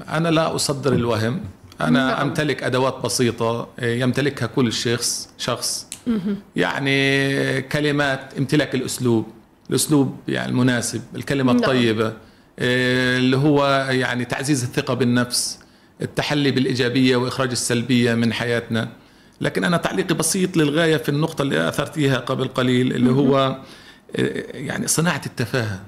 أنا 0.08 0.28
لا 0.28 0.54
أصدر 0.54 0.92
الوهم. 0.92 1.40
أنا 1.80 2.06
نعم. 2.06 2.20
أمتلك 2.28 2.62
أدوات 2.62 2.94
بسيطة 3.04 3.68
آه، 3.78 3.94
يمتلكها 3.94 4.46
كل 4.46 4.72
شخص 4.72 5.28
شخص. 5.38 5.93
يعني 6.56 7.62
كلمات 7.62 8.34
امتلاك 8.38 8.74
الأسلوب 8.74 9.26
الأسلوب 9.70 10.16
يعني 10.28 10.48
المناسب 10.48 11.02
الكلمة 11.14 11.52
نعم. 11.52 11.62
الطيبة 11.62 12.12
آه، 12.58 13.18
اللي 13.18 13.36
هو 13.36 13.88
يعني 13.90 14.24
تعزيز 14.24 14.62
الثقة 14.64 14.94
بالنفس 14.94 15.58
التحلي 16.02 16.50
بالإيجابية 16.50 17.16
وإخراج 17.16 17.50
السلبية 17.50 18.14
من 18.14 18.32
حياتنا. 18.32 18.88
لكن 19.40 19.64
أنا 19.64 19.76
تعليقي 19.76 20.14
بسيط 20.14 20.56
للغاية 20.56 20.96
في 20.96 21.08
النقطة 21.08 21.42
اللي 21.42 21.68
أثرتيها 21.68 22.16
قبل 22.16 22.48
قليل 22.48 22.92
اللي 22.92 23.10
هو 23.10 23.58
آه، 24.16 24.44
يعني 24.54 24.86
صناعة 24.86 25.22
التفاهة. 25.26 25.80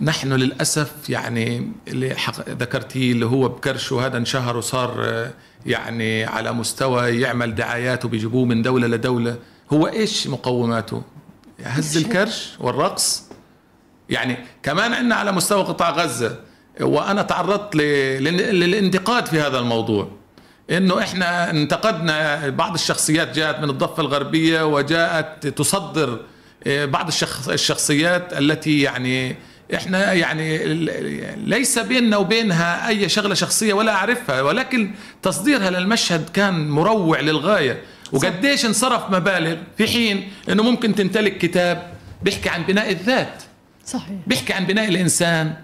نحن 0.00 0.32
للأسف 0.32 1.10
يعني 1.10 1.72
اللي 1.88 2.16
ذكرتيه 2.48 3.12
اللي 3.12 3.26
هو 3.26 3.48
بكرش 3.48 3.92
وهذا 3.92 4.16
انشهر 4.16 4.56
وصار 4.56 5.04
آه، 5.04 5.30
يعني 5.66 6.24
على 6.24 6.52
مستوى 6.52 7.20
يعمل 7.20 7.54
دعايات 7.54 8.04
وبيجيبوه 8.04 8.44
من 8.44 8.62
دولة 8.62 8.86
لدولة. 8.86 9.38
هو 9.72 9.86
إيش 9.86 10.26
مقوماته؟ 10.26 11.02
هز 11.64 11.96
الكرش 11.96 12.52
والرقص؟ 12.60 13.22
يعني 14.08 14.36
كمان 14.62 14.92
عندنا 14.92 15.14
على 15.14 15.32
مستوى 15.32 15.62
قطاع 15.62 15.90
غزة 15.90 16.40
وأنا 16.80 17.22
تعرضت 17.22 17.76
للانتقاد 17.76 19.26
في 19.26 19.40
هذا 19.40 19.58
الموضوع. 19.58 20.08
إنه 20.70 20.98
إحنا 20.98 21.50
انتقدنا 21.50 22.48
بعض 22.48 22.74
الشخصيات 22.74 23.36
جاءت 23.36 23.58
من 23.58 23.70
الضفة 23.70 24.00
الغربية 24.00 24.62
وجاءت 24.66 25.46
تصدر 25.46 26.20
آه، 26.66 26.84
بعض 26.84 27.10
الشخصيات 27.48 28.32
التي 28.32 28.80
يعني 28.80 29.36
إحنا 29.74 30.12
يعني 30.12 30.58
ليس 31.36 31.78
بيننا 31.78 32.16
وبينها 32.16 32.88
أي 32.88 33.08
شغلة 33.08 33.34
شخصية 33.34 33.72
ولا 33.72 33.92
أعرفها 33.92 34.42
ولكن 34.42 34.90
تصديرها 35.22 35.70
للمشهد 35.70 36.28
كان 36.28 36.68
مروع 36.68 37.20
للغاية. 37.20 37.82
وقديش 38.12 38.66
انصرف 38.66 39.10
مبالغ 39.10 39.56
في 39.78 39.86
حين 39.86 40.30
إنه 40.48 40.62
ممكن 40.62 40.94
تمتلك 40.94 41.38
كتاب 41.38 41.92
بيحكي 42.22 42.48
عن 42.48 42.62
بناء 42.62 42.90
الذات. 42.90 43.42
صحيح. 43.86 44.16
بيحكي 44.26 44.52
عن 44.52 44.66
بناء 44.66 44.88
الإنسان 44.88 45.54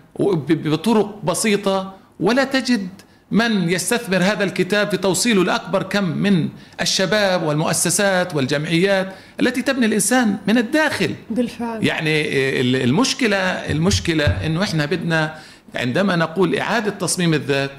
بطرق 0.48 1.24
بسيطة 1.24 1.94
ولا 2.20 2.44
تجد 2.44 2.88
من 3.33 3.70
يستثمر 3.70 4.16
هذا 4.16 4.45
الكتاب 4.45 4.91
في 4.91 4.97
توصيله 4.97 5.45
لاكبر 5.45 5.83
كم 5.83 6.05
من 6.05 6.49
الشباب 6.80 7.43
والمؤسسات 7.43 8.35
والجمعيات 8.35 9.14
التي 9.41 9.62
تبني 9.62 9.87
الإنسان 9.87 10.37
من 10.47 10.59
الداخل؟ 10.59 11.14
بالفعل. 11.30 11.87
يعني 11.87 12.30
المشكلة 12.61 13.37
المشكلة 13.37 14.24
إنه 14.24 14.62
إحنا 14.62 14.87
بدنا 14.87 15.39
عندما 15.74 16.16
نقول 16.16 16.57
إعادة 16.57 16.91
تصميم 16.91 17.35
الذات 17.35 17.72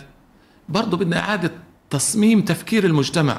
برضه 0.70 0.98
بدنا 0.98 1.20
إعادة 1.20 1.52
تصميم 1.90 2.42
تفكير 2.42 2.86
المجتمع. 2.86 3.38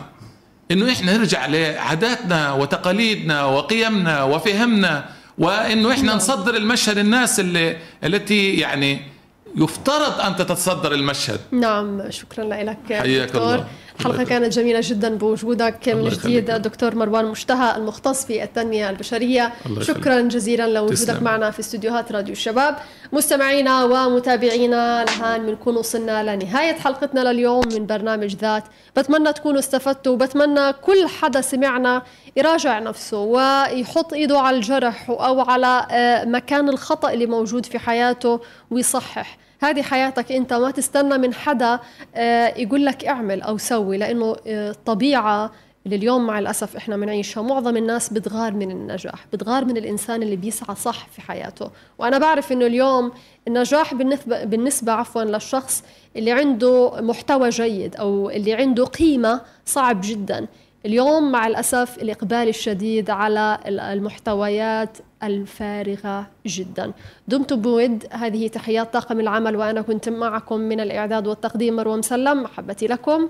إنه 0.70 0.92
إحنا 0.92 1.16
نرجع 1.16 1.46
لعاداتنا 1.46 2.52
وتقاليدنا 2.52 3.44
وقيمنا 3.44 4.22
وفهمنا 4.22 5.08
وإنه 5.38 5.92
إحنا 5.92 6.06
نعم. 6.06 6.16
نصدر 6.16 6.56
المشهد 6.56 6.98
الناس 6.98 7.40
اللي 7.40 7.76
التي 8.04 8.54
يعني 8.54 9.13
يفترض 9.56 10.20
أن 10.20 10.36
تتصدر 10.36 10.92
المشهد. 10.92 11.40
نعم 11.50 12.10
شكرا 12.10 12.44
لك 12.44 12.78
حياك 12.88 13.28
دكتور. 13.28 13.42
الله. 13.42 13.66
الحلقة 14.00 14.24
كانت 14.24 14.52
جميلة 14.52 14.80
جدا 14.82 15.16
بوجودك. 15.16 15.88
من 15.88 16.08
جديد 16.08 16.50
الدكتور 16.50 16.94
مروان 16.94 17.24
مشتهى 17.24 17.76
المختص 17.76 18.26
في 18.26 18.42
التنمية 18.42 18.90
البشرية. 18.90 19.52
شكرا 19.80 20.20
جزيلا 20.20 20.68
لوجودك 20.68 21.22
معنا 21.22 21.50
في 21.50 21.60
استديوهات 21.60 22.12
راديو 22.12 22.32
الشباب. 22.32 22.76
مستمعينا 23.12 23.84
ومتابعينا 23.84 25.04
لهان 25.04 25.46
بنكون 25.46 25.76
وصلنا 25.76 26.36
لنهاية 26.36 26.72
حلقتنا 26.72 27.32
لليوم 27.32 27.68
من 27.74 27.86
برنامج 27.86 28.36
ذات. 28.36 28.64
بتمنى 28.96 29.32
تكونوا 29.32 29.58
استفدتوا. 29.58 30.12
وبتمنى 30.12 30.72
كل 30.72 31.08
حدا 31.20 31.40
سمعنا 31.40 32.02
يراجع 32.36 32.78
نفسه 32.78 33.18
ويحط 33.18 34.12
إيده 34.12 34.38
على 34.38 34.56
الجرح 34.56 35.10
أو 35.10 35.40
على 35.40 35.86
آه، 35.90 36.24
مكان 36.24 36.68
الخطأ 36.68 37.12
اللي 37.12 37.26
موجود 37.26 37.66
في 37.66 37.78
حياته 37.78 38.40
ويصحح. 38.70 39.43
هذه 39.64 39.82
حياتك 39.82 40.32
أنت 40.32 40.52
ما 40.52 40.70
تستنى 40.70 41.18
من 41.18 41.34
حدا 41.34 41.80
آه، 42.14 42.54
يقول 42.56 42.86
لك 42.86 43.04
اعمل 43.04 43.42
أو 43.42 43.58
سوي 43.58 43.98
لأنه 43.98 44.36
آه، 44.46 44.70
الطبيعه 44.70 45.50
اللي 45.86 45.96
اليوم 45.96 46.26
مع 46.26 46.38
الأسف 46.38 46.76
إحنا 46.76 46.96
بنعيشها 46.96 47.42
معظم 47.42 47.76
الناس 47.76 48.12
بتغار 48.12 48.52
من 48.52 48.70
النجاح 48.70 49.26
بتغار 49.32 49.64
من 49.64 49.76
الإنسان 49.76 50.22
اللي 50.22 50.36
بيسعى 50.36 50.74
صح 50.74 51.08
في 51.08 51.20
حياته. 51.20 51.70
وأنا 51.98 52.18
بعرف 52.18 52.52
إنه 52.52 52.66
اليوم 52.66 53.12
النجاح 53.48 53.94
بالنسبة 53.94 54.44
بالنسبة 54.44 54.92
عفوا 54.92 55.22
للشخص 55.22 55.84
اللي 56.16 56.32
عنده 56.32 56.92
محتوى 57.00 57.48
جيد 57.48 57.96
أو 57.96 58.30
اللي 58.30 58.54
عنده 58.54 58.84
قيمة 58.84 59.40
صعب 59.66 60.00
جدا. 60.04 60.46
اليوم 60.86 61.32
مع 61.32 61.46
الأسف 61.46 61.98
الإقبال 62.02 62.48
الشديد 62.48 63.10
على 63.10 63.58
المحتويات 63.66 64.98
الفارغة 65.26 66.26
جدا. 66.46 66.92
دمتم 67.28 67.60
بود. 67.60 68.04
هذه 68.12 68.48
تحيات 68.48 68.92
طاقم 68.92 69.20
العمل 69.20 69.56
وأنا 69.56 69.82
كنت 69.82 70.08
معكم 70.08 70.60
من 70.60 70.80
الإعداد 70.80 71.26
والتقديم 71.26 71.76
مروى 71.76 71.96
مسلم. 71.96 72.42
محبتي 72.42 72.86
لكم. 72.86 73.28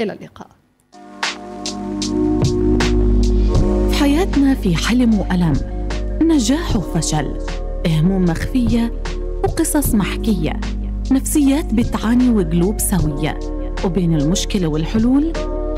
إلى 0.00 0.12
اللقاء. 0.12 0.48
في 3.90 3.98
حياتنا 4.00 4.54
في 4.54 4.76
حلم 4.76 5.18
وألم. 5.18 5.52
نجاح 6.22 6.76
وفشل. 6.76 7.38
هموم 7.88 8.24
مخفية 8.24 8.92
وقصص 9.44 9.94
محكية. 9.94 10.60
نفسيات 11.12 11.74
بتعاني 11.74 12.30
وقلوب 12.30 12.78
سوية. 12.78 13.38
وبين 13.84 14.20
المشكلة 14.20 14.66
والحلول 14.66 15.32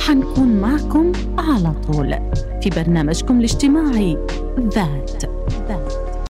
حنكون 0.06 0.48
معكم 0.48 1.12
على 1.38 1.74
طول 1.86 2.14
في 2.62 2.70
برنامجكم 2.70 3.38
الاجتماعي 3.38 4.18
ذات. 4.58 5.24
ذات 5.68 5.83